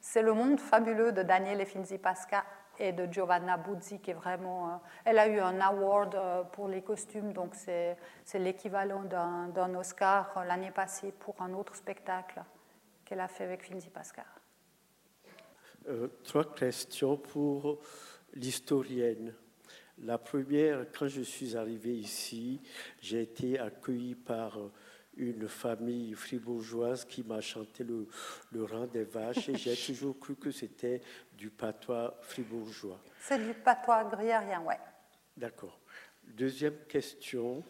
[0.00, 2.44] c'est le monde fabuleux de Daniele Finzi Pasca
[2.78, 4.68] et de Giovanna Buzzi, qui est vraiment.
[4.68, 6.18] Euh, elle a eu un award
[6.52, 7.98] pour les costumes, donc c'est
[8.32, 12.40] l'équivalent d'un Oscar l'année passée pour un autre spectacle
[13.12, 14.24] qu'elle a fait avec Finzi Pascal.
[15.86, 17.78] Euh, trois questions pour
[18.32, 19.34] l'historienne.
[19.98, 22.62] La première, quand je suis arrivé ici,
[23.02, 24.58] j'ai été accueilli par
[25.14, 28.06] une famille fribourgeoise qui m'a chanté le,
[28.50, 31.02] le, rang des vaches et j'ai toujours cru que c'était
[31.34, 32.98] du patois fribourgeois.
[33.20, 34.78] C'est du patois gruyérien, ouais.
[35.36, 35.78] D'accord.
[36.24, 37.62] Deuxième question,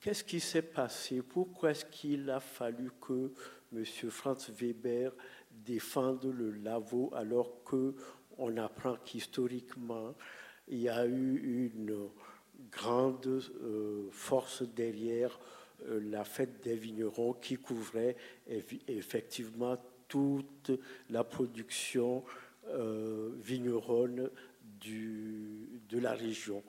[0.00, 1.20] qu'est-ce qui s'est passé?
[1.20, 3.30] Pourquoi est-ce qu'il a fallu que
[3.72, 3.84] M.
[3.84, 5.12] Franz Weber
[5.50, 10.14] défendre le Lavaux alors qu'on apprend qu'historiquement,
[10.68, 12.08] il y a eu une
[12.70, 15.38] grande euh, force derrière
[15.88, 18.16] euh, la fête des vignerons qui couvrait
[18.88, 19.78] effectivement
[20.08, 20.70] toute
[21.08, 22.24] la production
[22.68, 24.30] euh, vigneronne
[24.82, 26.62] de la région.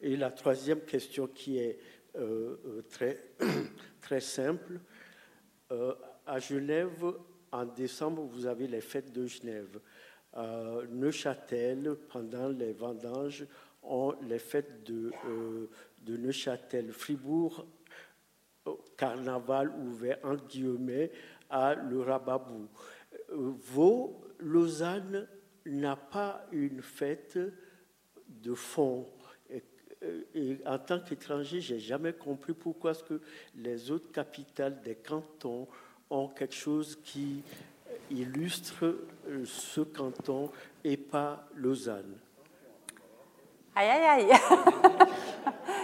[0.00, 1.78] Et la troisième question qui est
[4.00, 4.80] très simple,
[6.28, 7.14] à Genève,
[7.50, 9.80] en décembre, vous avez les fêtes de Genève.
[10.36, 13.46] Euh, Neuchâtel, pendant les vendanges,
[13.82, 15.66] ont les fêtes de, euh,
[16.06, 16.92] Neuchâtel.
[16.92, 17.66] Fribourg,
[18.96, 21.10] carnaval ouvert, entre guillemets,
[21.48, 22.68] à le Rababou.
[23.30, 25.26] Euh, Vaux, Lausanne
[25.64, 27.38] n'a pas une fête
[28.28, 29.06] de fond.
[30.66, 33.20] En tant qu'étranger, j'ai jamais compris pourquoi est-ce que
[33.56, 35.66] les autres capitales des cantons
[36.10, 37.42] ont quelque chose qui
[38.10, 38.96] illustre
[39.44, 40.50] ce canton
[40.84, 42.16] et pas Lausanne.
[43.74, 44.32] Aïe, aïe, aïe.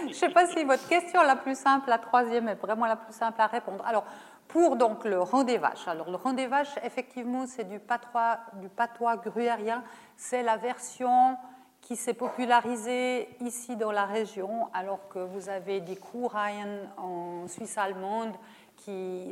[0.01, 2.95] Je ne sais pas si votre question la plus simple, la troisième, est vraiment la
[2.95, 3.85] plus simple à répondre.
[3.85, 4.05] Alors,
[4.47, 5.19] pour donc le
[5.57, 5.87] vaches.
[5.87, 9.83] Alors, le vaches, effectivement, c'est du patois, du patois gruyérien.
[10.17, 11.37] C'est la version
[11.81, 17.77] qui s'est popularisée ici dans la région, alors que vous avez des Kuhreihen en Suisse
[17.77, 18.33] allemande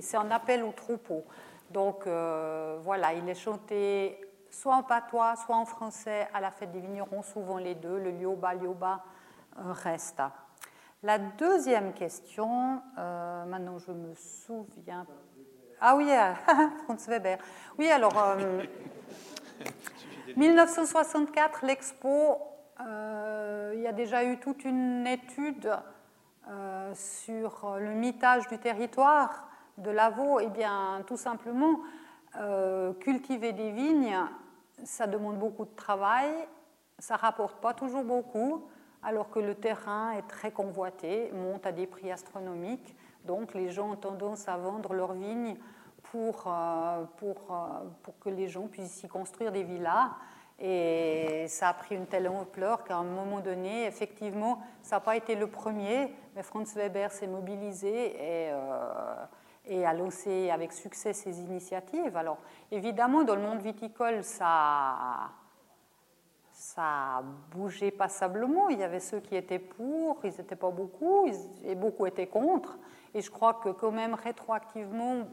[0.02, 1.24] c'est un appel au troupeau.
[1.70, 4.20] Donc voilà, il est chanté
[4.50, 8.12] soit en patois, soit en français à la fête des vignerons, souvent les deux, le
[8.12, 9.04] lioba, lioba
[9.58, 10.22] reste.
[11.02, 15.06] La deuxième question, maintenant je me souviens.
[15.82, 16.08] Ah oui,
[16.86, 17.40] Franz Weber.
[17.78, 18.14] Oui, alors,
[20.36, 22.38] 1964, l'expo,
[22.80, 25.70] il y a déjà eu toute une étude
[26.50, 29.48] euh, sur le mitage du territoire
[29.78, 31.80] de Lavaux, eh bien, tout simplement,
[32.36, 34.18] euh, cultiver des vignes,
[34.84, 36.30] ça demande beaucoup de travail,
[37.00, 38.68] ça rapporte pas toujours beaucoup,
[39.04, 42.96] alors que le terrain est très convoité, monte à des prix astronomiques.
[43.24, 45.56] Donc, les gens ont tendance à vendre leurs vignes
[46.04, 47.36] pour, euh, pour,
[48.02, 50.10] pour que les gens puissent y construire des villas.
[50.60, 55.18] Et ça a pris une telle ampleur qu'à un moment donné, effectivement, ça n'a pas
[55.18, 61.42] été le premier, mais Franz Weber s'est mobilisé et, euh, a lancé avec succès ses
[61.42, 62.16] initiatives.
[62.16, 62.38] Alors,
[62.72, 65.32] évidemment, dans le monde viticole, ça,
[66.52, 68.70] ça a bougé passablement.
[68.70, 71.28] Il y avait ceux qui étaient pour, ils n'étaient pas beaucoup,
[71.64, 72.78] et beaucoup étaient contre.
[73.14, 75.26] Et je crois que quand même rétroactivement,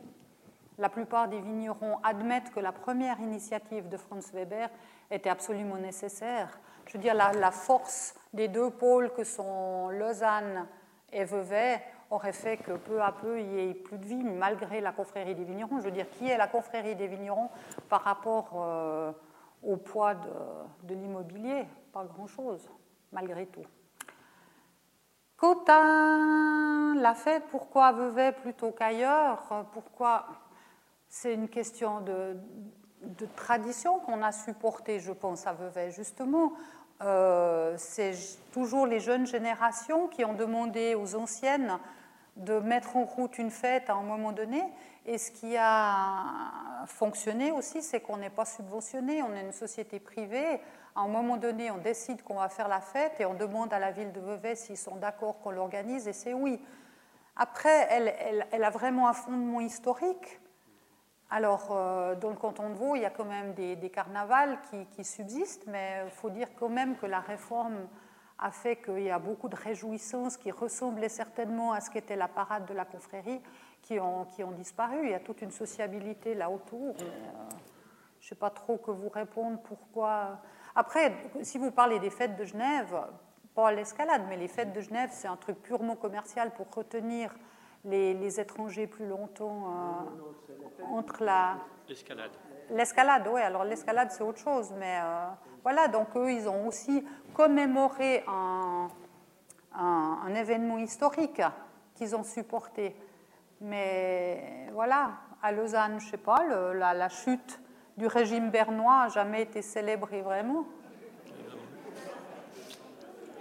[0.81, 4.71] la plupart des vignerons admettent que la première initiative de Franz Weber
[5.11, 6.59] était absolument nécessaire.
[6.87, 10.67] Je veux dire, la, force des deux pôles que sont Lausanne
[11.13, 11.81] et Vevey
[12.11, 15.35] aurait fait que peu à peu il n'y ait plus de vignes, malgré la confrérie
[15.35, 15.79] des vignerons.
[15.79, 17.49] Je veux dire, qui est la confrérie des vignerons
[17.89, 19.13] par rapport euh,
[19.63, 21.67] au poids de, l'immobilier?
[21.93, 22.69] Pas grand-chose,
[23.13, 23.65] malgré tout.
[25.69, 29.43] À la fête, pourquoi Vevey plutôt qu'ailleurs?
[29.73, 30.27] Pourquoi?
[31.09, 32.37] C'est une question de,
[33.03, 36.53] de tradition qu'on a supporté, je pense, à Vevey, justement.
[37.03, 38.13] Euh, c'est
[38.53, 41.79] toujours les jeunes générations qui ont demandé aux anciennes
[42.37, 44.63] de mettre en route une fête à un moment donné.
[45.07, 49.99] Et ce qui a fonctionné aussi, c'est qu'on n'est pas subventionné, on est une société
[49.99, 50.61] privée.
[50.95, 53.79] À un moment donné, on décide qu'on va faire la fête et on demande à
[53.79, 56.61] la ville de Vevey s'ils sont d'accord qu'on l'organise, et c'est oui.
[57.37, 60.40] Après, elle, a vraiment un fondement historique.
[61.33, 64.59] Alors, euh, dans le canton de Vaud, il y a quand même des, carnavals
[64.91, 67.87] qui, subsistent, mais il faut dire quand même que la réforme
[68.39, 72.27] a fait qu'il y a beaucoup de réjouissances qui ressemblaient certainement à ce qu'était la
[72.27, 73.41] parade de la confrérie
[73.83, 75.05] qui ont, qui ont disparu.
[75.05, 76.97] Il y a toute une sociabilité là autour.
[77.01, 77.05] Euh,
[78.19, 80.41] je ne sais pas trop que vous répondre pourquoi.
[80.75, 82.97] Après, si vous parlez des fêtes de Genève,
[83.55, 87.33] pas l'escalade, mais les fêtes de Genève, c'est un truc purement commercial pour retenir
[87.85, 91.57] les, étrangers plus longtemps euh, entre la...
[91.89, 92.31] L'escalade.
[92.71, 95.27] L'escalade, oui, alors l'escalade c'est autre chose, mais euh,
[95.63, 97.05] voilà, donc eux ils ont aussi
[97.35, 98.89] commémoré un,
[99.75, 101.43] un, événement historique
[101.95, 102.95] qu'ils ont supporté.
[103.61, 105.13] Mais voilà,
[105.43, 106.45] à Lausanne, je ne sais pas,
[106.75, 107.61] la, la, chute
[107.97, 110.65] du régime bernois n'a jamais été célébrée vraiment.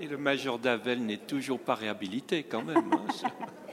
[0.02, 2.92] Et le major d'Avel n'est toujours pas réhabilité quand même.
[2.94, 3.28] Hein,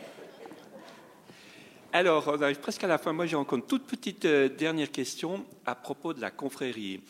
[1.98, 3.14] Alors, on arrive presque à la fin.
[3.14, 7.00] Moi, j'ai encore une toute petite euh, dernière question à propos de la confrérie.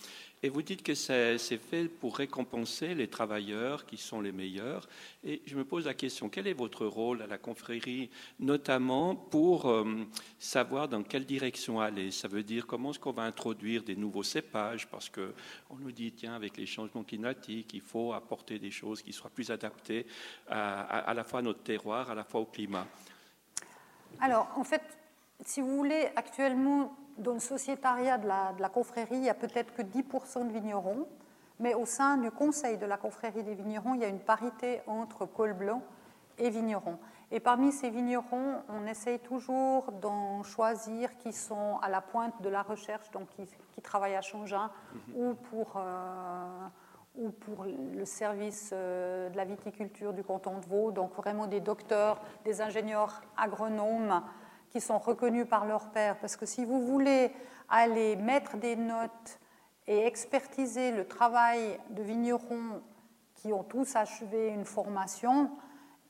[0.45, 4.89] Et vous dites que c'est fait pour récompenser les travailleurs qui sont les meilleurs.
[5.25, 9.69] Et je me pose la question, quel est votre rôle à la confrérie, notamment pour
[9.69, 9.85] euh,
[10.39, 12.13] savoir dans quelle direction aller?
[12.13, 14.87] Ça veut dire comment est-ce qu'on va introduire des nouveaux cépages?
[14.87, 19.13] Parce qu'on nous dit, tiens, avec les changements climatiques, il faut apporter des choses qui
[19.13, 20.07] soient plus adaptées
[20.49, 22.87] à, à la fois à notre terroir, à la fois au climat.
[24.21, 24.83] Alors, en fait,
[25.45, 29.83] si vous voulez, actuellement, dans le sociétariat de la, confrérie, il n'y a peut-être que
[29.83, 31.07] 10% de vignerons,
[31.59, 34.83] mais au sein du conseil de la confrérie des vignerons, il y a une parité
[34.87, 35.83] entre col blanc
[36.39, 36.99] et vignerons.
[37.33, 42.49] Et parmi ces vignerons, on essaye toujours d'en choisir qui sont à la pointe de
[42.49, 45.15] la recherche, donc qui, travaillent à Changin mhm.
[45.17, 45.75] ou pour.
[45.77, 46.69] Euh,
[47.17, 51.61] ou pour le service euh, de la viticulture du canton de Vaud, donc vraiment des
[51.61, 54.23] docteurs, des ingénieurs agronomes
[54.71, 56.19] qui sont reconnus par leur père.
[56.19, 57.33] Parce que si vous voulez
[57.69, 59.39] aller mettre des notes
[59.87, 62.83] et expertiser le travail de vignerons
[63.35, 65.51] qui ont tous achevé une formation,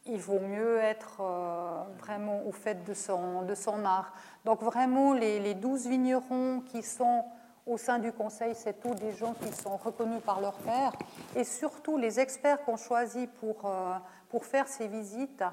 [0.06, 4.12] il vaut mieux être euh, vraiment au fait de son, de son art.
[4.44, 7.24] Donc vraiment, les, les 12 vignerons qui sont
[7.66, 10.92] au sein du Conseil, c'est tous des gens qui sont reconnus par leur père.
[11.34, 13.94] Et surtout, les experts qu'on choisit pour, euh,
[14.28, 15.44] pour faire ces visites,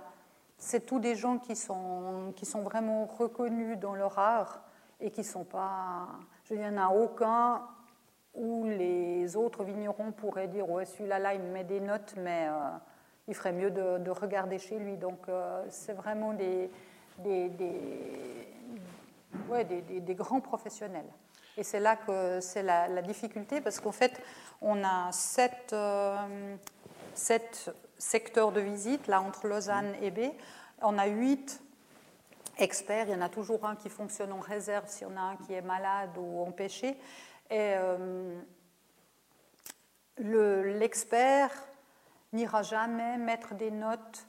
[0.57, 4.61] c'est tous des gens qui sont, qui sont vraiment reconnus dans leur art
[4.99, 6.07] et qui ne sont pas.
[6.45, 7.63] Je n'y en a aucun
[8.35, 12.47] où les autres vignerons pourraient dire Ouais, celui-là, là, il me met des notes, mais
[12.47, 12.69] euh,
[13.27, 14.97] il ferait mieux de, regarder chez lui.
[14.97, 16.69] Donc, euh, c'est vraiment des,
[17.19, 17.49] des
[19.99, 21.09] des, grands professionnels.
[21.57, 24.19] Et c'est là que c'est la, difficulté, parce qu'en fait,
[24.61, 26.55] on a sept, euh,
[27.13, 30.19] sept, secteurs de visite, là, entre Lausanne et B.
[30.81, 31.61] On a huit
[32.57, 33.07] experts.
[33.07, 35.35] Il y en a toujours un qui fonctionne en réserve s'il y en a un
[35.37, 36.97] qui est malade ou empêché.
[37.49, 38.41] Et euh,
[40.17, 41.51] l'expert
[42.31, 44.25] n'ira jamais mettre des notes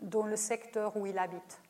[0.00, 1.60] dans le secteur où il habite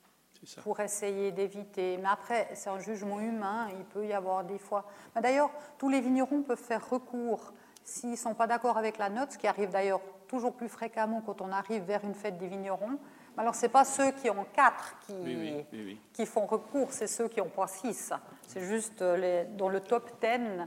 [0.63, 1.99] pour essayer d'éviter.
[1.99, 4.85] Mais après, c'est un jugement humain, il peut y avoir des fois.
[5.21, 7.53] D'ailleurs, tous les vignerons peuvent faire recours
[7.85, 11.23] s'ils ne sont pas d'accord avec la note, ce qui arrive d'ailleurs toujours plus fréquemment
[11.25, 12.99] quand on arrive vers une fête des vignerons.
[13.37, 15.67] Alors, ce n'est pas ceux qui ont 4 qui,
[16.13, 18.13] qui font recours, c'est ceux qui n'ont pas 6.
[18.47, 20.67] C'est juste euh, les, dans le top 10,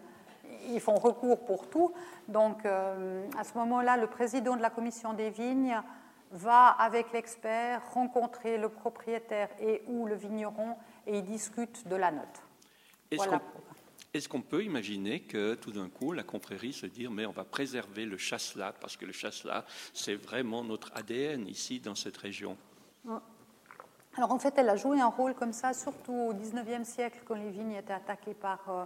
[0.70, 1.92] ils font recours pour tout.
[2.28, 5.82] Donc, euh, à ce moment-là, le président de la commission des vignes
[6.32, 10.76] va avec l'expert rencontrer le propriétaire et ou le vigneron
[11.08, 12.44] et ils discutent de la note.
[14.14, 17.44] Est-ce qu'on peut imaginer que tout d'un coup, la confrérie se dit mais on va
[17.44, 22.58] préserver le chasselas parce que le chasselas, c'est vraiment notre ADN ici dans cette région?
[24.16, 27.36] Alors en fait, elle a joué un rôle comme ça, surtout au 19e siècle, quand
[27.36, 28.86] les vignes étaient attaquées par euh,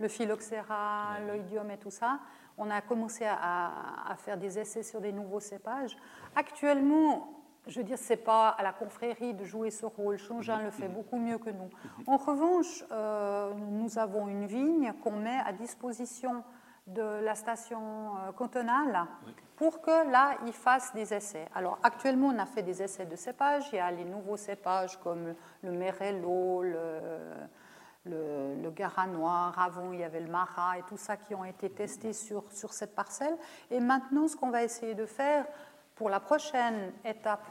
[0.00, 2.20] le phylloxéra, l'oïdium et tout ça
[2.58, 5.96] on a commencé à, faire des essais sur des nouveaux cépages.
[6.34, 7.28] Actuellement,
[7.66, 10.16] je veux dire, ce n'est pas à la confrérie de jouer ce rôle.
[10.16, 11.68] Changin le fait beaucoup mieux que nous.
[12.06, 16.44] En revanche, euh, nous avons une vigne qu'on met à disposition
[16.86, 19.06] de la station euh, cantonale
[19.56, 21.48] pour que là, ils fassent des essais.
[21.54, 23.68] Alors, actuellement, on a fait des essais de cépages.
[23.72, 27.00] Il y a les nouveaux cépages comme le Merello, le
[28.06, 31.70] le, le noir, avant il y avait le Marat et tout ça qui ont été
[31.70, 33.36] testés sur, sur cette parcelle.
[33.70, 35.46] Et maintenant, ce qu'on va essayer de faire
[35.96, 37.42] pour la prochaine étape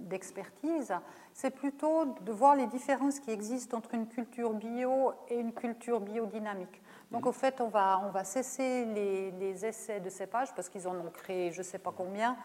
[0.00, 0.94] d'expertise, de,
[1.34, 6.00] c'est plutôt de voir les différences qui existent entre une culture bio et une culture
[6.00, 6.80] biodynamique.
[7.10, 10.94] Donc, au fait, on va, on va cesser les, essais de cépage parce qu'ils en
[10.96, 12.36] ont créé je ne sais pas combien.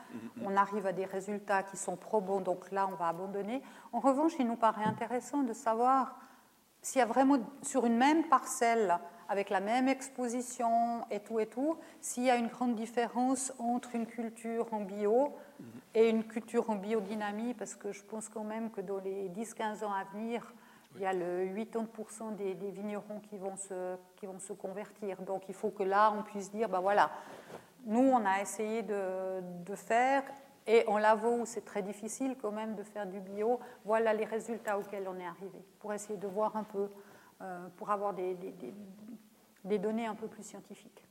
[0.43, 3.63] On arrive à des résultats qui sont probants, donc là, on va abandonner.
[3.93, 6.17] En revanche, il nous paraît intéressant de savoir
[6.81, 8.99] s'il y a vraiment, sur une même parcelle,
[9.29, 13.95] avec la même exposition et tout et tout, s'il y a une grande différence entre
[13.95, 15.33] une culture en bio
[15.93, 19.83] et une culture en biodynamie, parce que je pense quand même que dans les 10-15
[19.83, 20.53] ans à venir,
[20.95, 25.21] il y a le 80% des, vignerons qui vont, se, qui vont se convertir.
[25.21, 27.11] Donc il faut que là, on puisse dire, ben voilà,
[27.85, 30.23] nous, on a essayé de, de faire,
[30.65, 33.59] et en l'avoue, c'est très difficile quand même de faire du bio.
[33.85, 36.89] Voilà les résultats auxquels on est arrivé, pour essayer de voir un peu,
[37.77, 41.06] pour avoir des données un peu plus scientifiques.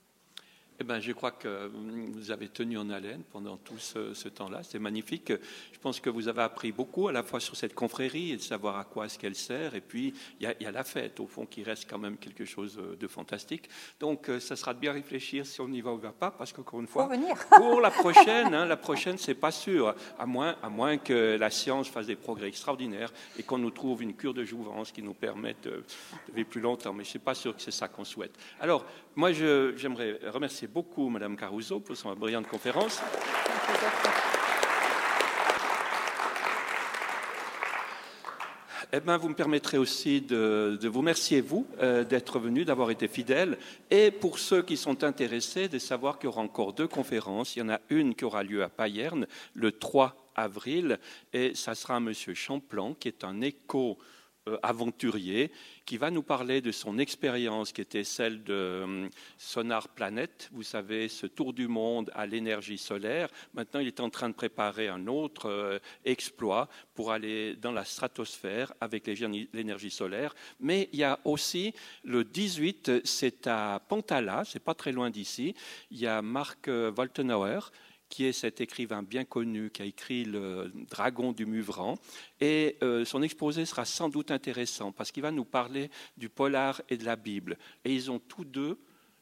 [0.78, 4.60] Eh ben, je crois que vous avez tenu en haleine pendant tout ce, temps-là.
[4.62, 5.32] C'est magnifique.
[5.72, 8.42] Je pense que vous avez appris beaucoup, à la fois sur cette confrérie et de
[8.42, 9.74] savoir à quoi est-ce qu'elle sert.
[9.74, 12.78] Et puis, il y, a, la fête, au fond, qui reste quand même quelque chose
[12.98, 13.70] de fantastique.
[14.00, 16.80] Donc, euh, ça sera de bien réfléchir si on y va ou pas, parce qu'encore
[16.80, 17.08] une fois,
[17.56, 21.50] pour la prochaine, hein, la prochaine, c'est pas sûr, à moins, à moins que la
[21.50, 25.14] science fasse des progrès extraordinaires et qu'on nous trouve une cure de jouvence qui nous
[25.14, 25.84] permette de,
[26.34, 26.92] vivre plus longtemps.
[26.92, 28.32] Mais je suis pas sûr que c'est ça qu'on souhaite.
[28.60, 28.84] Alors,
[29.16, 33.00] moi, j'aimerais remercier beaucoup Madame Caruso pour son brillante conférence.
[38.92, 43.08] Eh bien, vous me permettrez aussi de, vous remercier, vous, euh, d'être venu, d'avoir été
[43.08, 43.56] fidèle.
[43.90, 47.56] Et pour ceux qui sont intéressés, de savoir qu'il y aura encore deux conférences.
[47.56, 50.98] Il y en a une qui aura lieu à Payerne le 3 avril.
[51.32, 52.12] Et ça sera M.
[52.12, 53.96] Champlan, qui est un écho
[54.62, 55.50] aventurier
[55.84, 59.08] qui va nous parler de son expérience qui était celle de euh,
[59.38, 63.28] Sonar Planet, vous savez, ce tour du monde à l'énergie solaire.
[63.54, 67.84] Maintenant, il est en train de préparer un autre euh, exploit pour aller dans la
[67.84, 70.34] stratosphère avec l'énergie solaire.
[70.60, 71.74] Mais il y a aussi
[72.04, 75.54] le 18, c'est à Pantala, c'est pas très loin d'ici,
[75.90, 77.60] il y a Marc Woltenauer
[78.08, 81.98] qui est cet écrivain bien connu qui a écrit Le Dragon du Muvran.
[82.40, 86.80] Et euh, son exposé sera sans doute intéressant parce qu'il va nous parler du polar
[86.88, 87.58] et de la Bible.
[87.84, 88.78] Et ils ont tous deux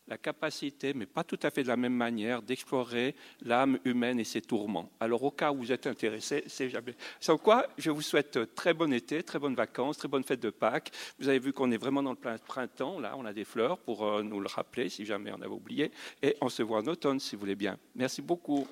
[0.08, 4.24] la capacité, mais pas tout à fait de la même manière, d'explorer l'âme humaine et
[4.24, 4.90] ses tourments.
[5.00, 6.94] Alors, au cas où vous êtes intéressé, c'est jamais.
[7.20, 10.50] Sans quoi, je vous souhaite très bon été, très bonnes vacances, très bonne fête de
[10.50, 10.90] Pâques.
[11.18, 13.00] Vous avez vu qu'on est vraiment dans le plein printemps.
[13.00, 15.90] Là, on a des fleurs pour euh, nous le rappeler si jamais on avait oublié.
[16.22, 17.78] Et on se voit en automne, si vous voulez bien.
[17.94, 18.66] Merci beaucoup.